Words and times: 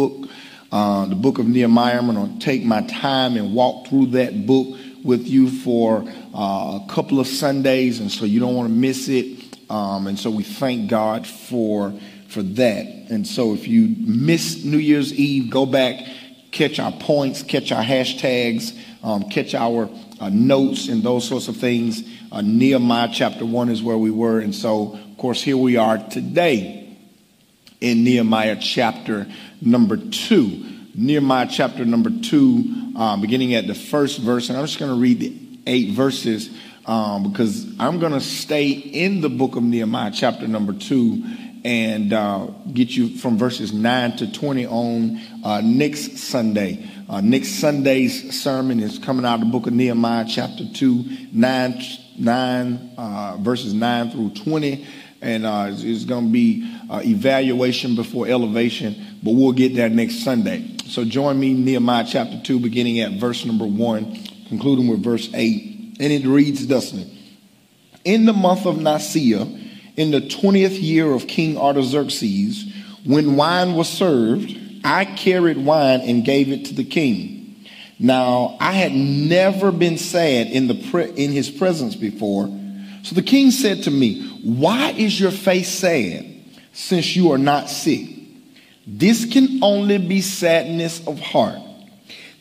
book, 0.00 0.30
uh, 0.72 1.04
the 1.04 1.14
book 1.14 1.38
of 1.38 1.46
Nehemiah. 1.46 1.98
I'm 1.98 2.06
going 2.10 2.38
to 2.38 2.44
take 2.44 2.64
my 2.64 2.80
time 2.82 3.36
and 3.36 3.54
walk 3.54 3.88
through 3.88 4.06
that 4.06 4.46
book 4.46 4.78
with 5.04 5.26
you 5.26 5.50
for 5.50 6.02
uh, 6.34 6.80
a 6.82 6.86
couple 6.88 7.20
of 7.20 7.26
Sundays, 7.26 8.00
and 8.00 8.10
so 8.10 8.24
you 8.24 8.40
don't 8.40 8.54
want 8.54 8.68
to 8.68 8.74
miss 8.74 9.08
it. 9.08 9.58
Um, 9.68 10.06
and 10.06 10.18
so 10.18 10.30
we 10.30 10.42
thank 10.42 10.88
God 10.88 11.26
for 11.26 11.92
for 12.28 12.42
that. 12.42 12.86
And 13.10 13.26
so 13.26 13.52
if 13.52 13.68
you 13.68 13.94
miss 13.98 14.64
New 14.64 14.78
Year's 14.78 15.12
Eve, 15.12 15.50
go 15.50 15.66
back, 15.66 16.06
catch 16.50 16.78
our 16.78 16.92
points, 16.92 17.42
catch 17.42 17.72
our 17.72 17.82
hashtags, 17.82 18.78
um, 19.02 19.24
catch 19.24 19.54
our 19.54 19.90
uh, 20.18 20.30
notes, 20.30 20.88
and 20.88 21.02
those 21.02 21.28
sorts 21.28 21.48
of 21.48 21.56
things. 21.58 22.02
Uh, 22.32 22.40
Nehemiah 22.40 23.10
chapter 23.12 23.44
one 23.44 23.68
is 23.68 23.82
where 23.82 23.98
we 23.98 24.10
were, 24.10 24.40
and 24.40 24.54
so 24.54 24.94
of 24.94 25.18
course 25.18 25.42
here 25.42 25.58
we 25.58 25.76
are 25.76 25.98
today 26.08 26.89
in 27.80 28.04
Nehemiah 28.04 28.58
chapter 28.60 29.26
number 29.60 29.96
two. 29.96 30.66
Nehemiah 30.94 31.48
chapter 31.50 31.84
number 31.84 32.10
two, 32.10 32.92
uh, 32.96 33.16
beginning 33.16 33.54
at 33.54 33.66
the 33.66 33.74
first 33.74 34.18
verse, 34.18 34.48
and 34.48 34.58
I'm 34.58 34.66
just 34.66 34.78
going 34.78 34.90
to 34.90 35.00
read 35.00 35.20
the 35.20 35.36
eight 35.66 35.90
verses 35.90 36.50
um, 36.86 37.30
because 37.30 37.66
I'm 37.78 38.00
going 38.00 38.12
to 38.12 38.20
stay 38.20 38.70
in 38.70 39.20
the 39.20 39.28
book 39.28 39.56
of 39.56 39.62
Nehemiah, 39.62 40.10
chapter 40.12 40.48
number 40.48 40.72
two, 40.72 41.24
and 41.64 42.12
uh, 42.12 42.46
get 42.72 42.90
you 42.90 43.16
from 43.18 43.36
verses 43.38 43.72
9 43.72 44.16
to 44.16 44.32
20 44.32 44.66
on 44.66 45.20
uh, 45.44 45.60
next 45.62 46.18
Sunday. 46.18 46.88
Uh, 47.08 47.20
next 47.20 47.60
Sunday's 47.60 48.40
sermon 48.40 48.80
is 48.80 48.98
coming 48.98 49.24
out 49.24 49.34
of 49.34 49.40
the 49.40 49.46
book 49.46 49.66
of 49.66 49.72
Nehemiah, 49.72 50.24
chapter 50.28 50.64
2, 50.72 51.28
9, 51.32 51.82
9 52.18 52.90
uh, 52.96 53.36
verses 53.40 53.74
9 53.74 54.10
through 54.10 54.30
20. 54.30 54.86
And 55.20 55.44
uh, 55.44 55.68
it's, 55.70 55.82
it's 55.82 56.04
going 56.04 56.26
to 56.26 56.32
be 56.32 56.79
uh, 56.90 57.00
evaluation 57.04 57.94
before 57.94 58.26
elevation, 58.26 59.18
but 59.22 59.30
we'll 59.30 59.52
get 59.52 59.74
there 59.76 59.88
next 59.88 60.24
Sunday. 60.24 60.76
So 60.86 61.04
join 61.04 61.38
me, 61.38 61.54
Nehemiah 61.54 62.04
chapter 62.06 62.40
2, 62.42 62.58
beginning 62.58 62.98
at 63.00 63.12
verse 63.12 63.44
number 63.44 63.64
1, 63.64 64.18
concluding 64.48 64.88
with 64.88 65.02
verse 65.02 65.30
8. 65.32 65.96
And 66.00 66.12
it 66.12 66.26
reads 66.26 66.66
thusly 66.66 67.06
In 68.04 68.26
the 68.26 68.32
month 68.32 68.66
of 68.66 68.78
Nisan, 68.78 69.70
in 69.96 70.10
the 70.10 70.20
20th 70.20 70.82
year 70.82 71.12
of 71.12 71.28
King 71.28 71.56
Artaxerxes, 71.56 72.74
when 73.04 73.36
wine 73.36 73.74
was 73.74 73.88
served, 73.88 74.52
I 74.82 75.04
carried 75.04 75.58
wine 75.58 76.00
and 76.00 76.24
gave 76.24 76.50
it 76.50 76.66
to 76.66 76.74
the 76.74 76.84
king. 76.84 77.66
Now, 78.00 78.56
I 78.58 78.72
had 78.72 78.92
never 78.92 79.70
been 79.70 79.98
sad 79.98 80.48
in, 80.48 80.66
the 80.66 80.88
pre- 80.90 81.10
in 81.10 81.30
his 81.30 81.50
presence 81.50 81.94
before. 81.94 82.48
So 83.02 83.14
the 83.14 83.22
king 83.22 83.50
said 83.50 83.84
to 83.84 83.90
me, 83.90 84.26
Why 84.42 84.90
is 84.90 85.20
your 85.20 85.30
face 85.30 85.68
sad, 85.68 86.29
since 86.72 87.16
you 87.16 87.32
are 87.32 87.38
not 87.38 87.68
sick? 87.68 88.08
This 88.86 89.24
can 89.24 89.62
only 89.62 89.98
be 89.98 90.20
sadness 90.20 91.06
of 91.06 91.20
heart. 91.20 91.60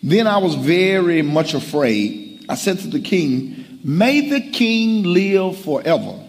Then 0.02 0.28
I 0.28 0.38
was 0.38 0.56
very 0.56 1.22
much 1.22 1.54
afraid. 1.54 2.46
I 2.50 2.56
said 2.56 2.80
to 2.80 2.88
the 2.88 3.00
king, 3.00 3.80
May 3.84 4.30
the 4.30 4.42
king 4.52 5.04
live 5.04 5.60
forever. 5.60 6.20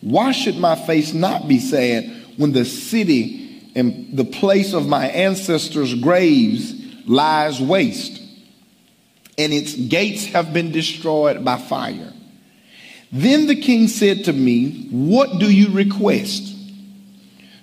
Why 0.00 0.32
should 0.32 0.56
my 0.58 0.76
face 0.76 1.12
not 1.12 1.48
be 1.48 1.58
sad 1.58 2.04
when 2.36 2.52
the 2.52 2.64
city 2.64 3.70
and 3.74 4.16
the 4.16 4.24
place 4.24 4.72
of 4.74 4.86
my 4.86 5.06
ancestors' 5.06 5.94
graves 5.94 6.74
lies 7.06 7.60
waste 7.60 8.22
and 9.36 9.52
its 9.52 9.74
gates 9.74 10.26
have 10.26 10.52
been 10.52 10.70
destroyed 10.70 11.44
by 11.44 11.58
fire? 11.58 12.12
Then 13.10 13.46
the 13.46 13.56
king 13.56 13.88
said 13.88 14.24
to 14.24 14.32
me, 14.32 14.88
What 14.90 15.38
do 15.38 15.50
you 15.50 15.70
request? 15.70 16.53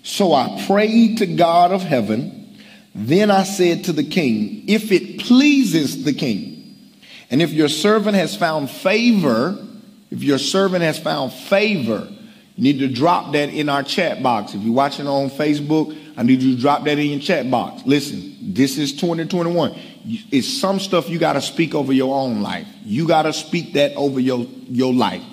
So 0.04 0.34
I 0.34 0.64
prayed 0.68 1.20
to 1.20 1.26
God 1.26 1.72
of 1.72 1.84
heaven. 1.84 2.58
Then 2.94 3.32
I 3.32 3.44
said 3.44 3.86
to 3.86 3.94
the 3.94 4.04
king, 4.04 4.66
If 4.68 4.92
it 4.92 5.22
pleases 5.22 6.04
the 6.04 6.14
king, 6.14 6.76
and 7.30 7.42
if 7.42 7.52
your 7.52 7.70
servant 7.70 8.16
has 8.16 8.36
found 8.36 8.70
favor, 8.70 9.58
if 10.10 10.24
your 10.24 10.38
servant 10.38 10.84
has 10.84 11.00
found 11.00 11.32
favor 11.32 12.10
you 12.56 12.64
need 12.64 12.80
to 12.80 12.94
drop 12.94 13.34
that 13.34 13.50
in 13.50 13.70
our 13.70 13.84
chat 13.84 14.22
box. 14.22 14.54
If 14.54 14.62
you're 14.62 14.74
watching 14.74 15.08
on 15.08 15.30
Facebook, 15.30 15.98
I 16.18 16.24
need 16.24 16.42
you 16.42 16.56
to 16.56 16.62
drop 16.62 16.84
that 16.84 17.00
in 17.00 17.08
your 17.08 17.20
chat 17.20 17.50
box. 17.50 17.84
Listen, 17.86 18.54
this 18.54 18.78
is 18.78 18.92
2021. 18.94 19.76
It's 20.06 20.48
some 20.48 20.80
stuff 20.80 21.10
you 21.10 21.18
got 21.18 21.34
to 21.34 21.42
speak 21.42 21.74
over 21.74 21.94
your 21.94 22.14
own 22.14 22.42
life. 22.42 22.68
You 22.84 23.08
got 23.08 23.24
to 23.24 23.34
speak 23.34 23.74
that 23.74 23.96
over 23.96 24.20
your, 24.20 24.46
your 24.68 24.94
life. 24.94 25.24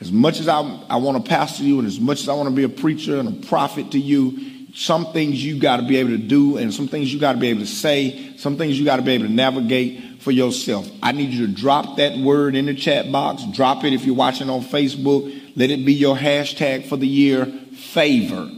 As 0.00 0.12
much 0.12 0.38
as 0.38 0.48
I, 0.48 0.60
I 0.88 0.96
want 0.96 1.22
to 1.22 1.28
pastor 1.28 1.64
you 1.64 1.78
and 1.78 1.88
as 1.88 1.98
much 1.98 2.20
as 2.20 2.28
I 2.28 2.34
want 2.34 2.48
to 2.48 2.54
be 2.54 2.62
a 2.62 2.68
preacher 2.68 3.18
and 3.18 3.28
a 3.28 3.46
prophet 3.46 3.90
to 3.92 3.98
you, 3.98 4.68
some 4.74 5.12
things 5.12 5.44
you 5.44 5.58
got 5.58 5.78
to 5.78 5.82
be 5.82 5.96
able 5.96 6.10
to 6.10 6.18
do 6.18 6.56
and 6.56 6.72
some 6.72 6.86
things 6.86 7.12
you 7.12 7.18
got 7.18 7.32
to 7.32 7.38
be 7.38 7.48
able 7.48 7.60
to 7.60 7.66
say, 7.66 8.36
some 8.36 8.56
things 8.56 8.78
you 8.78 8.84
got 8.84 8.96
to 8.96 9.02
be 9.02 9.12
able 9.12 9.26
to 9.26 9.32
navigate 9.32 10.20
for 10.20 10.30
yourself. 10.30 10.88
I 11.02 11.12
need 11.12 11.30
you 11.30 11.46
to 11.46 11.52
drop 11.52 11.96
that 11.96 12.16
word 12.16 12.54
in 12.54 12.66
the 12.66 12.74
chat 12.74 13.10
box. 13.10 13.44
Drop 13.52 13.82
it 13.84 13.92
if 13.92 14.04
you're 14.04 14.14
watching 14.14 14.48
on 14.50 14.60
Facebook. 14.60 15.56
Let 15.56 15.70
it 15.70 15.84
be 15.84 15.94
your 15.94 16.16
hashtag 16.16 16.86
for 16.86 16.96
the 16.96 17.08
year 17.08 17.46
favor. 17.46 18.48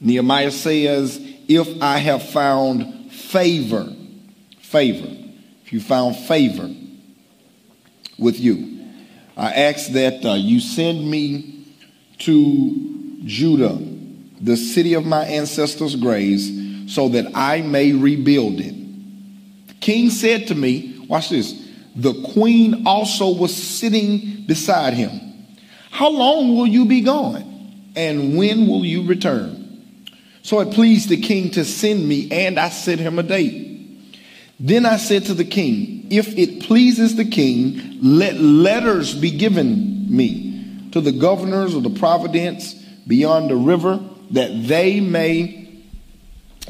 Nehemiah 0.00 0.50
says, 0.50 1.20
if 1.48 1.82
I 1.82 1.98
have 1.98 2.22
found 2.22 3.12
favor, 3.12 3.94
favor, 4.60 5.14
if 5.64 5.72
you 5.72 5.80
found 5.80 6.16
favor 6.16 6.70
with 8.18 8.38
you, 8.40 8.75
I 9.36 9.52
ask 9.52 9.88
that 9.92 10.24
uh, 10.24 10.34
you 10.34 10.60
send 10.60 11.10
me 11.10 11.66
to 12.20 13.18
Judah, 13.24 13.78
the 14.40 14.56
city 14.56 14.94
of 14.94 15.04
my 15.04 15.24
ancestors' 15.24 15.96
graves, 15.96 16.50
so 16.92 17.08
that 17.10 17.32
I 17.34 17.60
may 17.60 17.92
rebuild 17.92 18.60
it. 18.60 18.74
The 19.68 19.74
king 19.74 20.10
said 20.10 20.46
to 20.48 20.54
me, 20.54 21.04
watch 21.08 21.30
this, 21.30 21.52
the 21.94 22.14
queen 22.32 22.86
also 22.86 23.34
was 23.34 23.54
sitting 23.54 24.44
beside 24.46 24.94
him. 24.94 25.20
How 25.90 26.08
long 26.08 26.56
will 26.56 26.66
you 26.66 26.86
be 26.86 27.00
gone? 27.02 27.90
And 27.96 28.36
when 28.36 28.66
will 28.66 28.84
you 28.84 29.06
return? 29.06 30.06
So 30.42 30.60
it 30.60 30.72
pleased 30.72 31.08
the 31.08 31.20
king 31.20 31.50
to 31.52 31.64
send 31.64 32.06
me, 32.06 32.30
and 32.30 32.58
I 32.58 32.68
set 32.68 32.98
him 32.98 33.18
a 33.18 33.22
date. 33.22 33.75
Then 34.58 34.86
I 34.86 34.96
said 34.96 35.26
to 35.26 35.34
the 35.34 35.44
king, 35.44 36.06
If 36.10 36.36
it 36.38 36.62
pleases 36.62 37.16
the 37.16 37.24
king, 37.24 37.98
let 38.00 38.36
letters 38.36 39.14
be 39.14 39.30
given 39.30 40.14
me 40.14 40.88
to 40.92 41.00
the 41.00 41.12
governors 41.12 41.74
of 41.74 41.82
the 41.82 41.90
providence 41.90 42.74
beyond 43.06 43.50
the 43.50 43.56
river, 43.56 44.02
that 44.30 44.66
they 44.66 45.00
may 45.00 45.62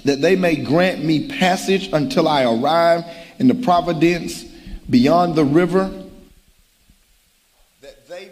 that 0.04 0.20
they 0.20 0.36
may 0.36 0.56
grant 0.56 1.02
me 1.02 1.28
passage 1.28 1.88
until 1.92 2.28
I 2.28 2.44
arrive 2.44 3.04
in 3.38 3.48
the 3.48 3.54
providence 3.54 4.44
beyond 4.88 5.34
the 5.34 5.44
river 5.44 5.90
That 7.80 8.06
they 8.08 8.30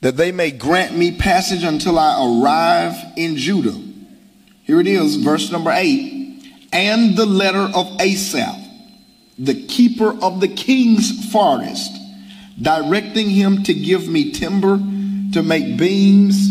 that 0.00 0.16
they 0.16 0.32
may 0.32 0.50
grant 0.50 0.96
me 0.96 1.16
passage 1.16 1.62
until 1.62 1.98
I 1.98 2.16
arrive 2.18 2.96
in 3.16 3.36
Judah. 3.36 3.80
Here 4.64 4.80
it 4.80 4.86
is, 4.86 5.16
verse 5.16 5.52
number 5.52 5.70
eight. 5.70 6.21
And 6.72 7.16
the 7.16 7.26
letter 7.26 7.70
of 7.74 8.00
Asaph, 8.00 8.58
the 9.38 9.66
keeper 9.66 10.16
of 10.22 10.40
the 10.40 10.48
king's 10.48 11.30
forest, 11.30 11.92
directing 12.60 13.30
him 13.30 13.62
to 13.64 13.74
give 13.74 14.08
me 14.08 14.32
timber 14.32 14.78
to 15.32 15.42
make 15.42 15.76
beams 15.76 16.50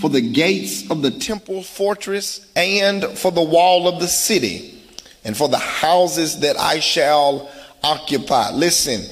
for 0.00 0.10
the 0.10 0.20
gates 0.20 0.90
of 0.90 1.02
the 1.02 1.10
temple 1.10 1.62
fortress 1.62 2.46
and 2.56 3.04
for 3.04 3.30
the 3.30 3.42
wall 3.42 3.88
of 3.88 4.00
the 4.00 4.08
city 4.08 4.82
and 5.24 5.36
for 5.36 5.48
the 5.48 5.58
houses 5.58 6.40
that 6.40 6.58
I 6.58 6.80
shall 6.80 7.50
occupy. 7.82 8.50
Listen, 8.52 9.02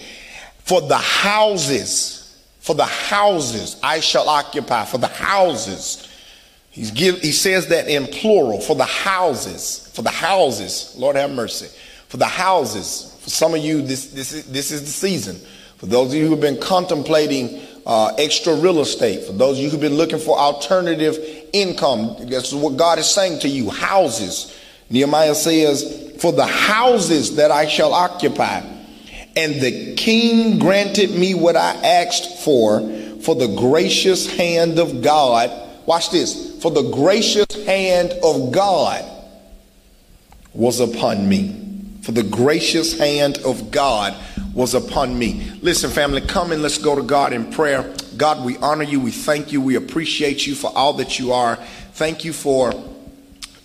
for 0.59 0.81
the 0.81 0.99
houses 0.99 2.23
for 2.63 2.77
the 2.77 2.85
houses 2.85 3.77
I 3.83 3.99
shall 3.99 4.29
occupy, 4.29 4.85
for 4.85 4.99
the 4.99 5.09
houses. 5.09 6.09
He's 6.73 6.91
give, 6.91 7.21
he 7.21 7.33
says 7.33 7.69
that 7.69 7.89
in 7.89 8.07
plural, 8.07 8.61
for 8.61 8.75
the 8.75 8.85
houses, 8.85 9.91
for 9.95 10.03
the 10.03 10.11
houses. 10.11 10.95
Lord 10.99 11.17
have 11.17 11.31
mercy. 11.31 11.69
For 12.09 12.17
the 12.17 12.27
houses. 12.27 13.17
For 13.21 13.31
some 13.31 13.55
of 13.55 13.61
you, 13.61 13.83
this, 13.83 14.07
this, 14.07 14.33
is, 14.33 14.51
this 14.51 14.73
is 14.73 14.81
the 14.81 14.91
season. 14.91 15.37
For 15.77 15.87
those 15.87 16.09
of 16.09 16.15
you 16.15 16.25
who 16.25 16.33
have 16.33 16.41
been 16.41 16.61
contemplating 16.61 17.61
uh, 17.87 18.15
extra 18.19 18.55
real 18.55 18.81
estate, 18.81 19.25
for 19.25 19.33
those 19.33 19.59
of 19.59 19.65
you 19.65 19.71
who've 19.71 19.81
been 19.81 19.97
looking 19.97 20.19
for 20.19 20.37
alternative 20.37 21.19
income, 21.53 22.17
that's 22.21 22.53
what 22.53 22.77
God 22.77 22.99
is 22.99 23.09
saying 23.09 23.41
to 23.41 23.49
you 23.49 23.71
houses. 23.71 24.59
Nehemiah 24.91 25.35
says, 25.35 26.17
For 26.21 26.33
the 26.33 26.47
houses 26.47 27.37
that 27.37 27.51
I 27.51 27.67
shall 27.67 27.93
occupy 27.93 28.63
and 29.37 29.55
the 29.61 29.95
king 29.95 30.59
granted 30.59 31.11
me 31.11 31.35
what 31.35 31.57
I 31.57 31.75
asked 31.75 32.45
for, 32.45 32.81
for 33.23 33.35
the 33.35 33.55
gracious 33.57 34.31
hand 34.31 34.79
of 34.79 35.03
God. 35.03 35.51
Watch 35.87 36.11
this. 36.11 36.52
For 36.63 36.71
the 36.71 36.91
gracious 36.91 37.67
hand 37.67 38.13
of 38.23 38.53
God 38.53 39.05
was 40.55 40.79
upon 40.79 41.29
me. 41.29 41.57
For 42.03 42.13
the 42.13 42.23
gracious 42.23 42.97
hand 42.97 43.39
of 43.39 43.73
God 43.73 44.15
was 44.55 44.75
upon 44.75 45.19
me. 45.19 45.51
Listen, 45.61 45.91
family, 45.91 46.21
come 46.21 46.53
and 46.53 46.63
let's 46.63 46.79
go 46.79 46.95
to 46.95 47.03
God 47.03 47.33
in 47.33 47.51
prayer. 47.51 47.93
God, 48.17 48.45
we 48.45 48.59
honor 48.59 48.85
you. 48.85 49.01
We 49.01 49.11
thank 49.11 49.51
you. 49.51 49.61
We 49.61 49.75
appreciate 49.75 50.47
you 50.47 50.55
for 50.55 50.71
all 50.73 50.93
that 50.99 51.19
you 51.19 51.33
are. 51.33 51.57
Thank 51.95 52.25
you 52.25 52.33
for 52.33 52.73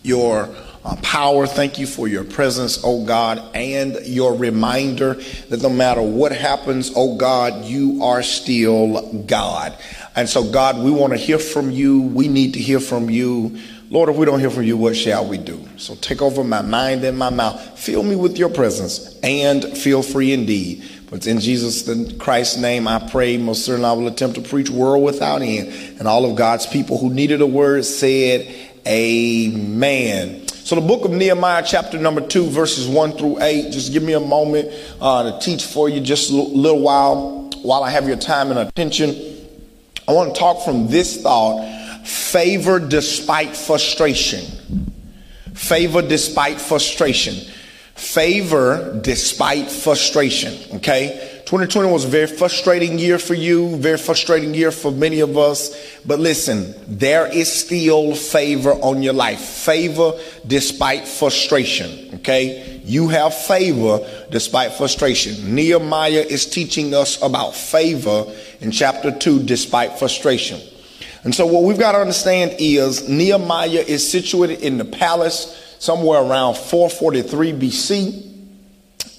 your 0.02 0.50
uh, 0.84 0.96
power. 1.04 1.46
Thank 1.46 1.78
you 1.78 1.86
for 1.86 2.08
your 2.08 2.24
presence, 2.24 2.82
oh 2.84 3.06
God, 3.06 3.44
and 3.54 4.00
your 4.08 4.34
reminder 4.34 5.16
that 5.50 5.62
no 5.62 5.70
matter 5.70 6.02
what 6.02 6.32
happens, 6.32 6.92
oh 6.96 7.16
God, 7.16 7.66
you 7.66 8.02
are 8.04 8.24
still 8.24 9.24
God. 9.28 9.78
And 10.18 10.28
so, 10.28 10.44
God, 10.44 10.84
we 10.84 10.90
want 10.90 11.14
to 11.14 11.18
hear 11.18 11.38
from 11.38 11.70
you. 11.70 12.02
We 12.02 12.28
need 12.28 12.56
to 12.56 12.60
hear 12.60 12.80
from 12.80 13.08
you. 13.08 13.60
Lord, 13.92 14.10
if 14.10 14.16
we 14.16 14.26
don't 14.26 14.40
hear 14.40 14.50
from 14.50 14.64
you, 14.64 14.76
what 14.76 14.96
shall 14.98 15.28
we 15.28 15.38
do? 15.38 15.64
So 15.78 15.94
take 15.94 16.24
over 16.24 16.44
my 16.44 16.64
mind 16.64 17.04
and 17.04 17.16
my 17.16 17.30
mouth. 17.30 17.78
Fill 17.78 18.02
me 18.02 18.16
with 18.16 18.36
your 18.36 18.50
presence 18.50 19.16
and 19.22 19.64
feel 19.78 20.02
free 20.02 20.34
indeed. 20.34 20.84
But 21.12 21.28
in 21.28 21.40
Jesus 21.40 21.88
Christ's 22.18 22.58
name, 22.58 22.88
I 22.88 23.08
pray. 23.12 23.38
Most 23.38 23.64
certainly, 23.64 23.88
I 23.88 23.94
will 23.94 24.08
attempt 24.08 24.38
to 24.38 24.42
preach 24.42 24.72
world 24.72 25.04
without 25.04 25.44
end. 25.44 26.00
And 26.00 26.08
all 26.08 26.26
of 26.28 26.36
God's 26.36 26.66
people 26.66 26.98
who 26.98 27.14
needed 27.14 27.42
a 27.42 27.48
word 27.48 27.86
said, 27.86 28.52
Amen. 28.88 30.48
So, 30.48 30.74
the 30.74 30.82
book 30.82 31.06
of 31.06 31.12
Nehemiah, 31.12 31.64
chapter 31.64 32.00
number 32.00 32.22
two, 32.22 32.48
verses 32.48 32.88
one 32.88 33.12
through 33.12 33.44
eight. 33.44 33.72
Just 33.72 33.94
give 33.94 34.02
me 34.02 34.14
a 34.14 34.20
moment 34.20 34.70
uh, 35.00 35.32
to 35.32 35.46
teach 35.46 35.64
for 35.64 35.88
you, 35.88 36.02
just 36.02 36.32
a 36.32 36.34
little 36.34 36.82
while, 36.82 37.52
while 37.62 37.84
I 37.84 37.92
have 37.92 38.08
your 38.08 38.18
time 38.18 38.50
and 38.50 38.60
attention. 38.60 39.37
I 40.08 40.14
want 40.14 40.34
to 40.34 40.40
talk 40.40 40.64
from 40.64 40.88
this 40.88 41.22
thought 41.22 41.68
favor 42.06 42.80
despite 42.80 43.56
frustration. 43.56 44.42
Favor 45.54 46.02
despite 46.02 46.62
frustration. 46.62 47.36
Favor 47.96 49.00
despite 49.02 49.70
frustration. 49.70 50.78
Okay. 50.78 51.37
2020 51.48 51.90
was 51.90 52.04
a 52.04 52.10
very 52.10 52.28
frustrating 52.28 53.00
year 53.00 53.18
for 53.18 53.34
you, 53.34 53.78
very 53.78 53.98
frustrating 53.98 54.54
year 54.54 54.70
for 54.70 54.92
many 54.92 55.22
of 55.22 55.38
us. 55.38 55.74
But 56.06 56.20
listen, 56.20 56.76
there 56.86 57.26
is 57.26 57.50
still 57.50 58.16
favor 58.16 58.74
on 58.74 59.02
your 59.02 59.14
life. 59.14 59.40
Favor 59.40 60.12
despite 60.46 61.08
frustration. 61.08 62.16
Okay. 62.16 62.82
You 62.84 63.08
have 63.08 63.34
favor 63.34 64.06
despite 64.30 64.74
frustration. 64.74 65.56
Nehemiah 65.56 66.26
is 66.28 66.46
teaching 66.46 66.94
us 66.94 67.22
about 67.22 67.56
favor 67.56 68.26
in 68.60 68.72
chapter 68.72 69.18
2 69.18 69.44
despite 69.44 69.98
frustration. 69.98 70.60
And 71.24 71.34
so 71.34 71.46
what 71.46 71.64
we've 71.64 71.80
got 71.80 71.94
to 71.94 72.00
understand 72.00 72.56
is 72.60 73.08
Nehemiah 73.08 73.86
is 73.88 74.12
situated 74.12 74.60
in 74.60 74.78
the 74.78 74.86
palace 74.86 75.78
somewhere 75.80 76.20
around 76.22 76.58
443 76.58 77.54
BC. 77.54 78.28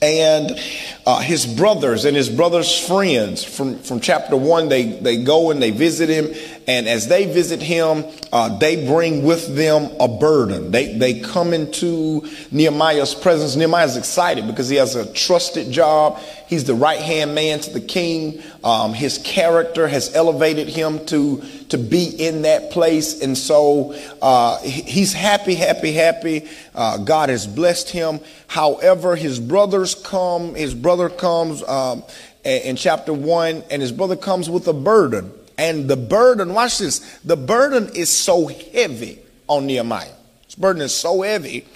And 0.01 0.61
uh, 1.08 1.20
his 1.20 1.46
brothers 1.46 2.05
and 2.05 2.14
his 2.14 2.28
brothers' 2.28 2.87
friends 2.87 3.43
from, 3.43 3.78
from 3.78 3.99
chapter 3.99 4.37
one, 4.37 4.69
they, 4.69 4.82
they 4.84 5.25
go 5.25 5.50
and 5.50 5.62
they 5.62 5.70
visit 5.70 6.10
him. 6.10 6.26
And 6.66 6.87
as 6.87 7.08
they 7.08 7.25
visit 7.25 7.62
him, 7.62 8.05
uh, 8.31 8.58
they 8.58 8.87
bring 8.87 9.25
with 9.25 9.56
them 9.56 9.90
a 9.99 10.06
burden. 10.06 10.70
They, 10.70 10.99
they 10.99 11.20
come 11.20 11.55
into 11.55 12.28
Nehemiah's 12.50 13.14
presence. 13.14 13.56
Nehemiah's 13.56 13.96
excited 13.96 14.46
because 14.46 14.69
he 14.69 14.76
has 14.76 14.96
a 14.96 15.10
trusted 15.14 15.72
job. 15.72 16.19
He's 16.46 16.64
the 16.64 16.75
right 16.75 17.00
hand 17.00 17.34
man 17.34 17.60
to 17.60 17.70
the 17.70 17.81
king. 17.81 18.43
Um, 18.62 18.93
his 18.93 19.16
character 19.16 19.88
has 19.88 20.14
elevated 20.14 20.69
him 20.69 21.06
to, 21.06 21.43
to 21.70 21.78
be 21.78 22.05
in 22.05 22.43
that 22.43 22.70
place. 22.70 23.22
And 23.22 23.37
so 23.37 23.94
uh, 24.20 24.58
he's 24.60 25.14
happy, 25.14 25.55
happy, 25.55 25.93
happy. 25.93 26.49
Uh, 26.75 26.99
God 26.99 27.31
has 27.31 27.46
blessed 27.46 27.88
him. 27.88 28.20
However, 28.46 29.16
his 29.16 29.40
brothers 29.40 29.94
come, 29.94 30.55
his 30.55 30.75
brother 30.99 31.15
comes 31.15 31.62
um, 31.62 32.03
in 32.45 32.77
chapter 32.77 33.12
one, 33.12 33.62
and 33.71 33.81
his 33.81 33.93
brother 33.93 34.17
comes 34.17 34.50
with 34.50 34.67
a 34.67 34.73
burden. 34.73 35.33
And 35.56 35.89
the 35.89 35.97
burden, 35.97 36.55
watch 36.55 36.79
this, 36.79 37.19
the 37.25 37.37
burden 37.37 37.91
is 37.95 38.11
so 38.11 38.49
heavy 38.49 39.21
on 39.49 39.67
Nehemiah. 39.67 40.12
This 40.45 40.55
burden 40.55 40.83
is 40.83 40.95
so 40.95 41.23
heavy 41.23 41.67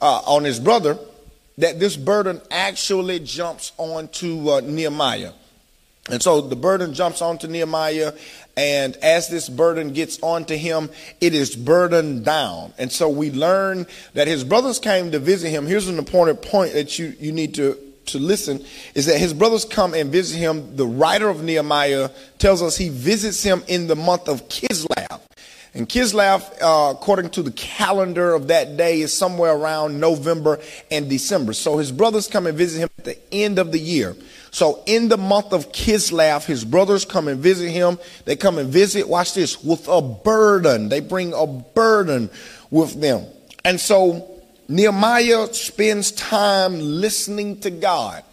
uh, 0.00 0.22
on 0.26 0.44
his 0.44 0.60
brother 0.60 0.98
that 1.58 1.78
this 1.78 1.96
burden 1.96 2.40
actually 2.50 3.20
jumps 3.20 3.72
onto 3.76 4.50
uh, 4.50 4.60
Nehemiah. 4.60 5.32
And 6.10 6.22
so 6.22 6.40
the 6.40 6.56
burden 6.56 6.92
jumps 6.92 7.22
onto 7.22 7.46
Nehemiah, 7.46 8.12
and 8.56 8.94
as 8.96 9.28
this 9.28 9.48
burden 9.48 9.94
gets 9.94 10.18
onto 10.20 10.54
him, 10.54 10.90
it 11.20 11.32
is 11.32 11.56
burdened 11.56 12.24
down. 12.24 12.74
And 12.76 12.92
so 12.92 13.08
we 13.08 13.30
learn 13.30 13.86
that 14.12 14.28
his 14.28 14.44
brothers 14.44 14.78
came 14.78 15.12
to 15.12 15.18
visit 15.18 15.50
him. 15.50 15.66
Here's 15.66 15.88
an 15.88 15.98
important 15.98 16.42
point 16.42 16.74
that 16.74 16.98
you, 16.98 17.14
you 17.18 17.32
need 17.32 17.54
to 17.54 17.78
to 18.06 18.18
listen 18.18 18.64
is 18.94 19.06
that 19.06 19.18
his 19.18 19.32
brothers 19.32 19.64
come 19.64 19.94
and 19.94 20.10
visit 20.10 20.38
him. 20.38 20.76
The 20.76 20.86
writer 20.86 21.28
of 21.28 21.42
Nehemiah 21.42 22.10
tells 22.38 22.62
us 22.62 22.76
he 22.76 22.88
visits 22.88 23.42
him 23.42 23.62
in 23.68 23.86
the 23.86 23.96
month 23.96 24.28
of 24.28 24.48
Kislev. 24.48 25.20
And 25.76 25.88
Kislev, 25.88 26.62
uh, 26.62 26.92
according 26.92 27.30
to 27.30 27.42
the 27.42 27.50
calendar 27.50 28.32
of 28.32 28.46
that 28.46 28.76
day, 28.76 29.00
is 29.00 29.12
somewhere 29.12 29.52
around 29.52 29.98
November 29.98 30.60
and 30.88 31.10
December. 31.10 31.52
So 31.52 31.78
his 31.78 31.90
brothers 31.90 32.28
come 32.28 32.46
and 32.46 32.56
visit 32.56 32.78
him 32.78 32.88
at 32.98 33.04
the 33.04 33.18
end 33.32 33.58
of 33.58 33.72
the 33.72 33.80
year. 33.80 34.14
So 34.52 34.84
in 34.86 35.08
the 35.08 35.16
month 35.18 35.52
of 35.52 35.72
Kislev, 35.72 36.44
his 36.44 36.64
brothers 36.64 37.04
come 37.04 37.26
and 37.26 37.40
visit 37.40 37.70
him. 37.70 37.98
They 38.24 38.36
come 38.36 38.58
and 38.58 38.68
visit, 38.70 39.08
watch 39.08 39.34
this, 39.34 39.64
with 39.64 39.88
a 39.88 40.00
burden. 40.00 40.90
They 40.90 41.00
bring 41.00 41.34
a 41.34 41.44
burden 41.44 42.30
with 42.70 43.00
them. 43.00 43.26
And 43.64 43.80
so 43.80 44.33
Nehemiah 44.68 45.52
spends 45.52 46.12
time 46.12 46.78
listening 46.80 47.60
to 47.60 47.70
God. 47.70 48.24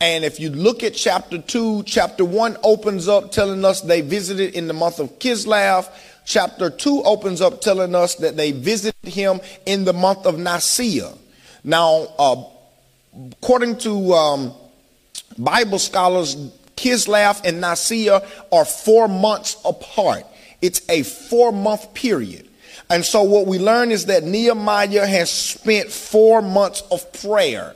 And 0.00 0.24
if 0.24 0.40
you 0.40 0.50
look 0.50 0.82
at 0.82 0.94
chapter 0.94 1.38
2, 1.38 1.84
chapter 1.84 2.24
1 2.24 2.58
opens 2.62 3.08
up 3.08 3.30
telling 3.32 3.64
us 3.64 3.80
they 3.80 4.00
visited 4.00 4.54
in 4.54 4.66
the 4.66 4.74
month 4.74 4.98
of 4.98 5.18
Kislev. 5.18 5.88
Chapter 6.24 6.70
2 6.70 7.02
opens 7.04 7.40
up 7.40 7.60
telling 7.60 7.94
us 7.94 8.16
that 8.16 8.36
they 8.36 8.50
visited 8.52 9.04
him 9.04 9.40
in 9.64 9.84
the 9.84 9.92
month 9.92 10.26
of 10.26 10.38
Nisan. 10.38 11.16
Now, 11.62 12.08
uh, 12.18 12.44
according 13.40 13.78
to 13.78 14.12
um, 14.12 14.52
Bible 15.38 15.78
scholars, 15.78 16.34
Kislev 16.76 17.42
and 17.44 17.60
Nisan 17.60 18.20
are 18.52 18.64
four 18.64 19.08
months 19.08 19.56
apart. 19.64 20.26
It's 20.60 20.82
a 20.90 21.04
four 21.04 21.52
month 21.52 21.94
period. 21.94 22.48
And 22.88 23.04
so 23.04 23.22
what 23.22 23.46
we 23.46 23.58
learn 23.58 23.90
is 23.90 24.06
that 24.06 24.24
Nehemiah 24.24 25.06
has 25.06 25.30
spent 25.30 25.90
four 25.90 26.40
months 26.40 26.82
of 26.90 27.12
prayer. 27.12 27.74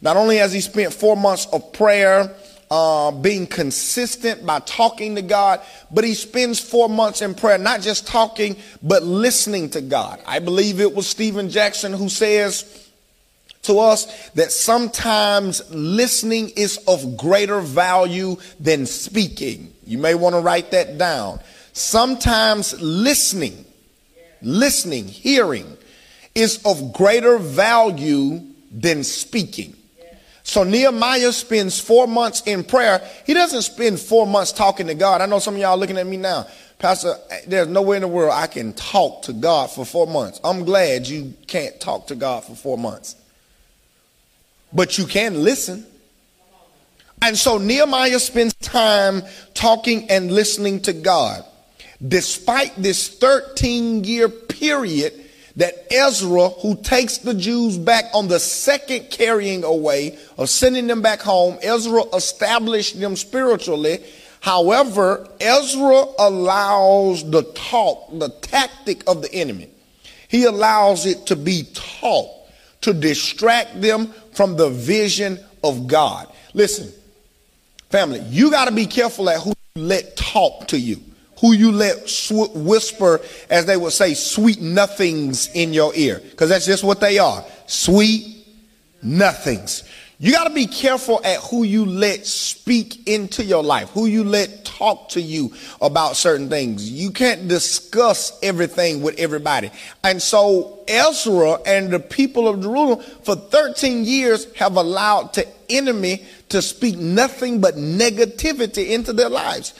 Not 0.00 0.16
only 0.16 0.36
has 0.36 0.52
he 0.52 0.60
spent 0.60 0.92
four 0.92 1.16
months 1.16 1.46
of 1.52 1.72
prayer, 1.72 2.34
uh, 2.70 3.10
being 3.10 3.46
consistent 3.46 4.44
by 4.44 4.58
talking 4.60 5.14
to 5.14 5.22
God, 5.22 5.60
but 5.90 6.04
he 6.04 6.14
spends 6.14 6.60
four 6.60 6.88
months 6.88 7.22
in 7.22 7.34
prayer, 7.34 7.58
not 7.58 7.80
just 7.80 8.06
talking, 8.06 8.56
but 8.82 9.02
listening 9.02 9.70
to 9.70 9.80
God. 9.80 10.20
I 10.26 10.38
believe 10.40 10.80
it 10.80 10.94
was 10.94 11.06
Stephen 11.06 11.48
Jackson 11.48 11.92
who 11.92 12.08
says 12.08 12.88
to 13.62 13.78
us 13.78 14.30
that 14.30 14.52
sometimes 14.52 15.68
listening 15.70 16.50
is 16.56 16.78
of 16.86 17.16
greater 17.16 17.60
value 17.60 18.36
than 18.60 18.86
speaking. 18.86 19.72
You 19.86 19.98
may 19.98 20.14
want 20.14 20.34
to 20.34 20.40
write 20.40 20.70
that 20.72 20.98
down. 20.98 21.40
Sometimes 21.72 22.80
listening 22.80 23.64
listening, 24.42 25.06
hearing, 25.06 25.76
is 26.34 26.62
of 26.64 26.92
greater 26.92 27.38
value 27.38 28.40
than 28.70 29.04
speaking. 29.04 29.74
So 30.42 30.62
Nehemiah 30.62 31.32
spends 31.32 31.78
four 31.78 32.06
months 32.06 32.42
in 32.46 32.64
prayer. 32.64 33.06
He 33.26 33.34
doesn't 33.34 33.62
spend 33.62 34.00
four 34.00 34.26
months 34.26 34.50
talking 34.50 34.86
to 34.86 34.94
God. 34.94 35.20
I 35.20 35.26
know 35.26 35.40
some 35.40 35.54
of 35.54 35.60
y'all 35.60 35.76
looking 35.76 35.98
at 35.98 36.06
me 36.06 36.16
now. 36.16 36.46
Pastor, 36.78 37.16
there's 37.46 37.68
no 37.68 37.82
way 37.82 37.96
in 37.96 38.02
the 38.02 38.08
world 38.08 38.32
I 38.32 38.46
can 38.46 38.72
talk 38.72 39.22
to 39.22 39.32
God 39.32 39.70
for 39.70 39.84
four 39.84 40.06
months. 40.06 40.40
I'm 40.44 40.64
glad 40.64 41.06
you 41.06 41.34
can't 41.46 41.78
talk 41.80 42.06
to 42.06 42.14
God 42.14 42.44
for 42.44 42.54
four 42.54 42.78
months. 42.78 43.16
But 44.72 44.96
you 44.96 45.06
can 45.06 45.42
listen. 45.42 45.84
And 47.20 47.36
so 47.36 47.58
Nehemiah 47.58 48.20
spends 48.20 48.54
time 48.54 49.22
talking 49.54 50.08
and 50.08 50.30
listening 50.30 50.80
to 50.82 50.92
God 50.92 51.44
despite 52.06 52.74
this 52.76 53.08
13 53.08 54.04
year 54.04 54.28
period 54.28 55.24
that 55.56 55.92
Ezra, 55.92 56.50
who 56.50 56.76
takes 56.76 57.18
the 57.18 57.34
Jews 57.34 57.76
back 57.76 58.04
on 58.14 58.28
the 58.28 58.38
second 58.38 59.10
carrying 59.10 59.64
away 59.64 60.16
of 60.36 60.48
sending 60.48 60.86
them 60.86 61.02
back 61.02 61.20
home, 61.20 61.58
Ezra 61.62 62.04
established 62.14 63.00
them 63.00 63.16
spiritually. 63.16 63.98
However, 64.40 65.28
Ezra 65.40 66.04
allows 66.20 67.28
the 67.28 67.42
talk, 67.54 68.08
the 68.12 68.28
tactic 68.40 69.02
of 69.08 69.20
the 69.20 69.32
enemy. 69.34 69.68
He 70.28 70.44
allows 70.44 71.06
it 71.06 71.26
to 71.26 71.34
be 71.34 71.64
taught 71.74 72.30
to 72.82 72.94
distract 72.94 73.80
them 73.80 74.12
from 74.32 74.56
the 74.56 74.70
vision 74.70 75.40
of 75.64 75.88
God. 75.88 76.28
Listen, 76.54 76.92
family, 77.90 78.20
you 78.28 78.52
got 78.52 78.66
to 78.66 78.72
be 78.72 78.86
careful 78.86 79.28
at 79.28 79.40
who 79.40 79.54
you 79.74 79.82
let 79.82 80.16
talk 80.16 80.68
to 80.68 80.78
you 80.78 81.00
who 81.40 81.52
you 81.52 81.72
let 81.72 82.08
sw- 82.08 82.54
whisper, 82.54 83.20
as 83.50 83.66
they 83.66 83.76
would 83.76 83.92
say, 83.92 84.14
sweet 84.14 84.60
nothings 84.60 85.48
in 85.54 85.72
your 85.72 85.92
ear. 85.94 86.20
Because 86.30 86.48
that's 86.48 86.66
just 86.66 86.84
what 86.84 87.00
they 87.00 87.18
are 87.18 87.44
sweet 87.66 88.46
nothings. 89.02 89.84
You 90.20 90.32
got 90.32 90.48
to 90.48 90.54
be 90.54 90.66
careful 90.66 91.20
at 91.24 91.38
who 91.38 91.62
you 91.62 91.86
let 91.86 92.26
speak 92.26 93.06
into 93.06 93.44
your 93.44 93.62
life, 93.62 93.90
who 93.90 94.06
you 94.06 94.24
let 94.24 94.64
talk 94.64 95.10
to 95.10 95.20
you 95.20 95.52
about 95.80 96.16
certain 96.16 96.48
things. 96.48 96.90
You 96.90 97.12
can't 97.12 97.46
discuss 97.46 98.36
everything 98.42 99.00
with 99.00 99.16
everybody. 99.20 99.70
And 100.02 100.20
so 100.20 100.80
Ezra 100.88 101.60
and 101.64 101.92
the 101.92 102.00
people 102.00 102.48
of 102.48 102.60
Jerusalem 102.60 103.00
for 103.22 103.36
13 103.36 104.04
years 104.04 104.52
have 104.54 104.74
allowed 104.74 105.34
the 105.34 105.46
enemy 105.68 106.24
to 106.48 106.62
speak 106.62 106.98
nothing 106.98 107.60
but 107.60 107.76
negativity 107.76 108.90
into 108.90 109.12
their 109.12 109.28
lives. 109.28 109.72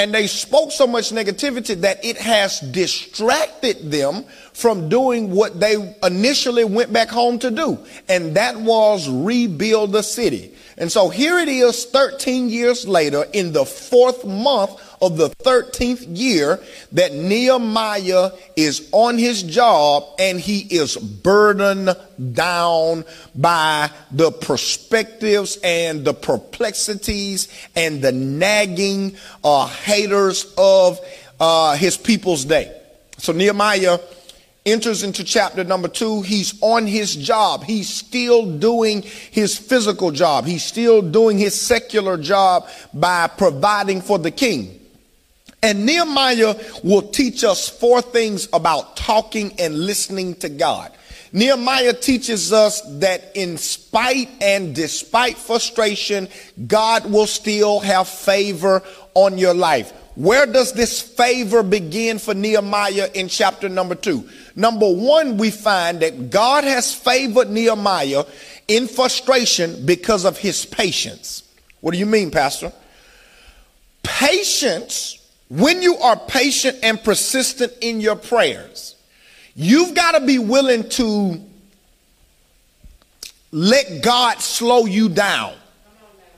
And 0.00 0.14
they 0.14 0.28
spoke 0.28 0.72
so 0.72 0.86
much 0.86 1.10
negativity 1.10 1.78
that 1.82 2.02
it 2.02 2.16
has 2.16 2.60
distracted 2.60 3.90
them 3.90 4.24
from 4.54 4.88
doing 4.88 5.30
what 5.30 5.60
they 5.60 5.94
initially 6.02 6.64
went 6.64 6.90
back 6.90 7.10
home 7.10 7.38
to 7.40 7.50
do. 7.50 7.78
And 8.08 8.34
that 8.34 8.56
was 8.56 9.10
rebuild 9.10 9.92
the 9.92 10.00
city. 10.00 10.54
And 10.78 10.90
so 10.90 11.10
here 11.10 11.36
it 11.36 11.50
is 11.50 11.84
13 11.84 12.48
years 12.48 12.88
later 12.88 13.26
in 13.34 13.52
the 13.52 13.66
fourth 13.66 14.24
month 14.24 14.80
of 15.00 15.16
the 15.16 15.30
13th 15.30 16.04
year 16.08 16.60
that 16.92 17.12
Nehemiah 17.12 18.32
is 18.56 18.88
on 18.92 19.18
his 19.18 19.42
job 19.42 20.04
and 20.18 20.38
he 20.38 20.60
is 20.60 20.96
burdened 20.96 21.96
down 22.32 23.04
by 23.34 23.90
the 24.10 24.30
perspectives 24.30 25.58
and 25.64 26.04
the 26.04 26.14
perplexities 26.14 27.48
and 27.74 28.02
the 28.02 28.12
nagging 28.12 29.16
uh, 29.42 29.66
haters 29.66 30.52
of 30.58 31.00
uh, 31.38 31.76
his 31.76 31.96
people's 31.96 32.44
day. 32.44 32.76
So 33.16 33.32
Nehemiah 33.32 33.98
enters 34.66 35.02
into 35.02 35.24
chapter 35.24 35.64
number 35.64 35.88
two, 35.88 36.22
he's 36.22 36.60
on 36.60 36.86
his 36.86 37.16
job. 37.16 37.64
He's 37.64 37.88
still 37.88 38.58
doing 38.58 39.02
his 39.02 39.58
physical 39.58 40.10
job. 40.10 40.44
He's 40.44 40.64
still 40.64 41.00
doing 41.02 41.38
his 41.38 41.58
secular 41.58 42.18
job 42.18 42.68
by 42.92 43.26
providing 43.28 44.02
for 44.02 44.18
the 44.18 44.30
king. 44.30 44.79
And 45.62 45.84
Nehemiah 45.84 46.54
will 46.82 47.02
teach 47.02 47.44
us 47.44 47.68
four 47.68 48.00
things 48.00 48.48
about 48.52 48.96
talking 48.96 49.52
and 49.58 49.78
listening 49.78 50.34
to 50.36 50.48
God. 50.48 50.92
Nehemiah 51.32 51.92
teaches 51.92 52.52
us 52.52 52.80
that 52.98 53.32
in 53.34 53.56
spite 53.56 54.28
and 54.40 54.74
despite 54.74 55.36
frustration, 55.36 56.28
God 56.66 57.10
will 57.10 57.26
still 57.26 57.80
have 57.80 58.08
favor 58.08 58.82
on 59.14 59.38
your 59.38 59.54
life. 59.54 59.92
Where 60.16 60.44
does 60.44 60.72
this 60.72 61.00
favor 61.00 61.62
begin 61.62 62.18
for 62.18 62.34
Nehemiah 62.34 63.10
in 63.14 63.28
chapter 63.28 63.68
number 63.68 63.94
two? 63.94 64.28
Number 64.56 64.90
one, 64.90 65.36
we 65.36 65.50
find 65.50 66.00
that 66.00 66.30
God 66.30 66.64
has 66.64 66.92
favored 66.92 67.48
Nehemiah 67.48 68.24
in 68.66 68.88
frustration 68.88 69.86
because 69.86 70.24
of 70.24 70.36
his 70.36 70.66
patience. 70.66 71.44
What 71.80 71.92
do 71.92 71.98
you 71.98 72.06
mean, 72.06 72.30
Pastor? 72.30 72.72
Patience 74.02 75.19
when 75.50 75.82
you 75.82 75.96
are 75.96 76.16
patient 76.16 76.78
and 76.82 77.02
persistent 77.02 77.72
in 77.80 78.00
your 78.00 78.14
prayers, 78.14 78.94
you've 79.56 79.94
got 79.94 80.12
to 80.12 80.24
be 80.24 80.38
willing 80.38 80.88
to 80.90 81.42
let 83.50 84.00
God 84.00 84.38
slow 84.38 84.86
you 84.86 85.08
down. 85.08 85.54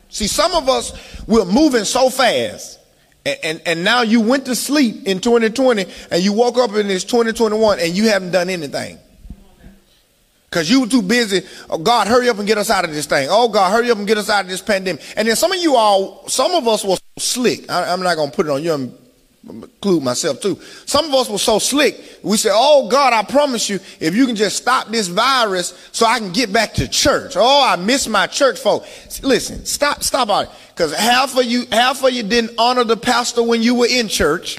See, 0.08 0.26
some 0.26 0.54
of 0.54 0.68
us, 0.68 0.92
we're 1.26 1.44
moving 1.44 1.84
so 1.84 2.08
fast. 2.08 2.78
And, 3.24 3.38
and, 3.44 3.62
and, 3.66 3.84
now 3.84 4.02
you 4.02 4.20
went 4.20 4.46
to 4.46 4.54
sleep 4.56 5.06
in 5.06 5.20
2020 5.20 5.86
and 6.10 6.22
you 6.22 6.32
woke 6.32 6.58
up 6.58 6.72
in 6.72 6.88
this 6.88 7.04
2021 7.04 7.78
and 7.78 7.94
you 7.94 8.08
haven't 8.08 8.32
done 8.32 8.50
anything. 8.50 8.98
Because 10.50 10.68
you 10.68 10.80
were 10.80 10.86
too 10.86 11.02
busy. 11.02 11.46
Oh, 11.70 11.78
God, 11.78 12.08
hurry 12.08 12.28
up 12.28 12.38
and 12.38 12.46
get 12.46 12.58
us 12.58 12.68
out 12.68 12.84
of 12.84 12.92
this 12.92 13.06
thing. 13.06 13.28
Oh, 13.30 13.48
God, 13.48 13.70
hurry 13.70 13.90
up 13.90 13.98
and 13.98 14.06
get 14.06 14.18
us 14.18 14.28
out 14.28 14.44
of 14.44 14.50
this 14.50 14.60
pandemic. 14.60 15.02
And 15.16 15.28
then 15.28 15.36
some 15.36 15.52
of 15.52 15.58
you 15.58 15.76
all, 15.76 16.28
some 16.28 16.52
of 16.52 16.66
us 16.66 16.84
were 16.84 16.96
slick. 17.18 17.70
I, 17.70 17.92
am 17.92 18.02
not 18.02 18.16
going 18.16 18.30
to 18.30 18.36
put 18.36 18.46
it 18.46 18.50
on 18.50 18.62
you 18.62 18.98
include 19.48 20.02
myself 20.02 20.40
too. 20.40 20.58
Some 20.86 21.06
of 21.06 21.14
us 21.14 21.28
were 21.28 21.38
so 21.38 21.58
slick. 21.58 22.20
We 22.22 22.36
said, 22.36 22.52
Oh 22.54 22.88
God, 22.88 23.12
I 23.12 23.22
promise 23.24 23.68
you, 23.68 23.80
if 24.00 24.14
you 24.14 24.26
can 24.26 24.36
just 24.36 24.56
stop 24.56 24.88
this 24.88 25.08
virus 25.08 25.88
so 25.92 26.06
I 26.06 26.18
can 26.18 26.32
get 26.32 26.52
back 26.52 26.74
to 26.74 26.88
church. 26.88 27.34
Oh, 27.36 27.64
I 27.64 27.76
miss 27.76 28.06
my 28.06 28.26
church 28.26 28.58
folk. 28.58 28.84
Listen, 29.22 29.64
stop, 29.64 30.02
stop 30.02 30.28
it. 30.28 30.50
Cause 30.76 30.94
half 30.94 31.36
of 31.36 31.44
you, 31.44 31.66
half 31.72 32.02
of 32.04 32.12
you 32.12 32.22
didn't 32.22 32.52
honor 32.58 32.84
the 32.84 32.96
pastor 32.96 33.42
when 33.42 33.62
you 33.62 33.74
were 33.74 33.88
in 33.88 34.08
church. 34.08 34.58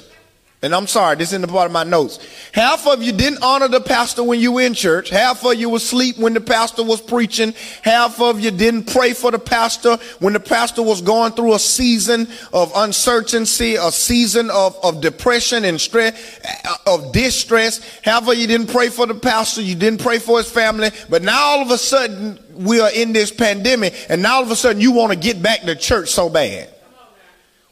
And 0.64 0.74
I'm 0.74 0.86
sorry, 0.86 1.14
this 1.16 1.28
is 1.28 1.34
in 1.34 1.42
the 1.42 1.46
part 1.46 1.66
of 1.66 1.72
my 1.72 1.84
notes. 1.84 2.18
Half 2.52 2.86
of 2.86 3.02
you 3.02 3.12
didn't 3.12 3.42
honor 3.42 3.68
the 3.68 3.82
pastor 3.82 4.24
when 4.24 4.40
you 4.40 4.50
were 4.50 4.62
in 4.62 4.72
church. 4.72 5.10
Half 5.10 5.44
of 5.44 5.56
you 5.56 5.68
was 5.68 5.84
asleep 5.84 6.16
when 6.16 6.32
the 6.32 6.40
pastor 6.40 6.82
was 6.82 7.02
preaching. 7.02 7.52
Half 7.82 8.18
of 8.18 8.40
you 8.40 8.50
didn't 8.50 8.84
pray 8.84 9.12
for 9.12 9.30
the 9.30 9.38
pastor 9.38 9.98
when 10.20 10.32
the 10.32 10.40
pastor 10.40 10.82
was 10.82 11.02
going 11.02 11.32
through 11.32 11.52
a 11.52 11.58
season 11.58 12.28
of 12.54 12.72
uncertainty, 12.76 13.74
a 13.74 13.92
season 13.92 14.48
of, 14.48 14.78
of 14.82 15.02
depression 15.02 15.66
and 15.66 15.78
stress, 15.78 16.40
uh, 16.64 16.76
of 16.86 17.12
distress. 17.12 17.86
Half 18.00 18.26
of 18.28 18.34
you 18.38 18.46
didn't 18.46 18.68
pray 18.68 18.88
for 18.88 19.06
the 19.06 19.14
pastor. 19.14 19.60
You 19.60 19.74
didn't 19.74 20.00
pray 20.00 20.18
for 20.18 20.38
his 20.38 20.50
family. 20.50 20.92
But 21.10 21.22
now 21.22 21.38
all 21.42 21.60
of 21.60 21.70
a 21.72 21.78
sudden 21.78 22.38
we 22.54 22.80
are 22.80 22.90
in 22.90 23.12
this 23.12 23.30
pandemic 23.30 24.06
and 24.08 24.22
now 24.22 24.36
all 24.36 24.44
of 24.44 24.50
a 24.50 24.56
sudden 24.56 24.80
you 24.80 24.92
want 24.92 25.12
to 25.12 25.18
get 25.18 25.42
back 25.42 25.60
to 25.60 25.76
church 25.76 26.08
so 26.08 26.30
bad. 26.30 26.70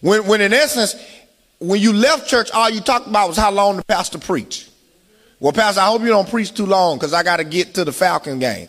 When, 0.00 0.26
when 0.26 0.40
in 0.42 0.52
essence, 0.52 0.96
when 1.62 1.80
you 1.80 1.92
left 1.92 2.28
church, 2.28 2.50
all 2.50 2.68
you 2.68 2.80
talked 2.80 3.06
about 3.06 3.28
was 3.28 3.36
how 3.36 3.50
long 3.50 3.76
the 3.76 3.84
pastor 3.84 4.18
preached. 4.18 4.68
Well, 5.38 5.52
Pastor, 5.52 5.80
I 5.80 5.86
hope 5.86 6.02
you 6.02 6.08
don't 6.08 6.28
preach 6.28 6.54
too 6.54 6.66
long 6.66 6.98
because 6.98 7.12
I 7.12 7.22
got 7.24 7.38
to 7.38 7.44
get 7.44 7.74
to 7.74 7.84
the 7.84 7.92
Falcon 7.92 8.38
game. 8.38 8.68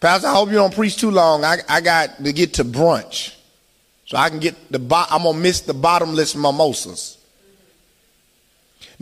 Pastor, 0.00 0.28
I 0.28 0.32
hope 0.32 0.48
you 0.48 0.54
don't 0.54 0.74
preach 0.74 0.96
too 0.96 1.10
long. 1.10 1.44
I, 1.44 1.58
I 1.68 1.82
got 1.82 2.24
to 2.24 2.32
get 2.32 2.54
to 2.54 2.64
brunch. 2.64 3.34
So 4.06 4.16
I 4.16 4.30
can 4.30 4.38
get 4.38 4.54
the, 4.72 4.78
I'm 5.10 5.22
going 5.24 5.36
to 5.36 5.40
miss 5.40 5.60
the 5.60 5.74
bottomless 5.74 6.34
mimosas. 6.34 7.18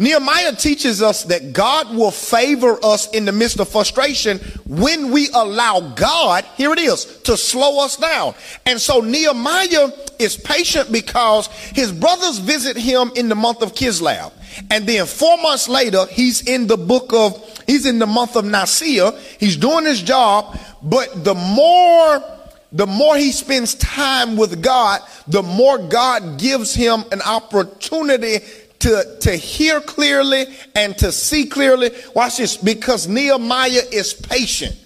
Nehemiah 0.01 0.55
teaches 0.55 1.03
us 1.03 1.25
that 1.25 1.53
God 1.53 1.93
will 1.93 2.13
favor 2.13 2.79
us 2.85 3.11
in 3.11 3.25
the 3.25 3.33
midst 3.33 3.59
of 3.59 3.69
frustration 3.69 4.39
when 4.65 5.11
we 5.11 5.29
allow 5.35 5.81
God, 5.81 6.45
here 6.57 6.73
it 6.73 6.79
is, 6.79 7.05
to 7.23 7.37
slow 7.37 7.85
us 7.85 7.97
down. 7.97 8.35
And 8.65 8.81
so 8.81 9.01
Nehemiah 9.01 9.91
is 10.21 10.37
patient 10.37 10.93
because 10.93 11.49
his 11.49 11.91
brothers 11.91 12.39
visit 12.39 12.77
him 12.77 13.11
in 13.17 13.29
the 13.29 13.35
month 13.35 13.61
of 13.61 13.75
Kislev. 13.75 14.33
And 14.71 14.87
then 14.87 15.05
four 15.05 15.37
months 15.39 15.69
later, 15.69 16.07
he's 16.07 16.47
in 16.47 16.69
the 16.69 16.77
book 16.77 17.13
of, 17.13 17.61
he's 17.67 17.85
in 17.85 17.99
the 17.99 18.07
month 18.07 18.37
of 18.37 18.45
Nisan. 18.45 19.15
He's 19.41 19.57
doing 19.57 19.85
his 19.85 20.01
job, 20.01 20.57
but 20.81 21.25
the 21.25 21.35
more 21.35 22.23
the 22.71 22.87
more 22.87 23.17
he 23.17 23.33
spends 23.33 23.75
time 23.77 24.37
with 24.37 24.63
God, 24.63 25.01
the 25.27 25.43
more 25.43 25.79
God 25.79 26.39
gives 26.39 26.75
him 26.75 27.03
an 27.11 27.23
opportunity 27.23 28.41
to, 28.81 29.19
to 29.21 29.37
hear 29.37 29.81
clearly 29.81 30.47
and 30.75 30.97
to 30.99 31.13
see 31.13 31.47
clearly. 31.47 31.91
Watch 32.15 32.37
this, 32.37 32.57
because 32.57 33.09
Nehemiah 33.09 33.83
is 33.93 34.13
patient. 34.13 34.77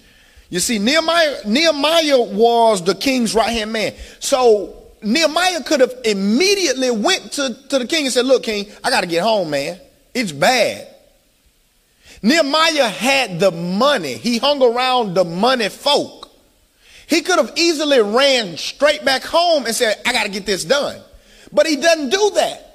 You 0.49 0.59
see, 0.59 0.79
Nehemiah, 0.79 1.47
Nehemiah 1.47 2.21
was 2.21 2.83
the 2.83 2.95
king's 2.95 3.33
right 3.33 3.49
hand 3.49 3.73
man. 3.73 3.93
So 4.19 4.83
Nehemiah 5.01 5.63
could 5.63 5.79
have 5.79 5.93
immediately 6.05 6.91
went 6.91 7.31
to, 7.33 7.57
to 7.69 7.79
the 7.79 7.87
king 7.87 8.05
and 8.05 8.13
said, 8.13 8.25
look, 8.25 8.43
king, 8.43 8.67
I 8.83 8.89
got 8.89 9.01
to 9.01 9.07
get 9.07 9.23
home, 9.23 9.49
man. 9.49 9.79
It's 10.13 10.31
bad. 10.31 10.87
Nehemiah 12.21 12.87
had 12.87 13.39
the 13.39 13.51
money. 13.51 14.13
He 14.13 14.37
hung 14.37 14.61
around 14.61 15.13
the 15.13 15.25
money 15.25 15.69
folk. 15.69 16.31
He 17.07 17.21
could 17.21 17.37
have 17.37 17.51
easily 17.57 18.01
ran 18.01 18.55
straight 18.57 19.03
back 19.03 19.23
home 19.23 19.65
and 19.65 19.75
said, 19.75 20.01
I 20.05 20.13
got 20.13 20.23
to 20.23 20.29
get 20.29 20.45
this 20.45 20.63
done. 20.63 21.01
But 21.51 21.67
he 21.67 21.75
doesn't 21.75 22.09
do 22.09 22.31
that. 22.35 22.72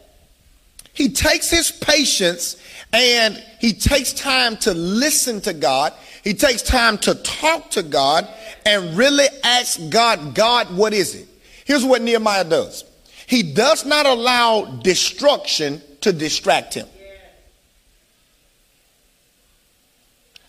He 0.99 1.11
takes 1.11 1.49
his 1.49 1.71
patience 1.71 2.57
and 2.93 3.41
he 3.61 3.73
takes 3.73 4.13
time 4.13 4.57
to 4.57 4.75
listen 4.75 5.41
to 5.43 5.53
God. 5.53 5.93
He 6.25 6.35
takes 6.35 6.61
time 6.61 6.99
to 6.99 7.15
talk 7.15 7.71
to 7.71 7.85
God 7.85 8.27
and 8.67 8.99
really 8.99 9.27
ask 9.45 9.79
God, 9.91 10.35
God, 10.35 10.77
what 10.77 10.93
is 10.93 11.15
it? 11.15 11.29
Here's 11.65 11.85
what 11.85 12.03
Nehemiah 12.03 12.43
does. 12.43 12.83
He 13.29 13.45
does 13.45 13.87
not 13.87 14.07
allow 14.07 14.65
destruction 14.83 15.81
to 16.01 16.13
distract 16.13 16.75
him. 16.75 16.89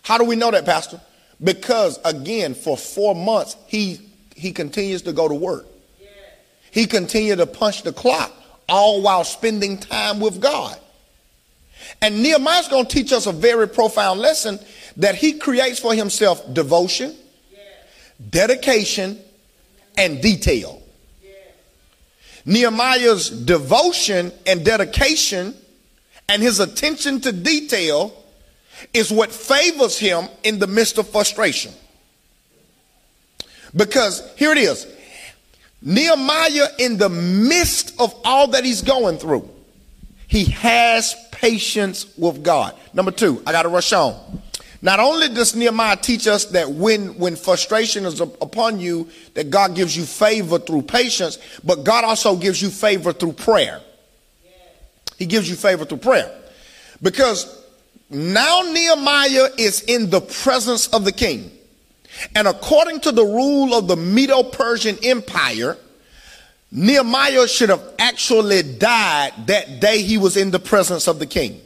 How 0.02 0.18
do 0.18 0.24
we 0.24 0.34
know 0.34 0.50
that, 0.50 0.64
Pastor? 0.64 1.00
Because 1.44 2.00
again, 2.04 2.54
for 2.54 2.76
four 2.76 3.14
months, 3.14 3.56
he 3.68 4.00
he 4.34 4.50
continues 4.50 5.02
to 5.02 5.12
go 5.12 5.28
to 5.28 5.34
work. 5.34 5.66
He 6.72 6.86
continued 6.86 7.36
to 7.36 7.46
punch 7.46 7.84
the 7.84 7.92
clock 7.92 8.32
all 8.70 9.02
while 9.02 9.24
spending 9.24 9.76
time 9.76 10.20
with 10.20 10.40
God. 10.40 10.78
And 12.00 12.22
Nehemiah's 12.22 12.68
going 12.68 12.86
to 12.86 12.90
teach 12.90 13.12
us 13.12 13.26
a 13.26 13.32
very 13.32 13.68
profound 13.68 14.20
lesson 14.20 14.58
that 14.96 15.16
he 15.16 15.34
creates 15.34 15.78
for 15.78 15.92
himself 15.94 16.42
devotion, 16.54 17.14
dedication, 18.30 19.18
and 19.98 20.22
detail. 20.22 20.82
Nehemiah's 22.46 23.28
devotion 23.28 24.32
and 24.46 24.64
dedication 24.64 25.54
and 26.28 26.40
his 26.40 26.60
attention 26.60 27.20
to 27.20 27.32
detail 27.32 28.14
is 28.94 29.12
what 29.12 29.30
favors 29.30 29.98
him 29.98 30.26
in 30.42 30.58
the 30.58 30.66
midst 30.66 30.96
of 30.96 31.08
frustration. 31.08 31.72
Because 33.76 34.32
here 34.36 34.52
it 34.52 34.58
is 34.58 34.86
Nehemiah, 35.82 36.68
in 36.78 36.98
the 36.98 37.08
midst 37.08 37.98
of 37.98 38.14
all 38.24 38.48
that 38.48 38.64
he's 38.64 38.82
going 38.82 39.18
through, 39.18 39.48
he 40.28 40.44
has 40.44 41.14
patience 41.32 42.06
with 42.18 42.42
God. 42.42 42.76
Number 42.92 43.10
two, 43.10 43.42
I 43.46 43.52
got 43.52 43.62
to 43.62 43.68
rush 43.68 43.92
on. 43.92 44.42
Not 44.82 45.00
only 45.00 45.28
does 45.28 45.54
Nehemiah 45.54 45.96
teach 45.96 46.26
us 46.26 46.46
that 46.46 46.70
when, 46.70 47.18
when 47.18 47.36
frustration 47.36 48.06
is 48.06 48.20
upon 48.20 48.80
you, 48.80 49.08
that 49.34 49.50
God 49.50 49.74
gives 49.74 49.96
you 49.96 50.04
favor 50.04 50.58
through 50.58 50.82
patience, 50.82 51.38
but 51.62 51.84
God 51.84 52.04
also 52.04 52.36
gives 52.36 52.62
you 52.62 52.70
favor 52.70 53.12
through 53.12 53.34
prayer. 53.34 53.80
He 55.18 55.26
gives 55.26 55.50
you 55.50 55.56
favor 55.56 55.84
through 55.84 55.98
prayer. 55.98 56.34
Because 57.02 57.62
now 58.08 58.62
Nehemiah 58.62 59.48
is 59.58 59.82
in 59.82 60.08
the 60.08 60.20
presence 60.20 60.88
of 60.88 61.04
the 61.04 61.12
king. 61.12 61.50
And 62.34 62.46
according 62.48 63.00
to 63.00 63.12
the 63.12 63.24
rule 63.24 63.74
of 63.74 63.88
the 63.88 63.96
Medo 63.96 64.42
Persian 64.42 64.98
Empire, 65.02 65.76
Nehemiah 66.72 67.48
should 67.48 67.70
have 67.70 67.82
actually 67.98 68.62
died 68.62 69.32
that 69.46 69.80
day 69.80 70.02
he 70.02 70.18
was 70.18 70.36
in 70.36 70.50
the 70.50 70.60
presence 70.60 71.08
of 71.08 71.18
the 71.18 71.26
king. 71.26 71.60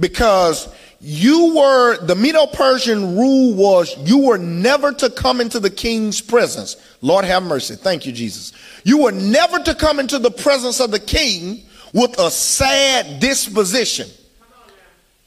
Because 0.00 0.68
you 1.00 1.54
were, 1.56 1.98
the 1.98 2.14
Medo 2.14 2.46
Persian 2.46 3.16
rule 3.16 3.54
was 3.54 3.94
you 4.08 4.26
were 4.26 4.38
never 4.38 4.92
to 4.92 5.10
come 5.10 5.40
into 5.40 5.60
the 5.60 5.70
king's 5.70 6.20
presence. 6.22 6.76
Lord 7.02 7.26
have 7.26 7.42
mercy. 7.42 7.76
Thank 7.76 8.06
you, 8.06 8.12
Jesus. 8.12 8.52
You 8.84 9.02
were 9.02 9.12
never 9.12 9.58
to 9.58 9.74
come 9.74 10.00
into 10.00 10.18
the 10.18 10.30
presence 10.30 10.80
of 10.80 10.90
the 10.90 10.98
king 10.98 11.62
with 11.92 12.18
a 12.18 12.30
sad 12.30 13.20
disposition. 13.20 14.08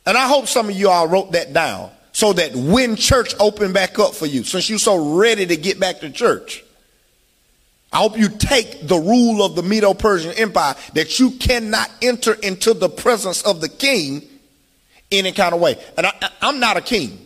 And 0.08 0.18
I 0.18 0.28
hope 0.28 0.48
some 0.48 0.70
of 0.70 0.76
you 0.76 0.90
all 0.90 1.08
wrote 1.08 1.34
that 1.34 1.54
down 1.54 1.92
so 2.18 2.34
that 2.34 2.56
when 2.56 2.96
church 2.96 3.36
opened 3.40 3.76
back 3.76 4.00
up 4.00 4.16
for 4.16 4.26
you, 4.26 4.44
since 4.44 4.72
you're 4.72 4.80
so 4.80 5.20
ready 5.20 5.46
to 5.46 5.56
get 5.56 5.80
back 5.80 6.00
to 6.00 6.10
church, 6.10 6.64
I 7.94 7.98
hope 7.98 8.18
you 8.18 8.28
take 8.28 8.88
the 8.88 8.98
rule 8.98 9.46
of 9.46 9.54
the 9.54 9.62
Medo 9.62 9.94
Persian 9.94 10.32
Empire 10.32 10.74
that 10.96 11.20
you 11.20 11.30
cannot 11.30 11.92
enter 12.02 12.34
into 12.34 12.74
the 12.74 12.90
presence 12.90 13.44
of 13.44 13.62
the 13.62 13.70
king 13.70 14.24
any 15.12 15.32
kind 15.32 15.54
of 15.54 15.62
way. 15.62 15.78
And 15.96 16.08
I, 16.08 16.30
am 16.42 16.60
not 16.60 16.76
a 16.76 16.82
king. 16.82 17.20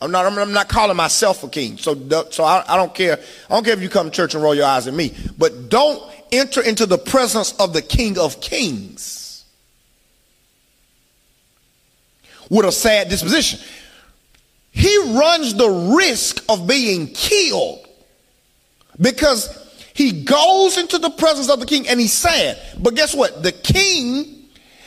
I'm 0.00 0.12
not, 0.12 0.24
I'm 0.24 0.52
not 0.52 0.68
calling 0.68 0.96
myself 0.96 1.42
a 1.42 1.48
king. 1.48 1.76
So, 1.76 1.96
so 2.30 2.44
I, 2.44 2.62
I 2.68 2.76
don't 2.76 2.94
care. 2.94 3.18
I 3.50 3.54
don't 3.54 3.64
care 3.64 3.74
if 3.74 3.82
you 3.82 3.88
come 3.88 4.08
to 4.08 4.12
church 4.12 4.34
and 4.34 4.42
roll 4.44 4.54
your 4.54 4.66
eyes 4.66 4.86
at 4.86 4.94
me, 4.94 5.16
but 5.36 5.68
don't 5.68 6.00
enter 6.30 6.62
into 6.62 6.86
the 6.86 6.98
presence 6.98 7.54
of 7.58 7.72
the 7.72 7.82
king 7.82 8.16
of 8.16 8.40
kings 8.40 9.44
with 12.50 12.66
a 12.66 12.72
sad 12.72 13.08
disposition. 13.08 13.60
He 14.78 14.96
runs 15.18 15.54
the 15.54 15.68
risk 15.68 16.44
of 16.48 16.68
being 16.68 17.08
killed 17.08 17.84
because 19.00 19.48
he 19.92 20.22
goes 20.22 20.78
into 20.78 20.98
the 20.98 21.10
presence 21.10 21.50
of 21.50 21.58
the 21.58 21.66
king 21.66 21.88
and 21.88 21.98
he's 21.98 22.12
sad. 22.12 22.56
But 22.78 22.94
guess 22.94 23.12
what? 23.12 23.42
The 23.42 23.50
king 23.50 24.44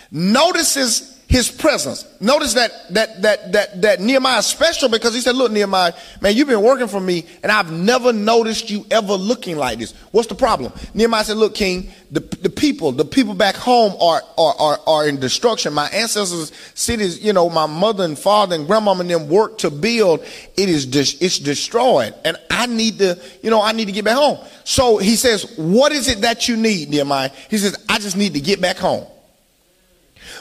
notices 0.10 1.21
his 1.32 1.50
presence. 1.50 2.06
Notice 2.20 2.56
that 2.56 2.94
that 2.94 3.22
that 3.22 3.52
that 3.54 3.82
that 3.84 4.00
Nehemiah 4.02 4.40
is 4.40 4.48
special 4.48 4.90
because 4.90 5.14
he 5.14 5.22
said, 5.22 5.34
"Look, 5.34 5.50
Nehemiah, 5.50 5.94
man, 6.20 6.36
you've 6.36 6.50
been 6.50 6.62
working 6.62 6.90
for 6.90 7.00
me, 7.00 7.26
and 7.42 7.50
I've 7.50 7.72
never 7.72 8.12
noticed 8.12 8.70
you 8.70 8.86
ever 8.92 9.14
looking 9.14 9.56
like 9.56 9.80
this. 9.80 9.94
What's 10.12 10.28
the 10.28 10.36
problem?" 10.36 10.74
Nehemiah 10.94 11.24
said, 11.24 11.38
"Look, 11.38 11.56
King, 11.56 11.90
the 12.12 12.20
the 12.20 12.50
people, 12.50 12.92
the 12.92 13.06
people 13.06 13.34
back 13.34 13.56
home 13.56 13.96
are 14.02 14.22
are 14.38 14.56
are, 14.60 14.80
are 14.86 15.08
in 15.08 15.22
destruction. 15.22 15.72
My 15.72 15.88
ancestors' 15.88 16.52
cities, 16.74 17.24
you 17.24 17.32
know, 17.32 17.50
my 17.50 17.66
mother 17.66 18.04
and 18.04 18.20
father 18.20 18.54
and 18.54 18.68
grandmama 18.68 19.00
and 19.00 19.10
them 19.10 19.30
worked 19.30 19.62
to 19.62 19.72
build. 19.72 20.26
It 20.58 20.68
is 20.68 20.86
dis- 20.86 21.16
it's 21.22 21.40
destroyed, 21.40 22.14
and 22.26 22.36
I 22.50 22.66
need 22.66 23.00
to, 23.00 23.18
you 23.42 23.52
know, 23.52 23.62
I 23.62 23.72
need 23.72 23.86
to 23.86 23.94
get 23.94 24.04
back 24.04 24.18
home." 24.18 24.38
So 24.66 24.98
he 24.98 25.16
says, 25.16 25.44
"What 25.56 25.94
is 25.94 26.10
it 26.10 26.22
that 26.22 26.50
you 26.50 26.58
need, 26.58 26.90
Nehemiah?" 26.90 27.32
He 27.50 27.58
says, 27.58 27.78
"I 27.88 28.00
just 28.00 28.18
need 28.18 28.34
to 28.34 28.42
get 28.42 28.60
back 28.60 28.78
home." 28.78 29.06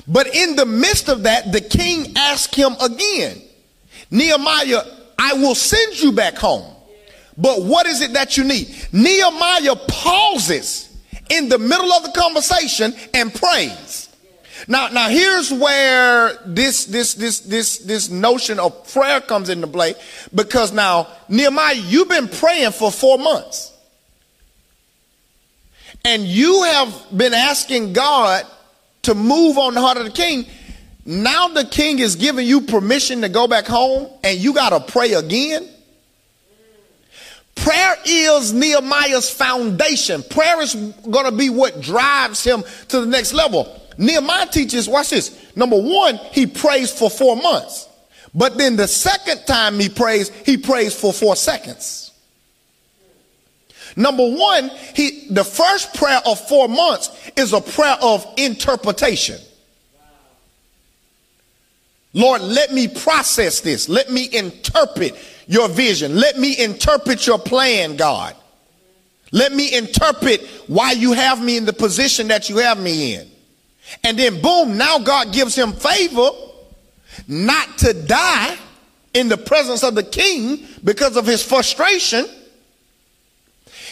But 0.07 0.35
in 0.35 0.57
the 0.57 0.66
midst 0.66 1.09
of 1.09 1.25
that, 1.25 1.52
the 1.52 1.61
king 1.61 2.15
asked 2.17 2.54
him 2.54 2.73
again, 2.80 3.43
Nehemiah, 4.10 4.82
I 5.19 5.34
will 5.34 5.54
send 5.54 6.00
you 6.00 6.13
back 6.13 6.36
home. 6.36 6.75
But 7.36 7.63
what 7.63 7.86
is 7.86 8.00
it 8.00 8.13
that 8.15 8.36
you 8.36 8.45
need? 8.45 8.75
Nehemiah 8.93 9.76
pauses 9.89 10.89
in 11.28 11.49
the 11.49 11.58
middle 11.58 11.93
of 11.93 12.02
the 12.02 12.13
conversation 12.13 12.95
and 13.15 13.32
prays. 13.32 14.08
Now, 14.69 14.89
now 14.89 15.08
here's 15.08 15.50
where 15.52 16.39
this 16.45 16.84
this 16.84 17.15
this 17.15 17.41
this 17.41 17.78
this 17.78 18.10
notion 18.10 18.58
of 18.58 18.93
prayer 18.93 19.21
comes 19.21 19.49
into 19.49 19.67
play 19.67 19.95
because 20.34 20.73
now 20.73 21.08
Nehemiah, 21.28 21.76
you've 21.76 22.08
been 22.08 22.28
praying 22.28 22.73
for 22.73 22.93
four 22.93 23.17
months, 23.17 23.73
and 26.04 26.25
you 26.25 26.65
have 26.65 27.06
been 27.17 27.32
asking 27.32 27.95
God 27.95 28.45
to 29.02 29.15
move 29.15 29.58
on 29.58 29.75
the 29.75 29.80
heart 29.80 29.97
of 29.99 30.04
the 30.04 30.10
king. 30.10 30.47
Now 31.04 31.49
the 31.49 31.65
king 31.65 31.99
is 31.99 32.17
giving 32.17 32.47
you 32.47 32.60
permission 32.60 33.23
to 33.23 33.28
go 33.28 33.49
back 33.49 33.67
home 33.67 34.08
and 34.23 34.39
you 34.39 34.52
got 34.52 34.71
to 34.71 34.93
pray 34.93 35.15
again. 35.15 35.69
Prayer 37.56 37.97
is 38.06 38.52
Nehemiah's 38.52 39.30
foundation. 39.30 40.23
Prayer 40.23 40.60
is 40.63 40.75
going 40.75 41.26
to 41.26 41.32
be 41.32 41.50
what 41.50 41.80
drives 41.80 42.43
him 42.45 42.63
to 42.89 43.00
the 43.00 43.06
next 43.06 43.32
level. 43.32 43.80
Nehemiah 43.99 44.47
teaches, 44.47 44.89
watch 44.89 45.10
this. 45.10 45.54
Number 45.56 45.76
one, 45.80 46.17
he 46.32 46.47
prays 46.47 46.91
for 46.91 47.10
four 47.10 47.36
months. 47.36 47.86
But 48.34 48.56
then 48.56 48.76
the 48.76 48.89
second 48.89 49.45
time 49.47 49.78
he 49.78 49.89
prays, 49.89 50.30
he 50.47 50.56
prays 50.56 50.99
for 50.99 51.13
four 51.13 51.36
seconds. 51.36 52.10
Number 53.97 54.29
one, 54.29 54.71
he, 54.95 55.26
the 55.31 55.45
first 55.45 55.95
prayer 55.95 56.21
of 56.25 56.41
four 56.49 56.69
months 56.69 57.11
is 57.37 57.53
a 57.53 57.61
prayer 57.61 57.97
of 58.00 58.26
interpretation. 58.37 59.39
Lord, 62.13 62.43
let 62.43 62.73
me 62.73 62.89
process 62.89 63.61
this. 63.61 63.89
Let 63.89 64.11
me 64.11 64.29
interpret 64.33 65.17
your 65.47 65.69
vision. 65.69 66.17
Let 66.17 66.39
me 66.39 66.59
interpret 66.59 67.26
your 67.26 67.39
plan, 67.39 67.97
God. 67.97 68.35
Let 69.33 69.53
me 69.53 69.76
interpret 69.76 70.45
why 70.67 70.93
you 70.93 71.13
have 71.13 71.43
me 71.43 71.57
in 71.57 71.65
the 71.65 71.73
position 71.73 72.29
that 72.29 72.49
you 72.49 72.59
have 72.59 72.81
me 72.81 73.15
in. 73.15 73.31
And 74.03 74.19
then, 74.19 74.41
boom, 74.41 74.76
now 74.76 74.99
God 74.99 75.33
gives 75.33 75.57
him 75.57 75.73
favor 75.73 76.31
not 77.29 77.79
to 77.79 77.93
die 77.93 78.57
in 79.15 79.29
the 79.29 79.37
presence 79.37 79.83
of 79.83 79.95
the 79.95 80.03
king 80.03 80.67
because 80.83 81.17
of 81.17 81.26
his 81.26 81.45
frustration 81.45 82.26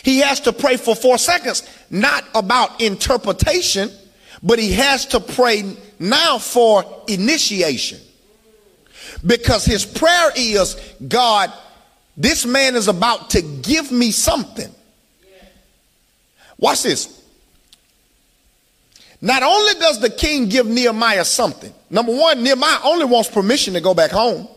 he 0.03 0.19
has 0.19 0.41
to 0.41 0.53
pray 0.53 0.77
for 0.77 0.95
four 0.95 1.19
seconds, 1.19 1.69
not 1.91 2.25
about 2.35 2.81
interpretation, 2.81 3.91
but 4.43 4.59
he 4.59 4.73
has 4.73 5.07
to 5.07 5.21
pray 5.21 5.77
now 5.99 6.39
for 6.39 6.85
initiation. 7.09 7.99
Because 9.27 9.65
his 9.65 9.85
prayer 9.85 10.31
is, 10.37 10.77
God, 11.07 11.53
this 12.17 12.47
man 12.47 12.77
is 12.77 12.89
about 12.89 13.31
to 13.31 13.43
give 13.43 13.91
me 13.91 14.11
something. 14.11 14.73
Watch 16.59 16.83
this. 16.83 17.15
Not 19.21 19.43
only 19.43 19.75
does 19.75 20.01
the 20.01 20.11
king 20.11 20.49
give 20.49 20.67
Nehemiah 20.67 21.25
something, 21.25 21.73
number 21.91 22.15
one, 22.15 22.43
Nehemiah 22.43 22.79
only 22.85 23.05
wants 23.05 23.29
permission 23.29 23.75
to 23.75 23.81
go 23.81 23.95
back 23.95 24.11
home. 24.11 24.49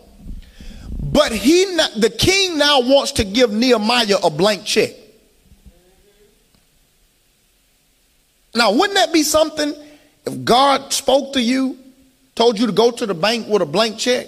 But 1.01 1.31
he, 1.31 1.65
the 1.97 2.13
king 2.15 2.57
now 2.57 2.81
wants 2.81 3.13
to 3.13 3.23
give 3.23 3.51
Nehemiah 3.51 4.17
a 4.23 4.29
blank 4.29 4.65
check. 4.65 4.91
Now, 8.53 8.71
wouldn't 8.71 8.95
that 8.95 9.13
be 9.13 9.23
something 9.23 9.73
if 10.25 10.43
God 10.43 10.91
spoke 10.93 11.33
to 11.33 11.41
you, 11.41 11.77
told 12.35 12.59
you 12.59 12.67
to 12.67 12.73
go 12.73 12.91
to 12.91 13.05
the 13.05 13.13
bank 13.13 13.47
with 13.47 13.61
a 13.61 13.65
blank 13.65 13.97
check, 13.97 14.27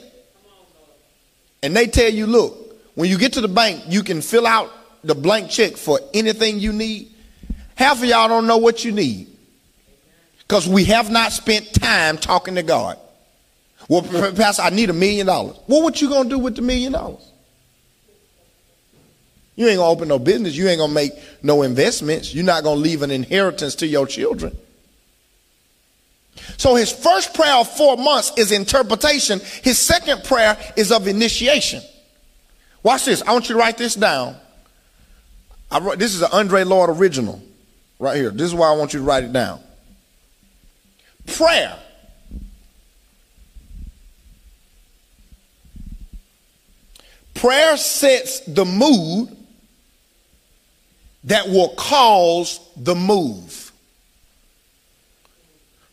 and 1.62 1.75
they 1.75 1.88
tell 1.88 2.09
you, 2.09 2.25
look, 2.27 2.55
when 2.95 3.09
you 3.09 3.17
get 3.17 3.33
to 3.33 3.41
the 3.41 3.47
bank, 3.47 3.83
you 3.88 4.03
can 4.03 4.21
fill 4.21 4.45
out 4.47 4.71
the 5.03 5.15
blank 5.15 5.49
check 5.49 5.77
for 5.77 5.99
anything 6.13 6.59
you 6.59 6.73
need? 6.73 7.12
Half 7.75 8.03
of 8.03 8.05
y'all 8.05 8.27
don't 8.27 8.47
know 8.47 8.57
what 8.57 8.86
you 8.86 8.91
need 8.91 9.27
because 10.39 10.67
we 10.67 10.86
have 10.86 11.09
not 11.09 11.31
spent 11.31 11.73
time 11.73 12.17
talking 12.17 12.55
to 12.55 12.63
God. 12.63 12.97
Well, 13.89 14.03
Pastor, 14.33 14.62
I 14.63 14.69
need 14.69 14.89
a 14.89 14.93
million 14.93 15.27
dollars. 15.27 15.57
Well, 15.67 15.81
what 15.81 16.01
you 16.01 16.09
gonna 16.09 16.29
do 16.29 16.39
with 16.39 16.55
the 16.55 16.62
million 16.62 16.93
dollars? 16.93 17.33
You 19.55 19.67
ain't 19.67 19.77
gonna 19.77 19.89
open 19.89 20.07
no 20.07 20.19
business. 20.19 20.55
You 20.55 20.67
ain't 20.67 20.79
gonna 20.79 20.93
make 20.93 21.11
no 21.43 21.61
investments. 21.61 22.33
You're 22.33 22.45
not 22.45 22.63
gonna 22.63 22.79
leave 22.79 23.01
an 23.01 23.11
inheritance 23.11 23.75
to 23.75 23.87
your 23.87 24.07
children. 24.07 24.57
So 26.57 26.75
his 26.75 26.91
first 26.91 27.33
prayer 27.33 27.55
of 27.55 27.69
four 27.69 27.95
months 27.97 28.31
is 28.37 28.51
interpretation. 28.51 29.39
His 29.61 29.77
second 29.77 30.23
prayer 30.23 30.57
is 30.75 30.91
of 30.91 31.07
initiation. 31.07 31.81
Watch 32.81 33.05
this. 33.05 33.21
I 33.21 33.31
want 33.31 33.47
you 33.49 33.55
to 33.55 33.59
write 33.59 33.77
this 33.77 33.95
down. 33.95 34.35
Wrote, 35.71 35.97
this 35.97 36.13
is 36.13 36.21
an 36.21 36.29
Andre 36.31 36.63
Lord 36.63 36.89
original 36.89 37.41
right 37.99 38.15
here. 38.15 38.29
This 38.29 38.47
is 38.47 38.53
why 38.53 38.69
I 38.71 38.75
want 38.75 38.93
you 38.93 38.99
to 38.99 39.05
write 39.05 39.23
it 39.23 39.33
down. 39.33 39.59
Prayer 41.25 41.79
Prayer 47.33 47.75
sets 47.75 48.39
the 48.41 48.63
mood 48.63 49.35
that 51.25 51.47
will 51.47 51.69
cause 51.69 52.59
the 52.75 52.95
move. 52.95 53.71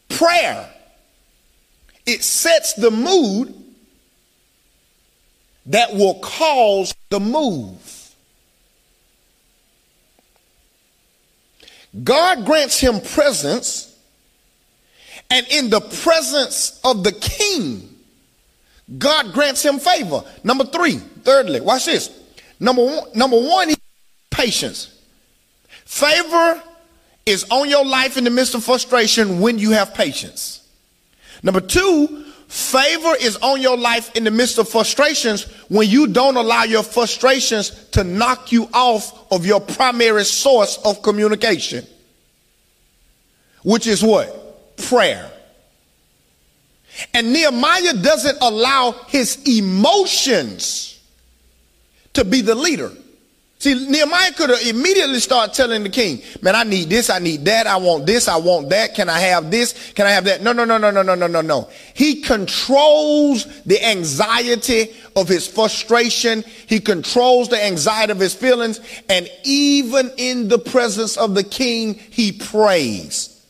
Prayer, 0.09 0.69
it 2.07 2.23
sets 2.23 2.75
the 2.75 2.91
mood 2.91 3.55
that 5.67 5.95
will 5.95 6.19
cause 6.21 6.95
the 7.11 7.21
move. 7.21 8.15
God 12.05 12.45
grants 12.45 12.79
him 12.79 13.01
presence, 13.01 13.97
and 15.29 15.47
in 15.49 15.71
the 15.71 15.81
presence 15.81 16.81
of 16.85 17.03
the 17.05 17.13
king, 17.13 17.89
God 18.99 19.33
grants 19.33 19.65
him 19.65 19.79
favor. 19.79 20.25
Number 20.43 20.65
three, 20.65 20.97
thirdly, 20.97 21.61
watch 21.61 21.87
this. 21.87 22.11
Number 22.59 22.85
one, 22.85 23.09
number 23.15 23.39
one, 23.39 23.73
patience. 24.31 25.00
Favor 25.91 26.63
is 27.27 27.45
on 27.51 27.69
your 27.69 27.85
life 27.85 28.17
in 28.17 28.23
the 28.23 28.31
midst 28.31 28.55
of 28.55 28.63
frustration 28.63 29.41
when 29.41 29.59
you 29.59 29.73
have 29.73 29.93
patience. 29.93 30.65
Number 31.43 31.61
two, 31.61 32.27
favor 32.47 33.13
is 33.21 33.37
on 33.39 33.61
your 33.61 33.77
life 33.77 34.15
in 34.15 34.23
the 34.23 34.31
midst 34.31 34.59
of 34.59 34.69
frustrations 34.69 35.51
when 35.69 35.89
you 35.89 36.07
don't 36.07 36.37
allow 36.37 36.63
your 36.63 36.85
frustrations 36.85 37.71
to 37.89 38.05
knock 38.05 38.53
you 38.53 38.69
off 38.73 39.33
of 39.33 39.45
your 39.45 39.61
primary 39.61 40.25
source 40.25 40.79
of 40.85 41.03
communication, 41.03 41.85
which 43.65 43.89
is 43.89 44.01
what? 44.01 44.77
Prayer. 44.77 45.29
And 47.13 47.33
Nehemiah 47.33 47.95
doesn't 47.95 48.39
allow 48.41 48.93
his 49.09 49.43
emotions 49.45 51.01
to 52.13 52.25
be 52.25 52.43
the 52.43 52.55
leader. 52.55 52.93
See, 53.61 53.75
Nehemiah 53.75 54.33
could 54.33 54.49
have 54.49 54.67
immediately 54.67 55.21
started 55.21 55.55
telling 55.55 55.83
the 55.83 55.91
king, 55.91 56.23
man, 56.41 56.57
I 56.57 56.65
need 56.65 56.89
this, 56.89 57.11
I 57.11 57.19
need 57.19 57.45
that, 57.45 57.67
I 57.67 57.77
want 57.77 58.07
this, 58.07 58.27
I 58.27 58.39
want 58.39 58.71
that, 58.71 58.95
can 58.95 59.11
I 59.11 59.21
have 59.21 59.51
this, 59.51 59.93
can 59.93 60.07
I 60.07 60.13
have 60.13 60.25
that? 60.25 60.41
No, 60.43 60.55
no, 60.55 60.65
no, 60.65 60.79
no, 60.79 60.91
no, 60.91 61.03
no, 61.03 61.15
no, 61.15 61.27
no, 61.27 61.43
no. 61.43 61.69
He 61.93 62.23
controls 62.23 63.45
the 63.65 63.85
anxiety 63.85 64.95
of 65.15 65.29
his 65.29 65.47
frustration. 65.47 66.43
He 66.69 66.81
controls 66.81 67.51
the 67.51 67.63
anxiety 67.63 68.13
of 68.13 68.19
his 68.19 68.35
feelings. 68.35 68.81
And 69.11 69.31
even 69.45 70.11
in 70.17 70.49
the 70.49 70.59
presence 70.59 71.19
of 71.19 71.35
the 71.35 71.45
king, 71.45 71.95
he 71.95 72.33
prays. 72.33 73.45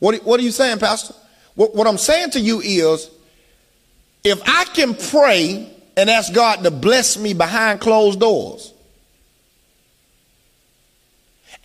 What, 0.00 0.16
what 0.24 0.40
are 0.40 0.42
you 0.42 0.50
saying, 0.50 0.80
Pastor? 0.80 1.14
What, 1.54 1.76
what 1.76 1.86
I'm 1.86 1.98
saying 1.98 2.30
to 2.30 2.40
you 2.40 2.60
is, 2.60 3.08
if 4.24 4.42
I 4.48 4.64
can 4.64 4.96
pray 4.96 5.72
and 5.96 6.10
ask 6.10 6.34
God 6.34 6.64
to 6.64 6.72
bless 6.72 7.16
me 7.16 7.34
behind 7.34 7.80
closed 7.80 8.18
doors, 8.18 8.69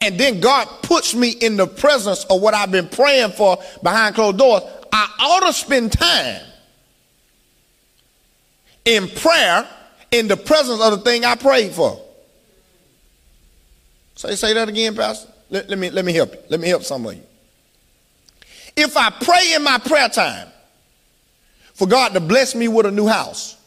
and 0.02 0.20
then 0.20 0.40
God 0.40 0.68
puts 0.82 1.16
me 1.16 1.30
in 1.30 1.58
the 1.58 1.68
presence 1.68 2.26
of 2.26 2.42
what 2.42 2.54
I've 2.54 2.72
been 2.72 2.90
praying 2.90 3.32
for 3.32 3.58
behind 3.82 4.16
closed 4.16 4.38
doors, 4.38 4.64
I 4.92 5.10
ought 5.20 5.48
to 5.48 5.54
spend 5.54 5.92
time 5.92 6.42
in 8.86 9.08
prayer 9.10 9.68
in 10.12 10.28
the 10.28 10.38
presence 10.38 10.82
of 10.82 10.92
the 10.92 10.98
thing 11.00 11.26
I 11.26 11.36
prayed 11.36 11.72
for. 11.72 12.02
Say, 14.16 14.36
say 14.36 14.54
that 14.54 14.70
again, 14.70 14.96
Pastor. 14.96 15.32
Let, 15.50 15.70
let, 15.70 15.78
me, 15.78 15.90
let 15.90 16.06
me 16.06 16.14
help 16.14 16.34
you. 16.34 16.40
Let 16.50 16.60
me 16.60 16.68
help 16.68 16.84
some 16.84 17.06
of 17.06 17.14
you. 17.14 17.24
If 18.76 18.98
I 18.98 19.10
pray 19.10 19.54
in 19.56 19.64
my 19.64 19.78
prayer 19.78 20.10
time 20.10 20.48
for 21.74 21.88
God 21.88 22.14
to 22.14 22.20
bless 22.20 22.56
me 22.56 22.68
with 22.68 22.86
a 22.86 22.92
new 22.92 23.08
house, 23.08 23.58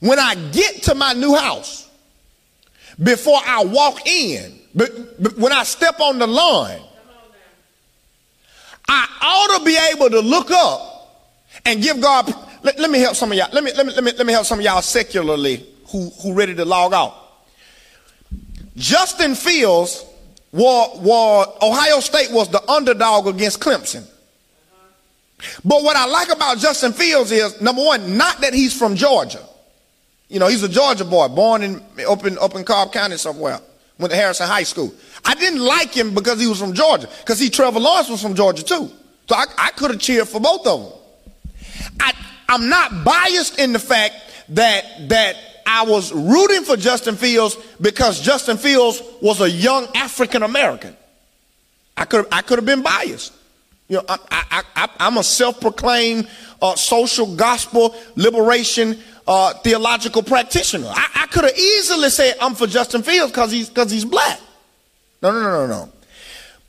when 0.00 0.18
I 0.18 0.34
get 0.50 0.84
to 0.84 0.94
my 0.94 1.12
new 1.12 1.34
house, 1.34 1.88
before 3.00 3.38
I 3.44 3.64
walk 3.64 4.06
in, 4.06 4.58
but, 4.74 5.22
but 5.22 5.36
when 5.38 5.52
I 5.52 5.64
step 5.64 6.00
on 6.00 6.18
the 6.18 6.26
lawn, 6.26 6.80
I 8.88 9.08
ought 9.22 9.58
to 9.58 9.64
be 9.64 9.78
able 9.92 10.10
to 10.10 10.20
look 10.20 10.50
up 10.50 11.28
and 11.64 11.82
give 11.82 12.00
God. 12.00 12.32
Let, 12.62 12.78
let 12.78 12.90
me 12.90 12.98
help 12.98 13.16
some 13.16 13.30
of 13.30 13.38
y'all. 13.38 13.48
Let 13.52 13.64
me, 13.64 13.72
let 13.72 13.86
me, 13.86 13.92
let 13.92 14.04
me, 14.04 14.12
let 14.12 14.26
me 14.26 14.32
help 14.32 14.46
some 14.46 14.58
of 14.58 14.64
y'all 14.64 14.82
secularly 14.82 15.66
who, 15.86 16.10
who 16.22 16.34
ready 16.34 16.54
to 16.54 16.64
log 16.64 16.92
out. 16.92 17.14
Justin 18.76 19.34
Fields 19.34 20.04
war, 20.52 20.98
war, 21.00 21.46
Ohio 21.62 22.00
State 22.00 22.30
was 22.30 22.48
the 22.48 22.62
underdog 22.70 23.26
against 23.26 23.60
Clemson. 23.60 24.06
But 25.64 25.82
what 25.82 25.96
I 25.96 26.06
like 26.06 26.28
about 26.28 26.58
Justin 26.58 26.92
Fields 26.92 27.32
is 27.32 27.60
number 27.60 27.82
one, 27.82 28.16
not 28.16 28.40
that 28.42 28.54
he's 28.54 28.76
from 28.76 28.94
Georgia. 28.94 29.42
You 30.32 30.38
know, 30.38 30.48
he's 30.48 30.62
a 30.62 30.68
Georgia 30.68 31.04
boy, 31.04 31.28
born 31.28 31.62
in 31.62 31.82
up 32.08 32.24
in 32.24 32.38
up 32.38 32.54
in 32.54 32.64
Cobb 32.64 32.92
County 32.92 33.16
somewhere 33.16 33.60
went 33.98 34.10
to 34.10 34.16
Harrison 34.16 34.46
High 34.46 34.64
School. 34.64 34.92
I 35.24 35.34
didn't 35.34 35.60
like 35.60 35.94
him 35.94 36.14
because 36.14 36.40
he 36.40 36.46
was 36.46 36.58
from 36.58 36.74
Georgia, 36.74 37.08
because 37.20 37.38
he 37.38 37.48
Trevor 37.48 37.78
Lawrence 37.78 38.08
was 38.08 38.20
from 38.20 38.34
Georgia 38.34 38.64
too. 38.64 38.90
So 39.28 39.36
I, 39.36 39.44
I 39.56 39.70
could 39.70 39.92
have 39.92 40.00
cheered 40.00 40.28
for 40.28 40.40
both 40.40 40.66
of 40.66 40.80
them. 40.82 40.92
I, 42.00 42.12
I'm 42.48 42.68
not 42.68 43.04
biased 43.04 43.58
in 43.58 43.72
the 43.72 43.78
fact 43.78 44.14
that 44.50 45.08
that 45.08 45.36
I 45.66 45.84
was 45.84 46.12
rooting 46.12 46.64
for 46.64 46.76
Justin 46.76 47.16
Fields 47.16 47.56
because 47.80 48.20
Justin 48.20 48.56
Fields 48.56 49.00
was 49.22 49.40
a 49.40 49.50
young 49.50 49.86
African 49.94 50.42
American. 50.42 50.96
I 51.96 52.04
could 52.04 52.26
I 52.32 52.42
could 52.42 52.58
have 52.58 52.66
been 52.66 52.82
biased. 52.82 53.32
You 53.88 53.96
know, 53.98 54.04
I, 54.08 54.88
I'm 54.98 55.18
a 55.18 55.22
self-proclaimed 55.22 56.28
uh, 56.62 56.76
social 56.76 57.34
gospel 57.34 57.94
liberation 58.16 58.98
uh, 59.26 59.54
theological 59.54 60.22
practitioner. 60.22 60.88
I, 60.88 61.08
I 61.14 61.26
could 61.26 61.44
have 61.44 61.56
easily 61.56 62.10
said 62.10 62.36
I'm 62.40 62.54
for 62.54 62.66
Justin 62.66 63.02
Fields 63.02 63.32
because 63.32 63.52
he's 63.52 63.68
because 63.68 63.90
he's 63.90 64.04
black. 64.04 64.40
No, 65.22 65.32
no, 65.32 65.40
no, 65.40 65.66
no, 65.66 65.66
no. 65.66 65.92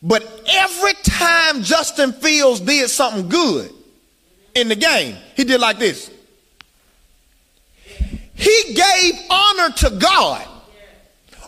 But 0.02 0.24
every 0.48 0.94
time 1.04 1.64
Justin 1.64 2.12
Fields 2.12 2.60
did 2.60 2.90
something 2.90 3.30
good 3.30 3.72
in 4.54 4.68
the 4.68 4.76
game, 4.76 5.16
he 5.36 5.46
did 5.46 5.62
like 5.62 5.80
this. 5.80 6.12
He 8.36 8.74
gave 8.74 9.14
honor 9.30 9.70
to 9.78 9.90
God 9.92 10.48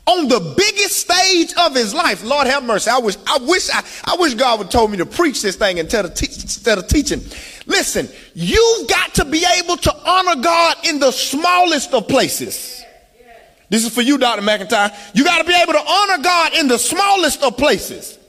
on 0.07 0.27
the 0.27 0.39
biggest 0.55 0.99
stage 0.99 1.53
of 1.57 1.73
his 1.73 1.93
life. 1.93 2.23
Lord 2.23 2.47
have 2.47 2.63
mercy. 2.63 2.89
I 2.89 2.99
wish, 2.99 3.15
I 3.27 3.39
wish, 3.41 3.69
I, 3.71 3.83
I 4.05 4.15
wish 4.17 4.35
God 4.35 4.59
would 4.59 4.69
told 4.69 4.91
me 4.91 4.97
to 4.97 5.05
preach 5.05 5.41
this 5.41 5.55
thing 5.55 5.77
instead 5.79 6.05
of, 6.05 6.13
te- 6.13 6.27
instead 6.27 6.77
of 6.77 6.87
teaching. 6.87 7.21
Listen, 7.65 8.07
you've 8.33 8.87
got 8.87 9.15
to 9.15 9.25
be 9.25 9.45
able 9.59 9.77
to 9.77 9.95
honor 10.07 10.41
God 10.41 10.77
in 10.83 10.99
the 10.99 11.11
smallest 11.11 11.93
of 11.93 12.07
places. 12.07 12.83
This 13.69 13.83
is 13.83 13.93
for 13.93 14.01
you, 14.01 14.19
Dr. 14.19 14.43
McIntyre. 14.43 14.93
You 15.15 15.23
got 15.23 15.39
to 15.39 15.43
be 15.43 15.55
able 15.55 15.73
to 15.73 15.83
honor 15.83 16.21
God 16.21 16.53
in 16.53 16.67
the 16.67 16.77
smallest 16.77 17.41
of 17.41 17.57
places. 17.57 18.19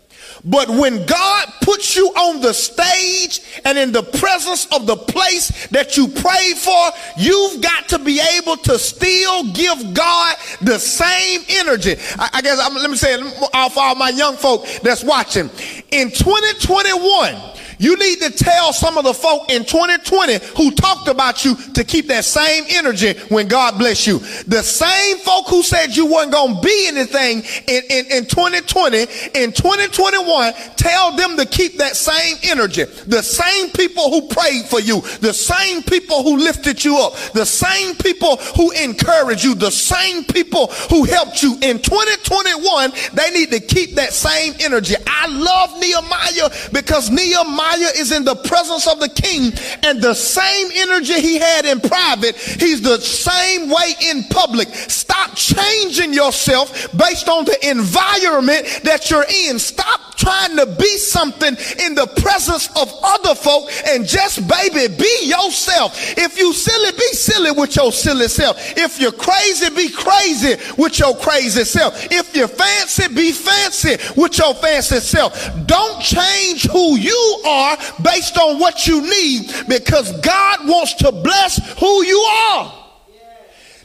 But 0.45 0.69
when 0.69 1.05
God 1.07 1.49
puts 1.63 1.97
you 1.97 2.09
on 2.09 2.41
the 2.41 2.53
stage 2.53 3.41
and 3.65 3.79
in 3.79 3.93
the 3.93 4.03
presence 4.03 4.67
of 4.73 4.87
the 4.87 4.97
place 4.97 5.67
that 5.69 5.97
you 5.97 6.09
prayed 6.09 6.57
for, 6.57 6.91
you've 7.17 7.63
got 7.63 7.89
to 7.89 7.99
be 7.99 8.21
able 8.37 8.57
to 8.59 8.79
still 8.79 9.53
give 9.53 9.95
God 9.95 10.37
the 10.61 10.79
same 10.79 11.43
energy. 11.49 11.97
I, 12.19 12.31
I 12.35 12.43
guess 12.43 12.59
I'm, 12.61 12.75
let 12.75 12.91
me 12.91 12.97
say 12.97 13.15
it 13.15 13.73
for 13.73 13.81
all 13.81 13.95
my 13.95 14.11
young 14.11 14.37
folk 14.37 14.67
that's 14.83 15.05
watching. 15.05 15.51
In 15.91 16.11
2021, 16.11 17.35
you 17.79 17.97
need 17.97 18.21
to 18.21 18.31
tell 18.31 18.73
some 18.73 18.97
of 18.99 19.05
the 19.05 19.15
folk 19.15 19.51
in 19.51 19.65
2020 19.65 20.39
who 20.57 20.71
talked 20.73 21.09
about 21.09 21.45
you 21.45 21.55
to 21.75 21.85
keep 21.85 22.09
that 22.09 22.25
same 22.25 22.65
energy 22.71 23.15
when 23.29 23.49
God 23.49 23.79
bless 23.79 24.07
you. 24.07 24.19
The 24.47 24.63
same 24.63 25.19
folk 25.19 25.47
who 25.49 25.63
said 25.63 25.97
you 25.97 26.07
weren't 26.07 26.33
going 26.33 26.57
to 26.57 26.61
be 26.61 26.89
anything 26.89 27.43
in, 27.67 27.83
in, 27.91 28.07
in 28.07 28.27
2020, 28.27 28.99
in 29.35 29.53
2021, 29.53 30.53
tell 30.77 31.17
them 31.17 31.37
to 31.37 31.47
keep 31.47 31.79
that 31.79 31.97
same 31.97 32.37
energy. 32.45 32.85
The 32.85 33.23
same 33.23 33.71
people 33.71 34.11
who 34.11 34.29
prayed 34.29 34.67
for 34.67 34.81
you, 34.81 35.01
the 35.21 35.33
same 35.33 35.83
people 35.83 36.23
who 36.23 36.37
lifted 36.37 36.85
you 36.85 36.99
up, 36.99 37.15
the 37.33 37.47
same 37.47 37.95
people 37.97 38.37
who 38.57 38.71
encouraged 38.73 39.45
you, 39.45 39.55
the 39.55 39.71
same 39.71 40.25
people 40.25 40.69
who 40.91 41.05
helped 41.05 41.43
you 41.43 41.55
in 41.63 41.81
2021, 41.81 42.93
they 43.15 43.31
need 43.31 43.51
to 43.51 43.61
keep 43.61 43.97
that 43.97 44.13
same 44.13 44.55
energy. 44.61 44.95
I 45.07 45.27
love 45.27 45.79
Nehemiah 45.81 46.71
because 46.73 47.11
Nehemiah 47.11 47.66
Is 47.77 48.13
in 48.13 48.25
the 48.25 48.37
presence 48.37 48.87
of 48.87 49.01
the 49.01 49.09
king, 49.09 49.53
and 49.83 50.01
the 50.01 50.15
same 50.15 50.69
energy 50.75 51.21
he 51.21 51.39
had 51.39 51.67
in 51.67 51.81
private, 51.81 52.37
he's 52.37 52.81
the 52.81 52.99
same 53.01 53.69
way 53.69 53.93
in 54.03 54.25
public. 54.25 54.69
Stop 54.69 55.35
changing 55.35 56.13
yourself 56.13 56.89
based 56.97 57.29
on 57.29 57.45
the 57.45 57.71
environment 57.71 58.67
that 58.85 59.11
you're 59.11 59.27
in. 59.47 59.59
Stop 59.59 60.17
trying 60.17 60.57
to 60.57 60.67
be 60.79 60.97
something 60.97 61.57
in 61.85 61.95
the 61.95 62.07
presence 62.23 62.69
of 62.77 62.91
other 63.03 63.35
folk 63.35 63.71
and 63.87 64.07
just, 64.07 64.47
baby, 64.49 64.95
be 64.97 65.27
yourself. 65.27 65.93
If 66.17 66.39
you 66.39 66.53
silly, 66.53 66.93
be 66.93 67.09
silly 67.13 67.51
with 67.51 67.77
your 67.77 67.93
silly 67.93 68.29
self. 68.29 68.57
If 68.77 68.99
you're 69.01 69.13
crazy, 69.13 69.69
be 69.71 69.91
crazy 69.91 70.57
with 70.79 70.99
your 70.99 71.15
crazy 71.17 71.65
self. 71.65 72.07
If 72.11 72.35
you're 72.35 72.49
fancy, 72.49 73.09
be 73.09 73.33
fancy 73.33 73.97
with 74.17 74.39
your 74.39 74.55
fancy 74.55 75.01
self. 75.01 75.35
Don't 75.67 76.01
change 76.01 76.67
who 76.67 76.97
you 76.97 77.43
are 77.47 77.56
are 77.57 77.79
based 78.03 78.37
on 78.37 78.59
what 78.59 78.87
you 78.87 79.01
need 79.01 79.51
because 79.69 80.13
God 80.21 80.69
wants 80.69 80.95
to 80.95 81.13
bless 81.13 81.79
who 81.79 82.05
you 82.05 82.19
are. 82.19 82.85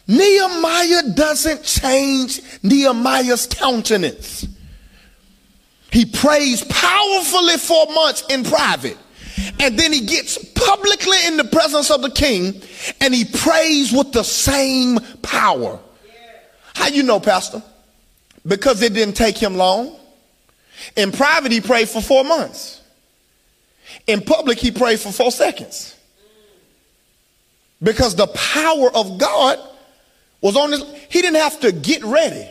Nehemiah 0.08 1.04
doesn't 1.16 1.64
change 1.64 2.42
Nehemiah's 2.64 3.48
countenance. 3.48 4.46
He 5.92 6.06
prays 6.06 6.64
powerfully 6.66 7.58
for 7.58 7.86
months 7.94 8.24
in 8.30 8.44
private. 8.44 8.98
And 9.60 9.78
then 9.78 9.94
he 9.94 10.06
gets 10.06 10.38
publicly 10.54 11.18
in 11.28 11.38
the 11.38 11.44
presence 11.46 11.92
of 11.92 12.02
the 12.02 12.10
king 12.10 12.62
and 13.00 13.14
he 13.14 13.26
prays 13.26 13.92
with 13.92 14.12
the 14.12 14.24
same 14.24 15.00
power. 15.22 15.80
How 16.76 16.88
you 16.88 17.04
know, 17.04 17.20
Pastor? 17.20 17.62
Because 18.46 18.82
it 18.82 18.94
didn't 18.94 19.16
take 19.16 19.38
him 19.38 19.56
long. 19.56 19.98
In 20.96 21.12
private, 21.12 21.52
he 21.52 21.62
prayed 21.62 21.90
for 21.90 22.02
four 22.02 22.24
months. 22.24 22.81
In 24.08 24.22
public, 24.22 24.60
he 24.60 24.72
prayed 24.72 25.00
for 25.00 25.12
four 25.12 25.32
seconds. 25.32 25.96
Because 27.82 28.15
the 28.15 28.28
power 28.28 28.96
of 28.96 29.17
God 29.17 29.60
was 30.41 30.56
on 30.56 30.72
this. 30.72 30.84
He 31.10 31.22
didn't 31.22 31.41
have 31.41 31.60
to 31.62 31.72
get 31.72 32.04
ready. 32.04 32.48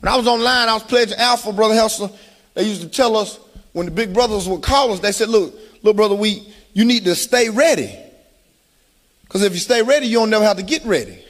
When 0.00 0.12
I 0.12 0.16
was 0.16 0.26
online, 0.26 0.68
I 0.68 0.74
was 0.74 0.82
pledging 0.82 1.18
Alpha, 1.18 1.52
Brother 1.52 1.74
Hester. 1.74 2.08
They 2.54 2.64
used 2.64 2.82
to 2.82 2.88
tell 2.88 3.16
us 3.16 3.38
when 3.72 3.86
the 3.86 3.92
big 3.92 4.12
brothers 4.12 4.48
would 4.48 4.62
call 4.62 4.92
us, 4.92 5.00
they 5.00 5.12
said, 5.12 5.28
look, 5.28 5.54
little 5.82 5.94
brother, 5.94 6.14
we, 6.14 6.52
you 6.72 6.84
need 6.84 7.04
to 7.04 7.14
stay 7.14 7.48
ready. 7.48 7.96
Because 9.22 9.42
if 9.42 9.52
you 9.52 9.58
stay 9.58 9.82
ready, 9.82 10.06
you 10.06 10.18
don't 10.18 10.30
never 10.30 10.44
have 10.44 10.56
to 10.56 10.62
get 10.62 10.84
ready. 10.84 11.24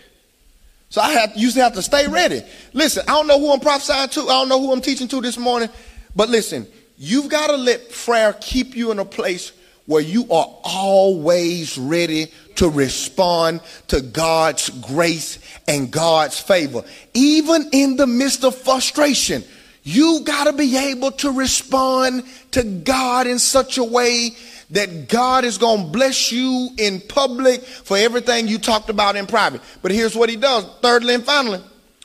So 0.88 1.00
I 1.00 1.10
have, 1.12 1.36
used 1.36 1.56
to 1.56 1.62
have 1.62 1.74
to 1.74 1.82
stay 1.82 2.08
ready. 2.08 2.42
Listen, 2.72 3.04
I 3.06 3.12
don't 3.12 3.26
know 3.26 3.38
who 3.38 3.52
I'm 3.52 3.60
prophesying 3.60 4.08
to. 4.08 4.22
I 4.22 4.40
don't 4.40 4.48
know 4.48 4.60
who 4.60 4.72
I'm 4.72 4.80
teaching 4.80 5.06
to 5.08 5.20
this 5.20 5.36
morning. 5.36 5.68
But 6.16 6.30
listen, 6.30 6.66
you've 7.00 7.28
got 7.28 7.48
to 7.48 7.56
let 7.56 7.90
prayer 7.90 8.32
keep 8.40 8.76
you 8.76 8.92
in 8.92 9.00
a 9.00 9.04
place 9.04 9.50
where 9.86 10.02
you 10.02 10.22
are 10.30 10.46
always 10.62 11.76
ready 11.76 12.30
to 12.54 12.68
respond 12.68 13.60
to 13.88 14.00
God's 14.00 14.68
grace 14.68 15.38
and 15.66 15.90
God's 15.90 16.38
favor. 16.38 16.84
Even 17.14 17.70
in 17.72 17.96
the 17.96 18.06
midst 18.06 18.44
of 18.44 18.54
frustration, 18.54 19.42
You've 19.82 20.24
got 20.24 20.44
to 20.44 20.52
be 20.52 20.76
able 20.76 21.12
to 21.12 21.32
respond 21.32 22.24
to 22.52 22.62
God 22.62 23.26
in 23.26 23.38
such 23.38 23.78
a 23.78 23.84
way 23.84 24.30
that 24.70 25.08
God 25.08 25.44
is 25.44 25.58
going 25.58 25.86
to 25.86 25.90
bless 25.90 26.30
you 26.30 26.68
in 26.78 27.00
public 27.00 27.62
for 27.62 27.96
everything 27.96 28.46
you 28.46 28.58
talked 28.58 28.90
about 28.90 29.16
in 29.16 29.26
private. 29.26 29.62
But 29.82 29.90
here's 29.92 30.14
what 30.14 30.28
he 30.28 30.36
does. 30.36 30.64
Thirdly 30.82 31.14
and 31.14 31.24
finally, 31.24 31.60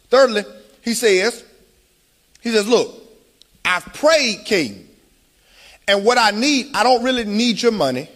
thirdly, 0.10 0.44
he 0.82 0.94
says, 0.94 1.44
he 2.42 2.52
says, 2.52 2.68
look, 2.68 3.04
I've 3.64 3.86
prayed, 3.94 4.46
king. 4.46 4.85
And 5.88 6.04
what 6.04 6.18
I 6.18 6.32
need, 6.32 6.68
I 6.74 6.84
don't 6.84 7.04
really 7.04 7.26
need 7.26 7.62
your 7.62 7.72
money. 7.72 8.10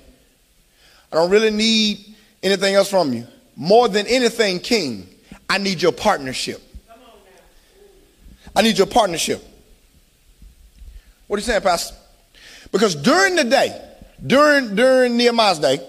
I 1.11 1.15
don't 1.15 1.29
really 1.29 1.51
need 1.51 2.15
anything 2.41 2.75
else 2.75 2.89
from 2.89 3.13
you. 3.13 3.27
More 3.55 3.87
than 3.87 4.07
anything, 4.07 4.59
king, 4.59 5.07
I 5.49 5.57
need 5.57 5.81
your 5.81 5.91
partnership. 5.91 6.61
I 8.55 8.61
need 8.61 8.77
your 8.77 8.87
partnership. 8.87 9.43
What 11.27 11.37
are 11.37 11.39
you 11.41 11.45
saying, 11.45 11.61
Pastor? 11.61 11.95
Because 12.71 12.95
during 12.95 13.35
the 13.35 13.43
day, 13.43 13.79
during, 14.25 14.75
during 14.75 15.17
Nehemiah's 15.17 15.59
day, 15.59 15.79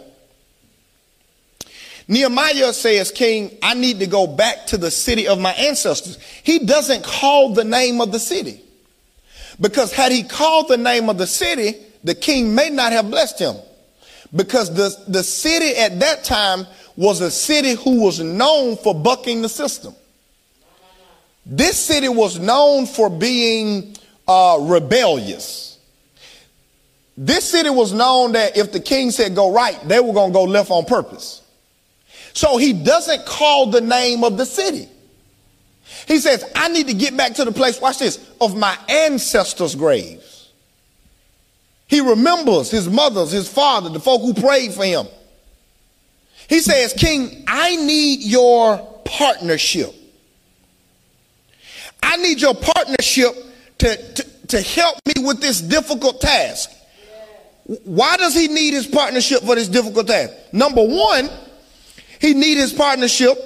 Nehemiah 2.09 2.73
says, 2.73 3.13
King, 3.13 3.57
I 3.63 3.75
need 3.75 4.01
to 4.01 4.07
go 4.07 4.27
back 4.27 4.67
to 4.67 4.77
the 4.77 4.91
city 4.91 5.29
of 5.29 5.39
my 5.39 5.53
ancestors. 5.53 6.19
He 6.43 6.59
doesn't 6.59 7.05
call 7.05 7.55
the 7.55 7.63
name 7.63 8.01
of 8.01 8.11
the 8.11 8.19
city. 8.19 8.61
Because 9.61 9.93
had 9.93 10.11
he 10.13 10.23
called 10.23 10.69
the 10.69 10.77
name 10.77 11.09
of 11.09 11.19
the 11.19 11.27
city, 11.27 11.77
the 12.03 12.15
king 12.15 12.55
may 12.55 12.71
not 12.71 12.93
have 12.93 13.11
blessed 13.11 13.39
him. 13.39 13.57
Because 14.35 14.73
the, 14.75 14.95
the 15.09 15.23
city 15.23 15.77
at 15.77 16.01
that 16.01 16.25
time 16.25 16.67
was 16.97 17.21
a 17.21 17.31
city 17.31 17.75
who 17.75 18.03
was 18.03 18.21
known 18.21 18.77
for 18.77 18.95
bucking 18.95 19.43
the 19.43 19.49
system. 19.49 19.95
This 21.45 21.77
city 21.77 22.09
was 22.09 22.39
known 22.39 22.87
for 22.87 23.11
being 23.11 23.97
uh, 24.29 24.59
rebellious. 24.61 25.79
This 27.17 27.51
city 27.51 27.71
was 27.71 27.93
known 27.93 28.33
that 28.33 28.57
if 28.57 28.73
the 28.73 28.81
king 28.81 29.11
said 29.11 29.35
go 29.35 29.53
right, 29.53 29.79
they 29.87 30.01
were 30.01 30.13
going 30.13 30.31
to 30.31 30.35
go 30.35 30.45
left 30.45 30.71
on 30.71 30.85
purpose. 30.85 31.43
So 32.33 32.57
he 32.57 32.73
doesn't 32.73 33.27
call 33.27 33.67
the 33.71 33.81
name 33.81 34.25
of 34.25 34.39
the 34.39 34.47
city. 34.47 34.89
He 36.07 36.19
says, 36.19 36.45
I 36.55 36.69
need 36.69 36.89
to 36.89 36.95
get 36.95 37.17
back 37.17 37.35
to 37.35 37.45
the 37.45 37.53
place, 37.53 37.81
watch 37.81 37.99
this, 37.99 38.25
of 38.41 38.57
my 38.57 38.77
ancestors' 38.89 39.75
graves. 39.75 40.51
He 41.89 42.01
remembers 42.01 42.71
his 42.71 42.89
mothers, 42.89 43.33
his 43.33 43.49
father, 43.49 43.89
the 43.91 43.99
folk 43.99 44.23
who 44.23 44.35
prayed 44.35 44.73
for 44.73 44.85
him. 44.85 45.07
He 46.49 46.61
says, 46.61 46.93
King, 46.93 47.45
I 47.47 47.77
need 47.77 48.23
your 48.23 48.79
partnership. 49.05 49.95
I 52.03 52.17
need 52.17 52.41
your 52.41 52.55
partnership 52.55 53.35
to, 53.79 54.15
to, 54.15 54.47
to 54.49 54.61
help 54.61 54.99
me 55.07 55.25
with 55.25 55.41
this 55.41 55.61
difficult 55.61 56.21
task. 56.21 56.71
Why 57.85 58.17
does 58.17 58.35
he 58.35 58.49
need 58.49 58.75
his 58.75 58.87
partnership 58.87 59.43
for 59.43 59.55
this 59.55 59.69
difficult 59.69 60.09
task? 60.09 60.33
Number 60.53 60.85
one, 60.85 61.29
he 62.21 62.35
need 62.35 62.57
his 62.57 62.73
partnership. 62.73 63.37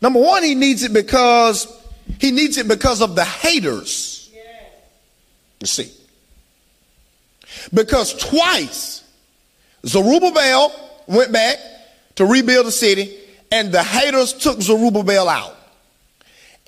Number 0.00 0.20
one, 0.20 0.42
he 0.42 0.54
needs 0.54 0.82
it 0.82 0.92
because 0.92 1.66
he 2.20 2.30
needs 2.30 2.56
it 2.56 2.68
because 2.68 3.02
of 3.02 3.14
the 3.14 3.24
haters. 3.24 4.30
You 5.60 5.66
see. 5.66 5.92
Because 7.74 8.14
twice 8.14 9.04
Zerubbabel 9.84 10.72
went 11.06 11.32
back 11.32 11.58
to 12.16 12.24
rebuild 12.24 12.66
the 12.66 12.72
city 12.72 13.18
and 13.50 13.72
the 13.72 13.82
haters 13.82 14.32
took 14.32 14.60
Zerubbabel 14.60 15.28
out. 15.28 15.56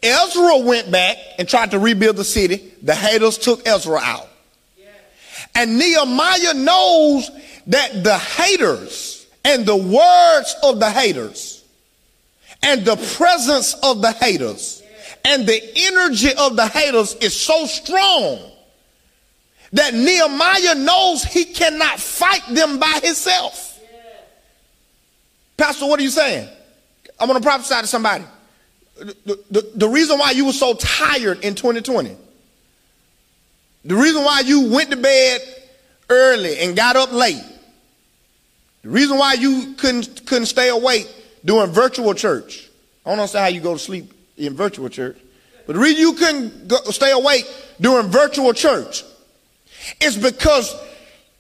Ezra 0.03 0.59
went 0.59 0.90
back 0.90 1.16
and 1.38 1.49
tried 1.49 1.73
to 1.73 1.79
rebuild 1.79 2.16
the 2.16 2.25
city. 2.25 2.73
The 2.83 2.95
haters 2.95 3.38
took 3.38 3.66
Ezra 3.66 4.01
out. 4.01 4.29
And 5.55 5.79
Nehemiah 5.79 6.55
knows 6.55 7.31
that 7.66 8.03
the 8.03 8.16
haters 8.16 9.27
and 9.45 9.66
the 9.66 9.77
words 9.77 10.55
of 10.62 10.81
the 10.81 10.90
haters 10.90 11.60
and 12.62 12.85
the 12.85 12.96
presence 13.16 13.75
of 13.83 14.03
the 14.03 14.12
haters 14.12 14.83
and 15.25 15.46
the 15.46 15.61
energy 15.77 16.31
of 16.37 16.57
the 16.57 16.66
haters 16.66 17.14
is 17.16 17.38
so 17.38 17.66
strong 17.66 18.38
that 19.73 19.94
Nehemiah 19.94 20.75
knows 20.75 21.25
he 21.25 21.44
cannot 21.44 22.01
fight 22.01 22.42
them 22.51 22.79
by 22.79 23.01
himself. 23.03 23.79
Pastor, 25.57 25.87
what 25.87 26.01
are 26.01 26.03
you 26.03 26.11
saying? 26.11 26.49
I'm 27.18 27.29
going 27.29 27.40
to 27.40 27.46
prophesy 27.46 27.81
to 27.81 27.87
somebody 27.87 28.25
the, 29.01 29.38
the, 29.51 29.70
the 29.75 29.88
reason 29.88 30.18
why 30.18 30.33
you 30.33 30.46
were 30.46 30.53
so 30.53 30.75
tired 30.75 31.44
in 31.44 31.55
2020, 31.55 32.16
the 33.85 33.96
reason 33.96 34.23
why 34.23 34.40
you 34.40 34.70
went 34.70 34.90
to 34.90 34.96
bed 34.96 35.40
early 36.09 36.59
and 36.59 36.77
got 36.77 36.96
up 36.96 37.12
late, 37.12 37.42
the 38.83 38.88
reason 38.88 39.18
why 39.18 39.35
you 39.35 39.75
couldn't, 39.77 40.27
couldn't 40.27 40.46
stay 40.46 40.68
awake 40.68 41.09
doing 41.44 41.70
virtual 41.70 42.14
church. 42.14 42.68
I 43.05 43.11
don't 43.11 43.18
understand 43.20 43.42
how 43.42 43.48
you 43.48 43.61
go 43.61 43.74
to 43.74 43.79
sleep 43.79 44.12
in 44.37 44.55
virtual 44.55 44.88
church. 44.88 45.18
But 45.66 45.74
the 45.74 45.79
reason 45.79 46.00
you 46.00 46.12
couldn't 46.14 46.68
go, 46.68 46.76
stay 46.90 47.12
awake 47.12 47.46
during 47.81 48.09
virtual 48.09 48.53
church 48.53 49.05
is 50.00 50.16
because 50.16 50.74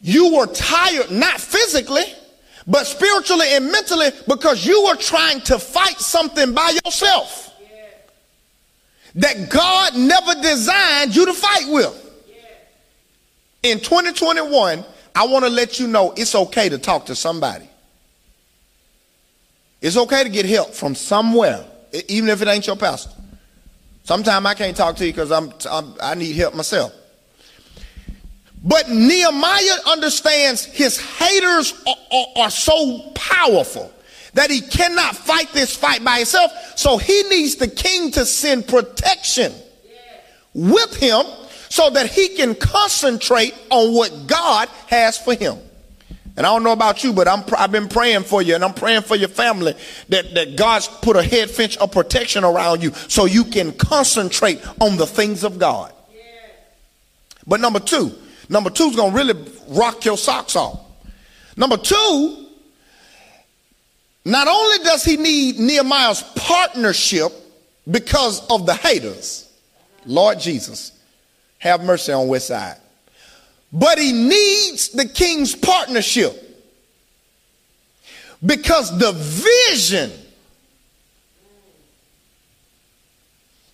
you 0.00 0.34
were 0.34 0.46
tired, 0.46 1.10
not 1.10 1.40
physically, 1.40 2.04
but 2.66 2.86
spiritually 2.86 3.46
and 3.50 3.70
mentally, 3.70 4.10
because 4.28 4.64
you 4.64 4.84
were 4.84 4.96
trying 4.96 5.40
to 5.42 5.58
fight 5.58 5.98
something 5.98 6.54
by 6.54 6.78
yourself 6.84 7.50
that 9.16 9.50
God 9.50 9.96
never 9.96 10.40
designed 10.40 11.16
you 11.16 11.26
to 11.26 11.34
fight 11.34 11.64
with. 11.68 12.06
In 13.62 13.78
2021, 13.80 14.84
I 15.14 15.26
want 15.26 15.44
to 15.44 15.50
let 15.50 15.80
you 15.80 15.86
know 15.86 16.12
it's 16.16 16.34
okay 16.34 16.68
to 16.68 16.78
talk 16.78 17.06
to 17.06 17.14
somebody. 17.14 17.69
It's 19.80 19.96
okay 19.96 20.22
to 20.22 20.28
get 20.28 20.46
help 20.46 20.74
from 20.74 20.94
somewhere, 20.94 21.64
even 22.08 22.28
if 22.28 22.42
it 22.42 22.48
ain't 22.48 22.66
your 22.66 22.76
pastor. 22.76 23.10
Sometimes 24.04 24.44
I 24.46 24.54
can't 24.54 24.76
talk 24.76 24.96
to 24.96 25.06
you 25.06 25.12
because 25.12 25.32
I'm, 25.32 25.52
I'm, 25.70 25.94
i 26.00 26.14
need 26.14 26.36
help 26.36 26.54
myself. 26.54 26.92
But 28.62 28.90
Nehemiah 28.90 29.78
understands 29.86 30.64
his 30.64 31.00
haters 31.00 31.72
are, 31.86 31.94
are, 32.12 32.26
are 32.44 32.50
so 32.50 33.10
powerful 33.14 33.90
that 34.34 34.50
he 34.50 34.60
cannot 34.60 35.16
fight 35.16 35.50
this 35.52 35.74
fight 35.74 36.04
by 36.04 36.18
himself. 36.18 36.52
So 36.76 36.98
he 36.98 37.22
needs 37.24 37.56
the 37.56 37.68
king 37.68 38.10
to 38.12 38.26
send 38.26 38.68
protection 38.68 39.52
with 40.54 40.94
him 40.96 41.22
so 41.68 41.88
that 41.90 42.10
he 42.10 42.28
can 42.30 42.54
concentrate 42.54 43.54
on 43.70 43.94
what 43.94 44.26
God 44.26 44.68
has 44.88 45.16
for 45.16 45.34
him. 45.34 45.56
And 46.36 46.46
I 46.46 46.50
don't 46.50 46.62
know 46.62 46.72
about 46.72 47.02
you, 47.04 47.12
but 47.12 47.28
I'm, 47.28 47.42
I've 47.58 47.72
been 47.72 47.88
praying 47.88 48.22
for 48.22 48.40
you 48.40 48.54
and 48.54 48.64
I'm 48.64 48.74
praying 48.74 49.02
for 49.02 49.16
your 49.16 49.28
family 49.28 49.74
that, 50.08 50.34
that 50.34 50.56
God's 50.56 50.86
put 50.86 51.16
a 51.16 51.22
head 51.22 51.50
fence 51.50 51.76
of 51.76 51.92
protection 51.92 52.44
around 52.44 52.82
you 52.82 52.92
so 53.08 53.24
you 53.24 53.44
can 53.44 53.72
concentrate 53.72 54.60
on 54.80 54.96
the 54.96 55.06
things 55.06 55.44
of 55.44 55.58
God. 55.58 55.92
But 57.46 57.60
number 57.60 57.80
two, 57.80 58.12
number 58.48 58.70
two 58.70 58.84
is 58.84 58.96
going 58.96 59.12
to 59.12 59.16
really 59.16 59.50
rock 59.68 60.04
your 60.04 60.16
socks 60.16 60.56
off. 60.56 60.80
Number 61.56 61.76
two 61.76 62.46
not 64.24 64.48
only 64.48 64.84
does 64.84 65.04
he 65.04 65.16
need 65.16 65.58
Nehemiah's 65.58 66.22
partnership 66.36 67.32
because 67.90 68.46
of 68.48 68.66
the 68.66 68.74
haters, 68.74 69.50
Lord 70.04 70.38
Jesus, 70.38 70.92
have 71.58 71.82
mercy 71.82 72.12
on 72.12 72.28
West 72.28 72.48
Side, 72.48 72.76
but 73.72 73.98
he 73.98 74.12
needs 74.12 74.88
the 74.90 75.06
king's 75.06 75.54
partnership 75.54 76.46
because 78.44 78.96
the 78.98 79.12
vision 79.12 80.10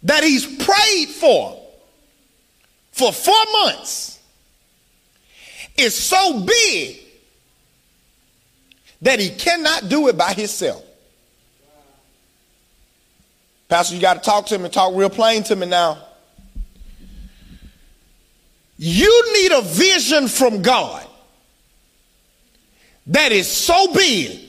that 0.03 0.23
he's 0.23 0.47
prayed 0.65 1.09
for 1.09 1.61
for 2.93 3.13
four 3.13 3.45
months 3.63 4.19
is 5.77 5.95
so 5.95 6.41
big 6.41 6.99
that 9.03 9.21
he 9.21 9.31
cannot 9.31 9.89
do 9.89 10.09
it 10.09 10.17
by 10.17 10.33
himself. 10.33 10.83
Pastor, 13.69 13.95
you 13.95 14.01
got 14.01 14.15
to 14.15 14.21
talk 14.21 14.47
to 14.47 14.55
him 14.55 14.65
and 14.65 14.73
talk 14.73 14.95
real 14.95 15.11
plain 15.11 15.43
to 15.45 15.57
me 15.57 15.67
now. 15.67 16.06
You 18.79 19.33
need 19.33 19.53
a 19.53 19.63
vision 19.63 20.29
from 20.29 20.63
God 20.63 21.07
that 23.07 23.33
is 23.33 23.51
so 23.51 23.93
big 23.95 24.41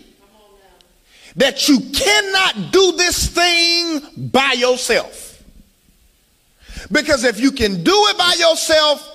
that 1.35 1.67
you 1.67 1.79
cannot 1.79 2.71
do 2.71 2.93
this 2.93 3.27
thing 3.27 4.01
by 4.31 4.53
yourself. 4.53 5.43
Because 6.91 7.23
if 7.23 7.39
you 7.39 7.51
can 7.51 7.83
do 7.83 7.93
it 7.93 8.17
by 8.17 8.35
yourself, 8.39 9.07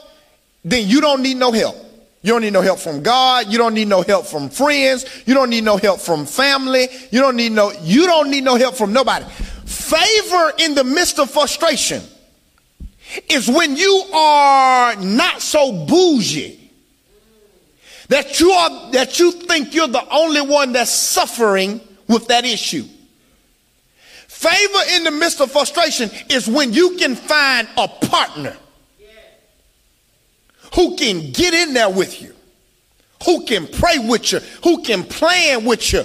then 0.64 0.88
you 0.88 1.00
don't 1.00 1.22
need 1.22 1.36
no 1.36 1.52
help. 1.52 1.76
You 2.22 2.32
don't 2.32 2.42
need 2.42 2.52
no 2.52 2.60
help 2.60 2.78
from 2.78 3.02
God. 3.02 3.48
You 3.48 3.58
don't 3.58 3.74
need 3.74 3.88
no 3.88 4.02
help 4.02 4.26
from 4.26 4.48
friends. 4.48 5.04
You 5.26 5.34
don't 5.34 5.50
need 5.50 5.64
no 5.64 5.76
help 5.76 6.00
from 6.00 6.24
family. 6.24 6.86
You 7.10 7.20
don't 7.20 7.34
need 7.36 7.52
no, 7.52 7.72
you 7.82 8.06
don't 8.06 8.30
need 8.30 8.44
no 8.44 8.54
help 8.54 8.76
from 8.76 8.92
nobody. 8.92 9.24
Favor 9.64 10.52
in 10.58 10.76
the 10.76 10.84
midst 10.84 11.18
of 11.18 11.30
frustration 11.30 12.02
is 13.28 13.48
when 13.48 13.76
you 13.76 14.04
are 14.14 14.96
not 14.96 15.42
so 15.42 15.86
bougie 15.86 16.58
that 18.08 18.40
you 18.40 18.50
are 18.50 18.92
that 18.92 19.18
you 19.18 19.32
think 19.32 19.74
you're 19.74 19.88
the 19.88 20.06
only 20.10 20.42
one 20.42 20.72
that's 20.72 20.90
suffering 20.90 21.80
with 22.08 22.28
that 22.28 22.44
issue. 22.44 22.84
Favor 24.28 24.78
in 24.96 25.04
the 25.04 25.10
midst 25.10 25.40
of 25.40 25.50
frustration 25.50 26.10
is 26.28 26.48
when 26.48 26.72
you 26.72 26.96
can 26.96 27.14
find 27.14 27.68
a 27.76 27.88
partner 27.88 28.56
who 30.74 30.96
can 30.96 31.30
get 31.32 31.54
in 31.54 31.74
there 31.74 31.90
with 31.90 32.20
you, 32.20 32.34
who 33.24 33.44
can 33.44 33.66
pray 33.66 33.98
with 33.98 34.32
you, 34.32 34.40
who 34.64 34.82
can 34.82 35.04
plan 35.04 35.64
with 35.64 35.92
you, 35.92 36.04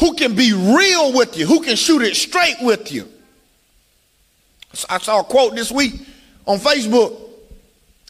who 0.00 0.14
can 0.14 0.34
be 0.34 0.52
real 0.52 1.12
with 1.12 1.38
you, 1.38 1.46
who 1.46 1.62
can 1.62 1.76
shoot 1.76 2.02
it 2.02 2.16
straight 2.16 2.56
with 2.60 2.90
you. 2.90 3.08
I 4.88 4.98
saw 4.98 5.20
a 5.20 5.24
quote 5.24 5.54
this 5.54 5.70
week 5.70 5.94
on 6.46 6.58
Facebook. 6.58 7.16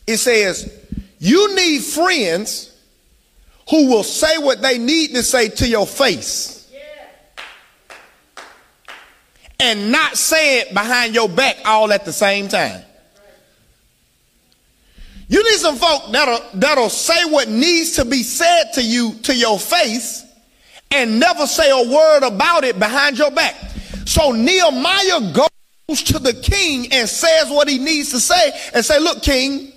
It 0.07 0.19
says, 0.19 0.87
You 1.19 1.55
need 1.55 1.83
friends 1.83 2.71
who 3.71 3.89
will 3.89 4.03
say 4.03 4.39
what 4.39 4.63
they 4.63 4.79
need 4.79 5.15
to 5.15 5.23
say 5.23 5.49
to 5.49 5.69
your 5.69 5.87
face 5.87 6.55
and 9.61 9.91
not 9.91 10.17
say 10.17 10.61
it 10.61 10.75
behind 10.75 11.15
your 11.15 11.29
back 11.29 11.57
all 11.65 11.93
at 11.93 12.05
the 12.05 12.13
same 12.13 12.49
time. 12.49 12.83
You 15.29 15.43
need 15.43 15.59
some 15.59 15.77
folk 15.77 16.13
that'll, 16.13 16.61
that'll 16.61 16.91
say 16.91 17.25
what 17.31 17.49
needs 17.49 17.93
to 17.93 18.05
be 18.05 18.23
said 18.23 18.73
to 18.75 18.83
you 18.83 19.15
to 19.23 19.35
your 19.35 19.59
face 19.59 20.25
and 20.91 21.19
never 21.19 21.47
say 21.47 21.71
a 21.71 21.91
word 21.91 22.25
about 22.25 22.65
it 22.65 22.79
behind 22.79 23.19
your 23.19 23.31
back. 23.31 23.55
So 24.05 24.33
Nehemiah 24.33 25.33
goes 25.33 25.49
to 25.89 26.19
the 26.19 26.33
king 26.33 26.93
and 26.93 27.09
says 27.09 27.51
what 27.51 27.69
he 27.69 27.79
needs 27.79 28.11
to 28.11 28.21
say 28.21 28.53
and 28.73 28.85
say, 28.85 28.99
look, 28.99 29.23
king, 29.23 29.73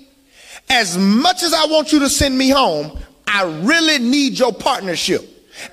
as 0.70 0.98
much 0.98 1.44
as 1.44 1.54
I 1.54 1.66
want 1.66 1.92
you 1.92 2.00
to 2.00 2.10
send 2.10 2.38
me 2.38 2.50
home, 2.50 2.98
I 3.26 3.44
really 3.64 4.00
need 4.00 4.40
your 4.40 4.54
partnership. 4.54 5.22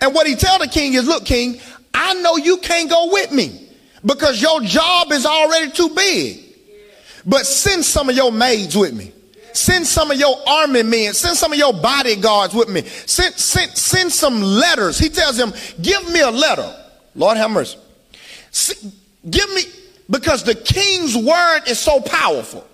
And 0.00 0.14
what 0.14 0.26
he 0.26 0.34
tell 0.34 0.58
the 0.58 0.68
king 0.68 0.94
is, 0.94 1.06
look, 1.06 1.24
king, 1.24 1.60
I 1.92 2.14
know 2.14 2.36
you 2.36 2.56
can't 2.58 2.90
go 2.90 3.10
with 3.12 3.30
me 3.30 3.68
because 4.04 4.42
your 4.42 4.60
job 4.60 5.12
is 5.12 5.24
already 5.24 5.70
too 5.70 5.90
big. 5.90 6.40
But 7.26 7.46
send 7.46 7.84
some 7.84 8.08
of 8.08 8.16
your 8.16 8.32
maids 8.32 8.76
with 8.76 8.92
me. 8.94 9.12
Send 9.52 9.86
some 9.86 10.10
of 10.10 10.18
your 10.18 10.36
army 10.48 10.82
men. 10.82 11.14
Send 11.14 11.36
some 11.36 11.52
of 11.52 11.58
your 11.58 11.72
bodyguards 11.72 12.54
with 12.54 12.68
me. 12.68 12.82
Send, 12.82 13.34
send, 13.34 13.70
send 13.76 14.12
some 14.12 14.42
letters. 14.42 14.98
He 14.98 15.08
tells 15.08 15.36
them, 15.36 15.54
give 15.80 16.12
me 16.12 16.20
a 16.20 16.30
letter. 16.30 16.74
Lord 17.14 17.36
have 17.36 17.50
mercy. 17.52 17.78
give 19.30 19.48
me, 19.54 19.62
because 20.08 20.44
the 20.44 20.54
king's 20.54 21.16
word 21.16 21.62
is 21.66 21.78
so 21.78 22.00
powerful 22.00 22.66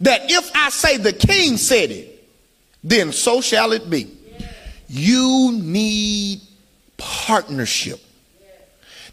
that 0.00 0.30
if 0.30 0.50
I 0.54 0.70
say 0.70 0.96
the 0.96 1.12
king 1.12 1.56
said 1.56 1.90
it, 1.90 2.28
then 2.82 3.12
so 3.12 3.40
shall 3.40 3.72
it 3.72 3.88
be. 3.88 4.10
You 4.88 5.52
need 5.62 6.40
partnership. 6.96 8.00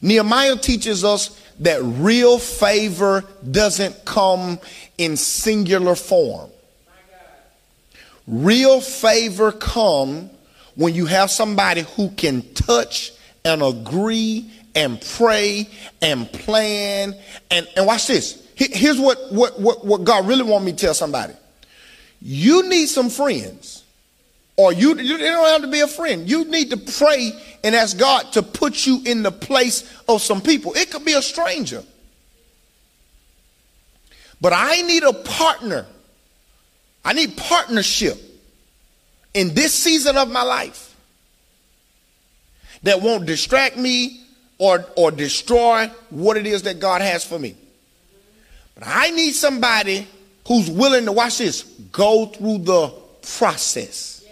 Nehemiah 0.02 0.58
teaches 0.58 1.04
us 1.04 1.40
that 1.60 1.82
real 1.84 2.40
favor 2.40 3.24
doesn't 3.50 4.06
come 4.06 4.60
in 4.98 5.18
singular 5.18 5.96
form. 5.96 6.50
Real 8.28 8.80
favor 8.80 9.52
come 9.52 10.30
when 10.76 10.94
you 10.94 11.06
have 11.06 11.30
somebody 11.30 11.82
who 11.96 12.10
can 12.12 12.42
touch 12.54 13.12
and 13.44 13.62
agree 13.62 14.50
and 14.76 15.02
pray 15.18 15.70
and 16.02 16.32
plan 16.32 17.16
and, 17.52 17.68
and 17.76 17.86
watch 17.86 18.08
this. 18.08 18.48
Here's 18.56 19.00
what, 19.00 19.32
what, 19.32 19.60
what, 19.60 19.86
what 19.86 20.04
God 20.04 20.28
really 20.28 20.44
want 20.44 20.66
me 20.66 20.72
to 20.72 20.78
tell 20.78 20.94
somebody. 20.94 21.34
You 22.22 22.68
need 22.68 22.88
some 22.88 23.10
friends 23.10 23.84
or 24.58 24.74
you, 24.74 24.98
you 24.98 25.18
don't 25.18 25.46
have 25.46 25.62
to 25.62 25.70
be 25.70 25.80
a 25.80 25.88
friend. 25.88 26.30
You 26.30 26.44
need 26.44 26.72
to 26.72 26.78
pray 26.78 27.32
and 27.64 27.74
ask 27.74 27.98
God 27.98 28.34
to 28.34 28.44
put 28.44 28.86
you 28.86 29.02
in 29.06 29.24
the 29.24 29.32
place 29.32 29.90
of 30.10 30.22
some 30.22 30.42
people. 30.42 30.74
It 30.74 30.92
could 30.92 31.06
be 31.06 31.14
a 31.14 31.22
stranger. 31.22 31.84
But 34.42 34.52
I 34.54 34.82
need 34.82 35.04
a 35.04 35.14
partner. 35.14 35.86
I 37.06 37.14
need 37.14 37.38
partnership 37.38 38.18
in 39.34 39.54
this 39.54 39.74
season 39.74 40.18
of 40.18 40.30
my 40.30 40.44
life 40.44 40.96
that 42.84 43.02
won't 43.02 43.26
distract 43.26 43.78
me 43.78 44.26
or, 44.60 44.86
or 44.96 45.10
destroy 45.10 45.90
what 46.12 46.38
it 46.38 46.46
is 46.46 46.64
that 46.64 46.80
God 46.80 47.02
has 47.02 47.26
for 47.26 47.40
me. 47.40 47.56
But 48.76 48.84
I 48.86 49.10
need 49.10 49.32
somebody 49.32 50.08
who's 50.48 50.70
willing 50.70 51.06
to 51.06 51.12
watch 51.12 51.40
this, 51.40 51.64
go 51.92 52.28
through 52.28 52.60
the 52.60 52.94
process. 53.38 54.24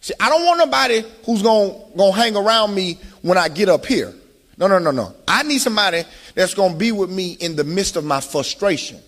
See, 0.00 0.14
I 0.20 0.28
don't 0.28 0.44
want 0.44 0.58
nobody 0.58 1.02
who's 1.24 1.42
going 1.42 1.96
to 1.96 2.12
hang 2.12 2.36
around 2.36 2.74
me 2.74 2.98
when 3.22 3.38
I 3.38 3.48
get 3.48 3.70
up 3.70 3.86
here. 3.86 4.12
No, 4.58 4.66
no, 4.66 4.78
no, 4.78 4.90
no. 4.90 5.14
I 5.26 5.42
need 5.42 5.58
somebody 5.60 6.04
that's 6.34 6.54
going 6.54 6.72
to 6.72 6.78
be 6.78 6.92
with 6.92 7.10
me 7.10 7.32
in 7.40 7.56
the 7.56 7.64
midst 7.64 7.96
of 7.96 8.04
my 8.04 8.20
frustration. 8.20 9.00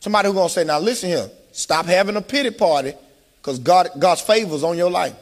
Somebody 0.00 0.28
who's 0.28 0.34
going 0.34 0.48
to 0.48 0.52
say, 0.52 0.64
now 0.64 0.80
listen 0.80 1.10
here, 1.10 1.30
stop 1.52 1.86
having 1.86 2.16
a 2.16 2.20
pity 2.20 2.50
party 2.50 2.92
because 3.40 3.58
God, 3.60 3.90
God's 3.98 4.20
favor 4.20 4.54
is 4.54 4.64
on 4.64 4.76
your 4.76 4.90
life. 4.90 5.14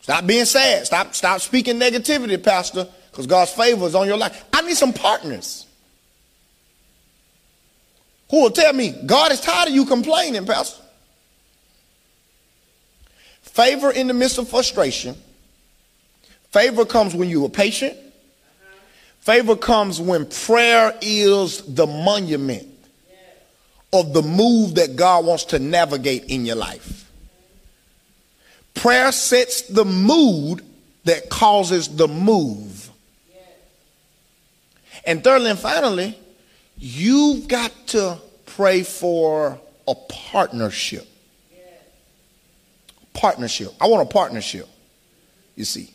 Stop 0.00 0.26
being 0.26 0.44
sad. 0.44 0.86
Stop, 0.86 1.14
stop 1.14 1.40
speaking 1.40 1.78
negativity, 1.78 2.42
Pastor, 2.42 2.88
because 3.10 3.26
God's 3.26 3.52
favor 3.52 3.86
is 3.86 3.94
on 3.94 4.06
your 4.06 4.16
life. 4.16 4.44
I 4.52 4.62
need 4.62 4.76
some 4.76 4.92
partners 4.92 5.66
who 8.30 8.42
will 8.42 8.50
tell 8.50 8.72
me, 8.72 8.94
God 9.06 9.32
is 9.32 9.40
tired 9.40 9.68
of 9.68 9.74
you 9.74 9.84
complaining, 9.84 10.46
Pastor. 10.46 10.82
Favor 13.42 13.90
in 13.90 14.06
the 14.06 14.14
midst 14.14 14.38
of 14.38 14.48
frustration. 14.48 15.16
Favor 16.50 16.84
comes 16.84 17.14
when 17.14 17.28
you 17.28 17.44
are 17.44 17.48
patient. 17.48 17.96
Favor 19.20 19.56
comes 19.56 20.00
when 20.00 20.26
prayer 20.26 20.96
is 21.02 21.62
the 21.62 21.86
monument 21.86 22.68
of 23.92 24.12
the 24.14 24.22
move 24.22 24.76
that 24.76 24.96
God 24.96 25.26
wants 25.26 25.44
to 25.46 25.58
navigate 25.58 26.24
in 26.26 26.46
your 26.46 26.56
life. 26.56 27.09
Prayer 28.80 29.12
sets 29.12 29.62
the 29.62 29.84
mood 29.84 30.64
that 31.04 31.28
causes 31.28 31.88
the 31.88 32.08
move. 32.08 32.90
And 35.04 35.22
thirdly 35.22 35.50
and 35.50 35.58
finally, 35.58 36.18
you've 36.78 37.46
got 37.46 37.72
to 37.88 38.18
pray 38.46 38.82
for 38.82 39.60
a 39.86 39.94
partnership 40.08 41.06
partnership. 43.12 43.74
I 43.78 43.86
want 43.86 44.08
a 44.08 44.10
partnership, 44.10 44.66
you 45.54 45.66
see. 45.66 45.92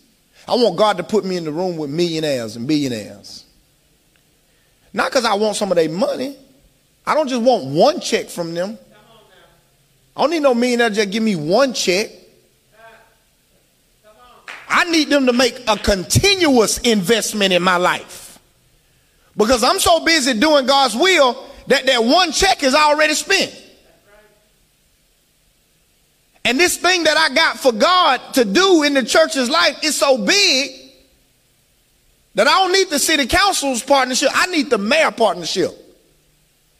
I 0.47 0.53
want 0.53 0.77
God 0.77 0.97
to 0.97 1.03
put 1.03 1.25
me 1.25 1.37
in 1.37 1.43
the 1.43 1.51
room 1.51 1.75
with 1.75 1.89
millionaires 1.89 2.55
and 2.55 2.67
billionaires. 2.67 3.45
Not 4.93 5.09
because 5.09 5.25
I 5.25 5.33
want 5.33 5.55
some 5.55 5.71
of 5.71 5.75
their 5.75 5.89
money. 5.89 6.37
I 7.03 7.15
don't 7.15 7.27
just 7.27 7.41
want 7.41 7.65
one 7.65 7.99
check 7.99 8.29
from 8.29 8.53
them. 8.53 8.77
I 10.15 10.21
don't 10.21 10.29
need 10.29 10.43
no 10.43 10.53
millionaire 10.53 10.89
to 10.89 10.95
just 10.95 11.09
give 11.09 11.23
me 11.23 11.35
one 11.35 11.73
check. 11.73 12.11
I 14.67 14.85
need 14.85 15.09
them 15.09 15.25
to 15.27 15.33
make 15.33 15.61
a 15.67 15.77
continuous 15.77 16.79
investment 16.79 17.53
in 17.53 17.61
my 17.61 17.77
life. 17.77 18.39
Because 19.37 19.63
I'm 19.63 19.79
so 19.79 20.03
busy 20.03 20.33
doing 20.33 20.65
God's 20.65 20.95
will 20.95 21.45
that 21.67 21.85
that 21.85 22.03
one 22.03 22.31
check 22.31 22.63
is 22.63 22.73
already 22.73 23.13
spent. 23.13 23.63
And 26.45 26.59
this 26.59 26.77
thing 26.77 27.03
that 27.03 27.17
I 27.17 27.33
got 27.33 27.57
for 27.57 27.71
God 27.71 28.21
to 28.35 28.45
do 28.45 28.83
in 28.83 28.93
the 28.93 29.03
church's 29.03 29.49
life 29.49 29.83
is 29.83 29.95
so 29.95 30.17
big 30.17 30.71
that 32.35 32.47
I 32.47 32.51
don't 32.51 32.71
need 32.71 32.89
the 32.89 32.99
city 32.99 33.25
council's 33.25 33.81
partnership. 33.81 34.29
I 34.31 34.45
need 34.47 34.69
the 34.69 34.77
mayor 34.77 35.11
partnership. 35.11 35.71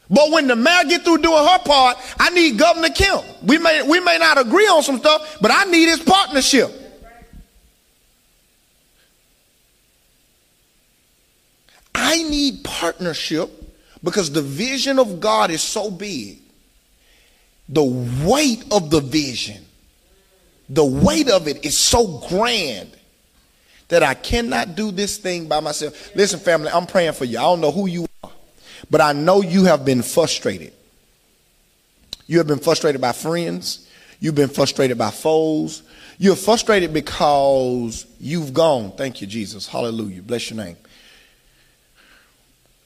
But 0.08 0.30
when 0.30 0.46
the 0.46 0.54
mayor 0.54 0.84
get 0.84 1.02
through 1.02 1.18
doing 1.18 1.44
her 1.44 1.58
part, 1.58 1.96
I 2.18 2.30
need 2.30 2.58
Governor 2.58 2.90
Kemp. 2.90 3.24
We 3.42 3.58
may 3.58 3.82
we 3.82 3.98
may 3.98 4.18
not 4.18 4.38
agree 4.38 4.68
on 4.68 4.84
some 4.84 4.98
stuff, 4.98 5.38
but 5.40 5.50
I 5.50 5.64
need 5.64 5.88
his 5.88 6.00
partnership. 6.00 6.70
I 12.06 12.22
need 12.22 12.62
partnership 12.62 13.50
because 14.04 14.30
the 14.30 14.40
vision 14.40 15.00
of 15.00 15.18
God 15.18 15.50
is 15.50 15.60
so 15.60 15.90
big. 15.90 16.38
The 17.68 17.82
weight 18.24 18.64
of 18.70 18.90
the 18.90 19.00
vision, 19.00 19.64
the 20.68 20.84
weight 20.84 21.28
of 21.28 21.48
it 21.48 21.64
is 21.64 21.76
so 21.76 22.24
grand 22.28 22.96
that 23.88 24.04
I 24.04 24.14
cannot 24.14 24.76
do 24.76 24.92
this 24.92 25.18
thing 25.18 25.48
by 25.48 25.58
myself. 25.58 26.14
Listen, 26.14 26.38
family, 26.38 26.68
I'm 26.68 26.86
praying 26.86 27.14
for 27.14 27.24
you. 27.24 27.38
I 27.38 27.42
don't 27.42 27.60
know 27.60 27.72
who 27.72 27.88
you 27.88 28.06
are, 28.22 28.30
but 28.88 29.00
I 29.00 29.12
know 29.12 29.42
you 29.42 29.64
have 29.64 29.84
been 29.84 30.02
frustrated. 30.02 30.72
You 32.28 32.38
have 32.38 32.46
been 32.46 32.60
frustrated 32.60 33.00
by 33.00 33.12
friends. 33.12 33.88
You've 34.20 34.36
been 34.36 34.48
frustrated 34.48 34.96
by 34.96 35.10
foes. 35.10 35.82
You're 36.18 36.36
frustrated 36.36 36.94
because 36.94 38.06
you've 38.20 38.54
gone. 38.54 38.92
Thank 38.92 39.20
you, 39.20 39.26
Jesus. 39.26 39.66
Hallelujah. 39.66 40.22
Bless 40.22 40.50
your 40.50 40.64
name. 40.64 40.76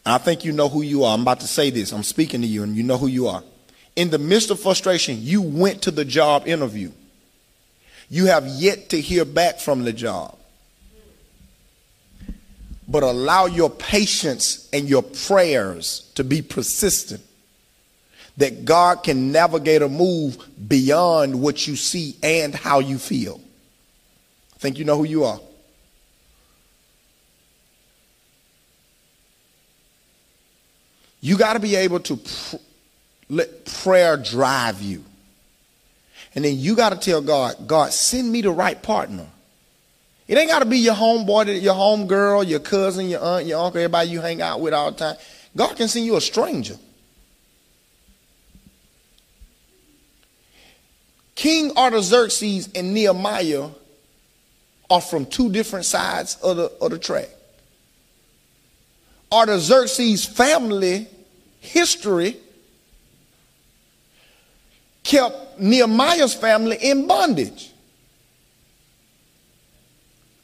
I 0.05 0.19
think 0.19 0.45
you 0.45 0.53
know 0.53 0.69
who 0.69 0.83
you 0.83 1.05
are. 1.05 1.15
I'm 1.15 1.23
about 1.23 1.41
to 1.41 1.47
say 1.47 1.71
this. 1.71 1.93
I'm 1.93 2.03
speaking 2.03 2.41
to 2.41 2.47
you, 2.47 2.63
and 2.63 2.75
you 2.75 2.83
know 2.83 2.97
who 2.97 3.07
you 3.07 3.29
are. 3.29 3.43
In 3.97 4.11
the 4.11 4.19
midst 4.19 4.51
of 4.51 4.61
frustration, 4.61 5.19
you 5.21 5.43
went 5.43 5.83
to 5.83 5.91
the 5.91 6.05
job 6.05 6.47
interview. 6.47 6.91
You 8.09 8.27
have 8.27 8.47
yet 8.47 8.91
to 8.91 9.01
hear 9.01 9.25
back 9.25 9.61
from 9.61 9.85
the 9.85 9.93
job. 9.93 10.37
But 12.89 13.03
allow 13.03 13.47
your 13.47 13.71
patience 13.71 14.69
and 14.73 14.89
your 14.89 15.03
prayers 15.03 16.11
to 16.17 16.25
be 16.25 16.43
persistent. 16.43 17.23
That 18.37 18.65
God 18.65 19.03
can 19.03 19.33
navigate 19.33 19.83
a 19.83 19.89
move 19.89 20.39
beyond 20.67 21.41
what 21.41 21.67
you 21.69 21.77
see 21.77 22.17
and 22.23 22.55
how 22.55 22.79
you 22.79 22.99
feel. 22.99 23.41
I 24.55 24.59
think 24.59 24.79
you 24.79 24.85
know 24.85 24.97
who 24.97 25.05
you 25.05 25.25
are. 25.25 25.41
You 31.21 31.37
got 31.37 31.55
to 31.55 31.61
be 31.61 31.77
able 31.77 32.01
to 32.01 32.17
pr- 32.17 32.57
let 33.29 33.65
prayer 33.67 34.17
drive 34.17 34.83
you. 34.83 35.05
And 36.35 36.45
then 36.45 36.59
you 36.59 36.77
got 36.77 36.91
to 36.91 36.99
tell 36.99 37.21
God, 37.21 37.67
God, 37.67 37.93
send 37.93 38.31
me 38.31 38.41
the 38.41 38.51
right 38.51 38.81
partner. 38.81 39.27
It 40.29 40.39
ain't 40.39 40.49
got 40.49 40.61
to 40.61 40.65
be 40.65 40.79
your 40.79 40.95
homeboy, 40.95 41.61
your 41.61 41.75
home 41.75 42.07
girl, 42.07 42.45
your 42.45 42.61
cousin, 42.61 43.09
your 43.09 43.21
aunt, 43.21 43.47
your 43.47 43.65
uncle, 43.65 43.81
everybody 43.81 44.11
you 44.11 44.21
hang 44.21 44.41
out 44.41 44.61
with 44.61 44.73
all 44.73 44.93
the 44.93 44.99
time. 44.99 45.17
God 45.57 45.77
can 45.77 45.89
send 45.89 46.07
you 46.07 46.17
a 46.17 46.21
stranger. 46.21 46.77
King 51.35 51.77
Artaxerxes 51.77 52.69
and 52.75 52.95
Nehemiah 52.95 53.71
are 54.89 55.01
from 55.01 55.27
two 55.27 55.51
different 55.51 55.87
sides 55.87 56.37
of 56.43 56.57
the, 56.57 56.65
of 56.81 56.91
the 56.91 56.99
track. 56.99 57.29
Artaxerxes' 59.33 60.25
family 60.25 61.07
history 61.61 62.37
kept 65.05 65.61
Nehemiah's 65.61 66.35
family 66.35 66.77
in 66.81 67.07
bondage. 67.07 67.71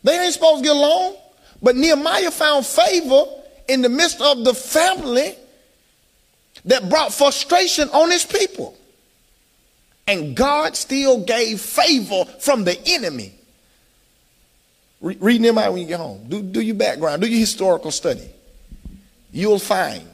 They 0.04 0.18
ain't 0.18 0.34
supposed 0.34 0.62
to 0.62 0.68
get 0.68 0.76
along, 0.76 1.16
but 1.60 1.74
Nehemiah 1.74 2.30
found 2.30 2.64
favor 2.64 3.24
in 3.66 3.82
the 3.82 3.88
midst 3.88 4.20
of 4.20 4.44
the 4.44 4.54
family 4.54 5.34
that 6.66 6.88
brought 6.88 7.12
frustration 7.12 7.88
on 7.90 8.10
his 8.10 8.24
people. 8.24 8.76
And 10.06 10.36
God 10.36 10.76
still 10.76 11.24
gave 11.24 11.60
favor 11.60 12.24
from 12.38 12.62
the 12.62 12.78
enemy. 12.86 13.32
Read 15.00 15.40
Nehemiah 15.40 15.72
when 15.72 15.82
you 15.82 15.88
get 15.88 15.98
home. 15.98 16.26
Do, 16.28 16.40
do 16.40 16.60
your 16.60 16.76
background, 16.76 17.22
do 17.22 17.28
your 17.28 17.40
historical 17.40 17.90
study 17.90 18.30
you'll 19.32 19.58
find 19.58 20.06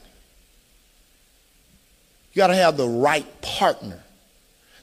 you 2.32 2.40
got 2.40 2.46
to 2.48 2.54
have 2.54 2.76
the 2.76 2.88
right 2.88 3.26
partner. 3.42 4.02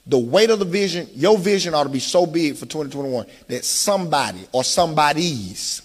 The 0.05 0.19
weight 0.19 0.49
of 0.49 0.59
the 0.59 0.65
vision, 0.65 1.07
your 1.13 1.37
vision 1.37 1.73
ought 1.73 1.83
to 1.83 1.89
be 1.89 1.99
so 1.99 2.25
big 2.25 2.55
for 2.55 2.65
2021 2.65 3.25
that 3.47 3.65
somebody 3.65 4.47
or 4.51 4.63
somebody's 4.63 5.81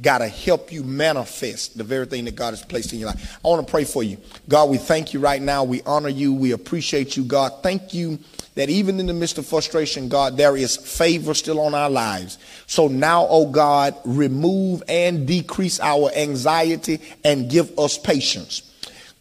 got 0.00 0.18
to 0.18 0.28
help 0.28 0.72
you 0.72 0.84
manifest 0.84 1.76
the 1.76 1.84
very 1.84 2.06
thing 2.06 2.24
that 2.24 2.36
God 2.36 2.50
has 2.50 2.64
placed 2.64 2.92
in 2.92 3.00
your 3.00 3.08
life. 3.08 3.38
I 3.44 3.48
want 3.48 3.66
to 3.66 3.70
pray 3.70 3.84
for 3.84 4.02
you. 4.02 4.18
God, 4.48 4.70
we 4.70 4.78
thank 4.78 5.12
you 5.12 5.20
right 5.20 5.42
now. 5.42 5.64
We 5.64 5.82
honor 5.82 6.08
you. 6.08 6.32
We 6.32 6.52
appreciate 6.52 7.16
you, 7.16 7.24
God. 7.24 7.62
Thank 7.62 7.92
you 7.92 8.18
that 8.54 8.70
even 8.70 9.00
in 9.00 9.06
the 9.06 9.14
midst 9.14 9.38
of 9.38 9.46
frustration, 9.46 10.08
God, 10.08 10.36
there 10.36 10.56
is 10.56 10.76
favor 10.76 11.34
still 11.34 11.60
on 11.60 11.74
our 11.74 11.90
lives. 11.90 12.38
So 12.66 12.88
now, 12.88 13.26
oh 13.28 13.46
God, 13.46 13.94
remove 14.04 14.82
and 14.88 15.26
decrease 15.26 15.80
our 15.80 16.10
anxiety 16.14 17.00
and 17.24 17.50
give 17.50 17.78
us 17.78 17.98
patience. 17.98 18.62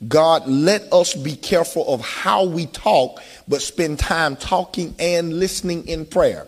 God, 0.07 0.47
let 0.47 0.91
us 0.93 1.13
be 1.13 1.35
careful 1.35 1.93
of 1.93 2.01
how 2.01 2.45
we 2.45 2.67
talk, 2.67 3.21
but 3.47 3.61
spend 3.61 3.99
time 3.99 4.35
talking 4.35 4.95
and 4.97 5.39
listening 5.39 5.87
in 5.87 6.05
prayer. 6.05 6.47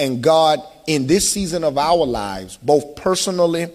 And 0.00 0.22
God, 0.22 0.62
in 0.86 1.06
this 1.06 1.30
season 1.30 1.62
of 1.62 1.76
our 1.76 2.06
lives, 2.06 2.56
both 2.56 2.96
personally 2.96 3.68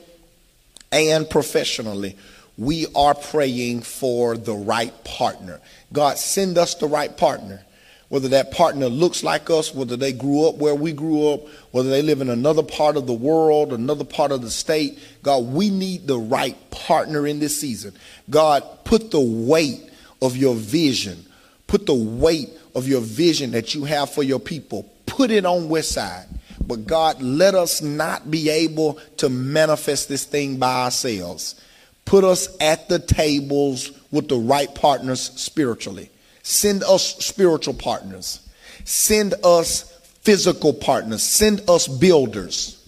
and 0.92 1.30
professionally, 1.30 2.18
we 2.58 2.88
are 2.96 3.14
praying 3.14 3.82
for 3.82 4.36
the 4.36 4.56
right 4.56 4.92
partner. 5.04 5.62
God, 5.94 6.18
send 6.18 6.58
us 6.58 6.74
the 6.74 6.88
right 6.88 7.16
partner. 7.16 7.62
Whether 8.10 8.30
that 8.30 8.52
partner 8.52 8.88
looks 8.88 9.24
like 9.24 9.52
us, 9.52 9.72
whether 9.72 9.96
they 9.96 10.14
grew 10.14 10.48
up 10.48 10.56
where 10.56 10.74
we 10.74 10.94
grew 10.94 11.30
up, 11.30 11.42
whether 11.70 11.92
they 11.92 12.02
live 12.02 12.22
in 12.22 12.30
another 12.32 12.64
part 12.64 12.98
of 12.98 13.06
the 13.06 13.14
world, 13.14 13.72
another 13.72 14.04
part 14.04 14.32
of 14.32 14.42
the 14.42 14.50
state. 14.50 14.98
God, 15.22 15.46
we 15.46 15.70
need 15.70 16.08
the 16.08 16.18
right 16.18 16.58
partner 16.72 17.28
in 17.28 17.38
this 17.38 17.62
season. 17.62 17.94
God, 18.32 18.64
put 18.84 19.12
the 19.12 19.22
weight 19.22 19.92
of 20.24 20.36
your 20.36 20.56
vision, 20.56 21.24
put 21.68 21.86
the 21.86 21.94
weight 21.94 22.50
of 22.74 22.88
your 22.88 23.02
vision 23.02 23.52
that 23.52 23.76
you 23.76 23.84
have 23.84 24.10
for 24.10 24.24
your 24.24 24.40
people 24.40 24.92
put 25.06 25.32
it 25.32 25.46
on 25.46 25.70
West 25.70 25.92
Side. 25.92 26.26
But 26.68 26.88
God, 26.88 27.22
let 27.22 27.54
us 27.54 27.82
not 27.82 28.32
be 28.32 28.50
able 28.50 29.00
to 29.18 29.30
manifest 29.30 30.10
this 30.10 30.26
thing 30.26 30.58
by 30.58 30.84
ourselves. 30.84 31.62
Put 32.06 32.24
us 32.24 32.56
at 32.60 32.88
the 32.90 33.00
tables 33.00 33.92
with 34.12 34.30
the 34.30 34.38
right 34.38 34.74
partners 34.74 35.22
spiritually. 35.22 36.10
Send 36.44 36.84
us 36.84 37.18
spiritual 37.26 37.74
partners. 37.74 38.48
Send 38.84 39.34
us 39.44 39.92
physical 40.22 40.74
partners. 40.74 41.24
Send 41.24 41.68
us 41.70 41.88
builders. 41.88 42.84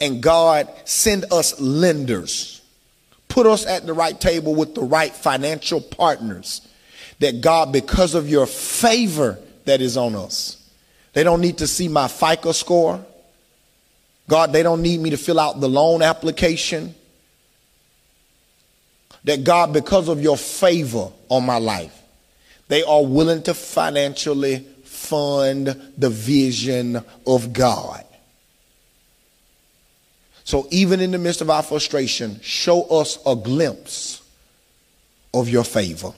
And 0.00 0.22
God, 0.22 0.72
send 0.84 1.24
us 1.32 1.58
lenders. 1.60 2.62
Put 3.28 3.46
us 3.46 3.66
at 3.66 3.86
the 3.86 3.94
right 3.94 4.18
table 4.18 4.54
with 4.54 4.74
the 4.74 4.82
right 4.82 5.12
financial 5.12 5.80
partners. 5.80 6.66
That 7.20 7.40
God, 7.40 7.72
because 7.72 8.14
of 8.14 8.28
your 8.28 8.46
favor 8.46 9.38
that 9.64 9.80
is 9.80 9.96
on 9.96 10.14
us, 10.14 10.57
they 11.18 11.24
don't 11.24 11.40
need 11.40 11.58
to 11.58 11.66
see 11.66 11.88
my 11.88 12.06
FICO 12.06 12.52
score. 12.52 13.04
God, 14.28 14.52
they 14.52 14.62
don't 14.62 14.82
need 14.82 15.00
me 15.00 15.10
to 15.10 15.16
fill 15.16 15.40
out 15.40 15.58
the 15.58 15.68
loan 15.68 16.00
application. 16.00 16.94
That 19.24 19.42
God, 19.42 19.72
because 19.72 20.06
of 20.06 20.22
your 20.22 20.36
favor 20.36 21.10
on 21.28 21.44
my 21.44 21.58
life, 21.58 22.00
they 22.68 22.84
are 22.84 23.04
willing 23.04 23.42
to 23.42 23.54
financially 23.54 24.58
fund 24.84 25.66
the 25.98 26.08
vision 26.08 27.04
of 27.26 27.52
God. 27.52 28.04
So 30.44 30.68
even 30.70 31.00
in 31.00 31.10
the 31.10 31.18
midst 31.18 31.40
of 31.40 31.50
our 31.50 31.64
frustration, 31.64 32.38
show 32.42 32.82
us 32.82 33.18
a 33.26 33.34
glimpse 33.34 34.22
of 35.34 35.48
your 35.48 35.64
favor. 35.64 36.12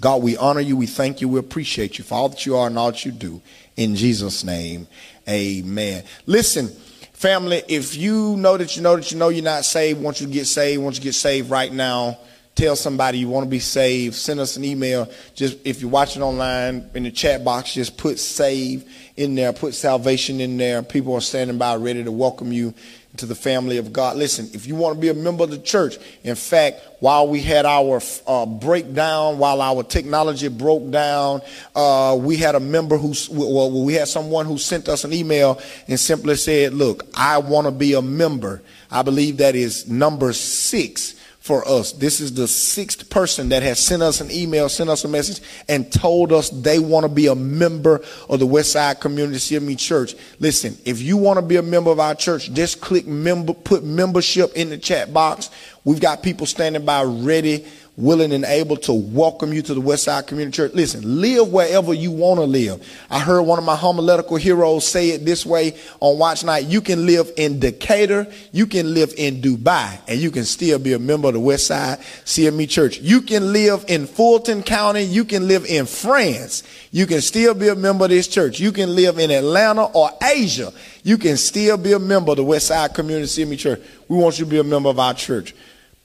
God, 0.00 0.22
we 0.22 0.36
honor 0.36 0.60
you, 0.60 0.76
we 0.76 0.86
thank 0.86 1.20
you, 1.20 1.28
we 1.28 1.38
appreciate 1.38 1.98
you 1.98 2.04
for 2.04 2.14
all 2.14 2.28
that 2.28 2.44
you 2.44 2.56
are 2.56 2.66
and 2.66 2.78
all 2.78 2.90
that 2.90 3.04
you 3.04 3.12
do. 3.12 3.40
In 3.76 3.94
Jesus' 3.94 4.42
name, 4.42 4.88
amen. 5.28 6.04
Listen, 6.26 6.68
family, 7.12 7.62
if 7.68 7.96
you 7.96 8.36
know 8.36 8.56
that 8.56 8.76
you 8.76 8.82
know 8.82 8.96
that 8.96 9.12
you 9.12 9.18
know 9.18 9.28
you're 9.28 9.44
not 9.44 9.64
saved, 9.64 10.00
want 10.00 10.20
you 10.20 10.26
get 10.26 10.46
saved, 10.46 10.82
want 10.82 10.96
you 10.96 11.02
get 11.02 11.14
saved 11.14 11.48
right 11.48 11.72
now, 11.72 12.18
tell 12.54 12.76
somebody 12.76 13.18
you 13.18 13.28
want 13.28 13.44
to 13.44 13.50
be 13.50 13.58
saved, 13.58 14.14
send 14.14 14.38
us 14.38 14.56
an 14.56 14.64
email. 14.64 15.10
Just 15.34 15.58
if 15.64 15.80
you're 15.80 15.90
watching 15.90 16.22
online 16.22 16.88
in 16.94 17.02
the 17.02 17.10
chat 17.10 17.44
box, 17.44 17.74
just 17.74 17.96
put 17.96 18.18
save 18.18 18.88
in 19.16 19.34
there, 19.34 19.52
put 19.52 19.74
salvation 19.74 20.40
in 20.40 20.56
there. 20.56 20.82
People 20.82 21.14
are 21.14 21.20
standing 21.20 21.58
by 21.58 21.74
ready 21.76 22.04
to 22.04 22.12
welcome 22.12 22.52
you 22.52 22.74
to 23.16 23.26
the 23.26 23.34
family 23.34 23.78
of 23.78 23.92
God. 23.92 24.16
Listen, 24.16 24.48
if 24.52 24.66
you 24.66 24.74
want 24.74 24.96
to 24.96 25.00
be 25.00 25.08
a 25.08 25.14
member 25.14 25.44
of 25.44 25.50
the 25.50 25.58
church, 25.58 25.98
in 26.24 26.34
fact, 26.34 26.80
while 26.98 27.28
we 27.28 27.40
had 27.40 27.64
our 27.64 28.00
uh, 28.26 28.44
breakdown, 28.44 29.38
while 29.38 29.62
our 29.62 29.84
technology 29.84 30.48
broke 30.48 30.90
down, 30.90 31.40
uh, 31.76 32.16
we 32.20 32.36
had 32.36 32.56
a 32.56 32.60
member 32.60 32.96
who, 32.96 33.14
well, 33.30 33.84
we 33.84 33.94
had 33.94 34.08
someone 34.08 34.46
who 34.46 34.58
sent 34.58 34.88
us 34.88 35.04
an 35.04 35.12
email 35.12 35.60
and 35.86 35.98
simply 35.98 36.34
said, 36.34 36.74
look, 36.74 37.06
I 37.14 37.38
want 37.38 37.66
to 37.66 37.70
be 37.70 37.94
a 37.94 38.02
member. 38.02 38.62
I 38.90 39.02
believe 39.02 39.36
that 39.36 39.54
is 39.54 39.88
number 39.88 40.32
six 40.32 41.14
for 41.44 41.68
us. 41.68 41.92
This 41.92 42.20
is 42.20 42.32
the 42.32 42.48
sixth 42.48 43.10
person 43.10 43.50
that 43.50 43.62
has 43.62 43.78
sent 43.78 44.02
us 44.02 44.22
an 44.22 44.30
email, 44.30 44.66
sent 44.70 44.88
us 44.88 45.04
a 45.04 45.08
message, 45.08 45.46
and 45.68 45.92
told 45.92 46.32
us 46.32 46.48
they 46.48 46.78
want 46.78 47.04
to 47.04 47.08
be 47.10 47.26
a 47.26 47.34
member 47.34 48.02
of 48.30 48.40
the 48.40 48.46
Westside 48.46 48.98
Community 48.98 49.36
CME 49.36 49.78
Church. 49.78 50.14
Listen, 50.38 50.74
if 50.86 51.02
you 51.02 51.18
want 51.18 51.36
to 51.38 51.44
be 51.44 51.56
a 51.56 51.62
member 51.62 51.90
of 51.90 52.00
our 52.00 52.14
church, 52.14 52.50
just 52.54 52.80
click 52.80 53.06
member, 53.06 53.52
put 53.52 53.84
membership 53.84 54.54
in 54.54 54.70
the 54.70 54.78
chat 54.78 55.12
box. 55.12 55.50
We've 55.84 56.00
got 56.00 56.22
people 56.22 56.46
standing 56.46 56.86
by 56.86 57.02
ready 57.02 57.66
willing 57.96 58.32
and 58.32 58.44
able 58.44 58.76
to 58.76 58.92
welcome 58.92 59.52
you 59.52 59.62
to 59.62 59.72
the 59.72 59.80
Westside 59.80 60.26
Community 60.26 60.56
Church. 60.56 60.72
Listen, 60.74 61.20
live 61.20 61.52
wherever 61.52 61.94
you 61.94 62.10
want 62.10 62.40
to 62.40 62.44
live. 62.44 62.84
I 63.08 63.20
heard 63.20 63.42
one 63.42 63.58
of 63.58 63.64
my 63.64 63.76
homiletical 63.76 64.36
heroes 64.36 64.86
say 64.86 65.10
it 65.10 65.24
this 65.24 65.46
way 65.46 65.76
on 66.00 66.18
Watch 66.18 66.42
Night. 66.42 66.66
You 66.66 66.80
can 66.80 67.06
live 67.06 67.30
in 67.36 67.60
Decatur, 67.60 68.26
you 68.50 68.66
can 68.66 68.94
live 68.94 69.14
in 69.16 69.40
Dubai, 69.40 70.00
and 70.08 70.18
you 70.18 70.32
can 70.32 70.44
still 70.44 70.78
be 70.80 70.92
a 70.94 70.98
member 70.98 71.28
of 71.28 71.34
the 71.34 71.40
Westside 71.40 72.00
CME 72.24 72.68
Church. 72.68 72.98
You 72.98 73.20
can 73.20 73.52
live 73.52 73.84
in 73.86 74.06
Fulton 74.06 74.64
County, 74.64 75.02
you 75.02 75.24
can 75.24 75.46
live 75.46 75.64
in 75.64 75.86
France, 75.86 76.64
you 76.90 77.06
can 77.06 77.20
still 77.20 77.54
be 77.54 77.68
a 77.68 77.76
member 77.76 78.06
of 78.06 78.10
this 78.10 78.26
church. 78.26 78.58
You 78.58 78.72
can 78.72 78.96
live 78.96 79.18
in 79.18 79.30
Atlanta 79.30 79.84
or 79.84 80.10
Asia, 80.20 80.72
you 81.04 81.16
can 81.16 81.36
still 81.36 81.76
be 81.76 81.92
a 81.92 81.98
member 82.00 82.32
of 82.32 82.38
the 82.38 82.44
Westside 82.44 82.92
Community 82.94 83.26
CME 83.26 83.58
Church. 83.58 83.80
We 84.08 84.16
want 84.16 84.38
you 84.40 84.46
to 84.46 84.50
be 84.50 84.58
a 84.58 84.64
member 84.64 84.88
of 84.88 84.98
our 84.98 85.14
church 85.14 85.54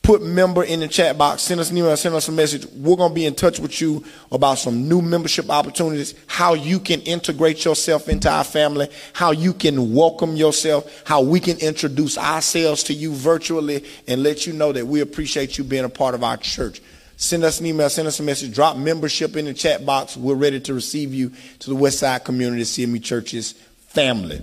put 0.01 0.21
member 0.21 0.63
in 0.63 0.79
the 0.79 0.87
chat 0.87 1.17
box, 1.17 1.43
send 1.43 1.59
us 1.59 1.69
an 1.69 1.77
email, 1.77 1.95
send 1.95 2.15
us 2.15 2.27
a 2.27 2.31
message. 2.31 2.65
We're 2.75 2.95
going 2.95 3.11
to 3.11 3.15
be 3.15 3.25
in 3.25 3.35
touch 3.35 3.59
with 3.59 3.79
you 3.79 4.03
about 4.31 4.57
some 4.57 4.89
new 4.89 5.01
membership 5.01 5.49
opportunities, 5.49 6.15
how 6.27 6.53
you 6.53 6.79
can 6.79 7.01
integrate 7.01 7.63
yourself 7.63 8.09
into 8.09 8.29
our 8.29 8.43
family, 8.43 8.89
how 9.13 9.31
you 9.31 9.53
can 9.53 9.93
welcome 9.93 10.35
yourself, 10.35 11.03
how 11.05 11.21
we 11.21 11.39
can 11.39 11.57
introduce 11.59 12.17
ourselves 12.17 12.83
to 12.83 12.93
you 12.93 13.13
virtually 13.13 13.85
and 14.07 14.23
let 14.23 14.47
you 14.47 14.53
know 14.53 14.71
that 14.71 14.87
we 14.87 15.01
appreciate 15.01 15.57
you 15.57 15.63
being 15.63 15.85
a 15.85 15.89
part 15.89 16.15
of 16.15 16.23
our 16.23 16.37
church. 16.37 16.81
Send 17.17 17.43
us 17.43 17.59
an 17.59 17.65
email, 17.65 17.89
send 17.89 18.07
us 18.07 18.19
a 18.19 18.23
message, 18.23 18.53
drop 18.53 18.77
membership 18.77 19.35
in 19.35 19.45
the 19.45 19.53
chat 19.53 19.85
box. 19.85 20.15
We're 20.15 20.35
ready 20.35 20.59
to 20.61 20.73
receive 20.73 21.13
you 21.13 21.33
to 21.59 21.69
the 21.69 21.75
Westside 21.75 22.23
Community 22.23 22.63
CME 22.63 23.03
Church's 23.03 23.51
family. 23.89 24.41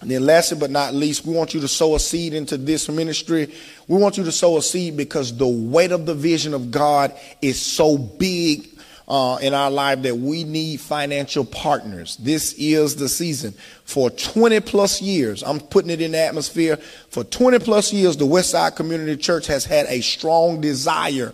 And 0.00 0.10
then 0.10 0.24
lastly 0.24 0.58
but 0.58 0.70
not 0.70 0.94
least, 0.94 1.26
we 1.26 1.34
want 1.34 1.54
you 1.54 1.60
to 1.60 1.68
sow 1.68 1.94
a 1.94 2.00
seed 2.00 2.32
into 2.34 2.56
this 2.56 2.88
ministry. 2.88 3.52
We 3.88 3.98
want 3.98 4.16
you 4.16 4.24
to 4.24 4.32
sow 4.32 4.56
a 4.56 4.62
seed 4.62 4.96
because 4.96 5.36
the 5.36 5.48
weight 5.48 5.90
of 5.90 6.06
the 6.06 6.14
vision 6.14 6.54
of 6.54 6.70
God 6.70 7.18
is 7.42 7.60
so 7.60 7.98
big 7.98 8.68
uh, 9.08 9.38
in 9.40 9.54
our 9.54 9.70
life 9.70 10.02
that 10.02 10.16
we 10.16 10.44
need 10.44 10.80
financial 10.80 11.44
partners. 11.44 12.16
This 12.18 12.52
is 12.58 12.96
the 12.96 13.08
season. 13.08 13.54
For 13.84 14.10
20 14.10 14.60
plus 14.60 15.00
years, 15.00 15.42
I'm 15.42 15.60
putting 15.60 15.90
it 15.90 16.02
in 16.02 16.12
the 16.12 16.18
atmosphere. 16.18 16.76
For 16.76 17.24
20 17.24 17.58
plus 17.60 17.92
years, 17.92 18.16
the 18.18 18.26
Westside 18.26 18.76
Community 18.76 19.16
Church 19.16 19.46
has 19.46 19.64
had 19.64 19.86
a 19.86 20.02
strong 20.02 20.60
desire 20.60 21.32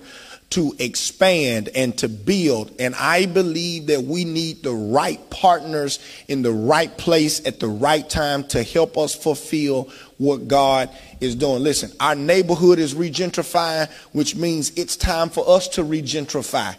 to 0.51 0.75
expand 0.79 1.69
and 1.75 1.97
to 1.99 2.09
build. 2.09 2.73
And 2.79 2.95
I 2.95 3.27
believe 3.27 3.87
that 3.89 4.03
we 4.03 4.25
need 4.25 4.63
the 4.63 4.73
right 4.73 5.19
partners 5.31 5.99
in 6.29 6.43
the 6.43 6.53
right 6.53 6.97
place 6.97 7.45
at 7.47 7.59
the 7.59 7.69
right 7.69 8.09
time 8.09 8.45
to 8.49 8.63
help 8.63 8.97
us 8.97 9.15
fulfill 9.15 9.91
what 10.19 10.47
God 10.47 10.91
is 11.21 11.35
doing. 11.35 11.63
Listen, 11.63 11.91
our 11.99 12.15
neighborhood 12.15 12.79
is 12.79 12.95
regentrifying, 12.95 13.91
which 14.13 14.37
means 14.37 14.71
it's 14.77 14.97
time 14.97 15.29
for 15.29 15.49
us 15.49 15.67
to 15.69 15.83
regentrify. 15.83 16.77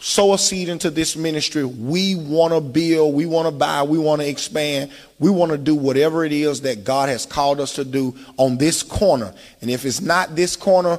Sow 0.00 0.34
a 0.34 0.38
seed 0.38 0.68
into 0.68 0.90
this 0.90 1.16
ministry. 1.16 1.64
We 1.64 2.14
want 2.14 2.52
to 2.52 2.60
build, 2.60 3.14
we 3.14 3.26
want 3.26 3.46
to 3.46 3.52
buy, 3.52 3.84
we 3.84 3.96
want 3.96 4.20
to 4.20 4.28
expand. 4.28 4.90
We 5.18 5.30
want 5.30 5.52
to 5.52 5.58
do 5.58 5.74
whatever 5.74 6.24
it 6.24 6.32
is 6.32 6.62
that 6.62 6.84
God 6.84 7.08
has 7.08 7.24
called 7.24 7.60
us 7.60 7.74
to 7.76 7.84
do 7.84 8.14
on 8.36 8.58
this 8.58 8.82
corner. 8.82 9.32
And 9.60 9.70
if 9.70 9.84
it's 9.84 10.00
not 10.00 10.36
this 10.36 10.56
corner, 10.56 10.98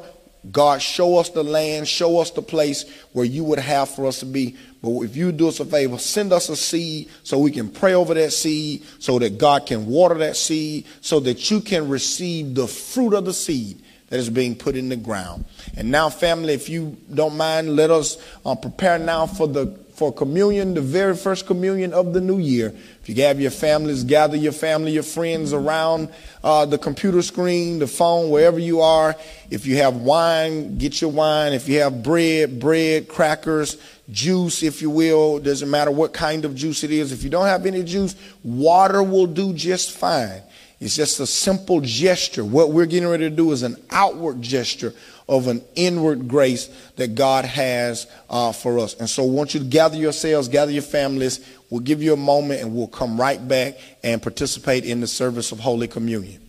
God, 0.52 0.82
show 0.82 1.18
us 1.18 1.30
the 1.30 1.44
land, 1.44 1.88
show 1.88 2.20
us 2.20 2.32
the 2.32 2.42
place 2.42 2.86
where 3.14 3.26
you 3.26 3.44
would 3.44 3.60
have 3.60 3.90
for 3.90 4.06
us 4.06 4.20
to 4.20 4.26
be. 4.26 4.56
But 4.82 5.02
if 5.02 5.16
you 5.16 5.32
do 5.32 5.48
us 5.48 5.60
a 5.60 5.66
favor, 5.66 5.98
send 5.98 6.32
us 6.32 6.50
a 6.50 6.56
seed 6.56 7.10
so 7.24 7.40
we 7.40 7.52
can 7.52 7.70
pray 7.70 7.94
over 7.94 8.14
that 8.14 8.32
seed, 8.32 8.84
so 9.00 9.18
that 9.20 9.38
God 9.38 9.66
can 9.66 9.88
water 9.88 10.16
that 10.16 10.38
seed, 10.38 10.86
so 11.02 11.20
that 11.22 11.50
you 11.50 11.62
can 11.62 11.90
receive 11.90 12.56
the 12.56 12.68
fruit 12.68 13.14
of 13.14 13.26
the 13.26 13.34
seed 13.34 13.82
that 14.10 14.20
is 14.20 14.30
being 14.30 14.56
put 14.56 14.76
in 14.76 14.90
the 14.90 14.96
ground. 14.96 15.46
And 15.76 15.90
now, 15.90 16.10
family, 16.10 16.54
if 16.54 16.70
you 16.70 16.98
don't 17.14 17.36
mind, 17.36 17.76
let 17.76 17.90
us 17.90 18.18
uh, 18.46 18.56
prepare 18.56 19.00
now 19.00 19.26
for 19.26 19.48
the 19.48 19.66
for 19.96 20.12
communion, 20.12 20.74
the 20.74 20.82
very 20.82 21.16
first 21.16 21.48
communion 21.48 21.94
of 21.94 22.14
the 22.14 22.20
new 22.20 22.38
year. 22.38 22.76
If 23.02 23.10
you 23.10 23.24
have 23.24 23.40
your 23.40 23.52
families, 23.52 24.04
gather 24.04 24.36
your 24.36 24.52
family, 24.52 24.92
your 24.92 25.04
friends 25.04 25.54
around 25.54 26.10
uh, 26.44 26.66
the 26.66 26.78
computer 26.78 27.22
screen, 27.22 27.80
the 27.80 27.88
phone, 27.88 28.30
wherever 28.30 28.60
you 28.60 28.82
are. 28.82 29.16
If 29.50 29.66
you 29.66 29.78
have 29.78 29.96
wine, 29.96 30.78
get 30.78 31.00
your 31.00 31.12
wine. 31.12 31.54
If 31.54 31.70
you 31.70 31.80
have 31.80 32.04
bread, 32.04 32.60
bread, 32.60 33.08
crackers, 33.08 33.78
juice, 34.12 34.64
if 34.64 34.82
you 34.82 34.90
will. 34.90 35.40
Doesn't 35.40 35.70
matter 35.70 35.92
what 35.92 36.12
kind 36.12 36.44
of 36.44 36.56
juice 36.56 36.84
it 36.84 36.92
is. 36.92 37.14
If 37.14 37.24
you 37.24 37.30
don't 37.30 37.48
have 37.48 37.66
any 37.66 37.84
juice, 37.84 38.16
water 38.44 39.02
will 39.02 39.28
do 39.28 39.54
just 39.54 39.92
fine. 39.92 40.42
It's 40.82 40.98
just 40.98 41.22
a 41.22 41.26
simple 41.26 41.80
gesture. 41.80 42.44
What 42.44 42.72
we're 42.72 42.86
getting 42.86 43.08
ready 43.08 43.30
to 43.30 43.36
do 43.36 43.54
is 43.54 43.64
an 43.64 43.78
outward 43.90 44.42
gesture 44.42 44.94
of 45.28 45.48
an 45.48 45.64
inward 45.76 46.28
grace 46.28 46.70
that 46.98 47.16
God 47.16 47.46
has 47.46 48.08
uh, 48.30 48.52
for 48.52 48.80
us. 48.80 48.94
And 48.96 49.10
so 49.10 49.24
I 49.24 49.28
want 49.28 49.54
you 49.54 49.60
to 49.60 49.66
gather 49.66 49.98
yourselves, 49.98 50.48
gather 50.48 50.72
your 50.72 50.84
families. 50.84 51.46
We'll 51.70 51.82
give 51.82 52.04
you 52.04 52.14
a 52.14 52.18
moment 52.18 52.62
and 52.62 52.76
we'll 52.76 52.88
come 52.88 53.20
right 53.20 53.46
back 53.46 53.78
and 54.04 54.22
participate 54.22 54.86
in 54.86 55.02
the 55.02 55.08
service 55.08 55.52
of 55.52 55.60
Holy 55.60 55.88
Communion. 55.88 56.45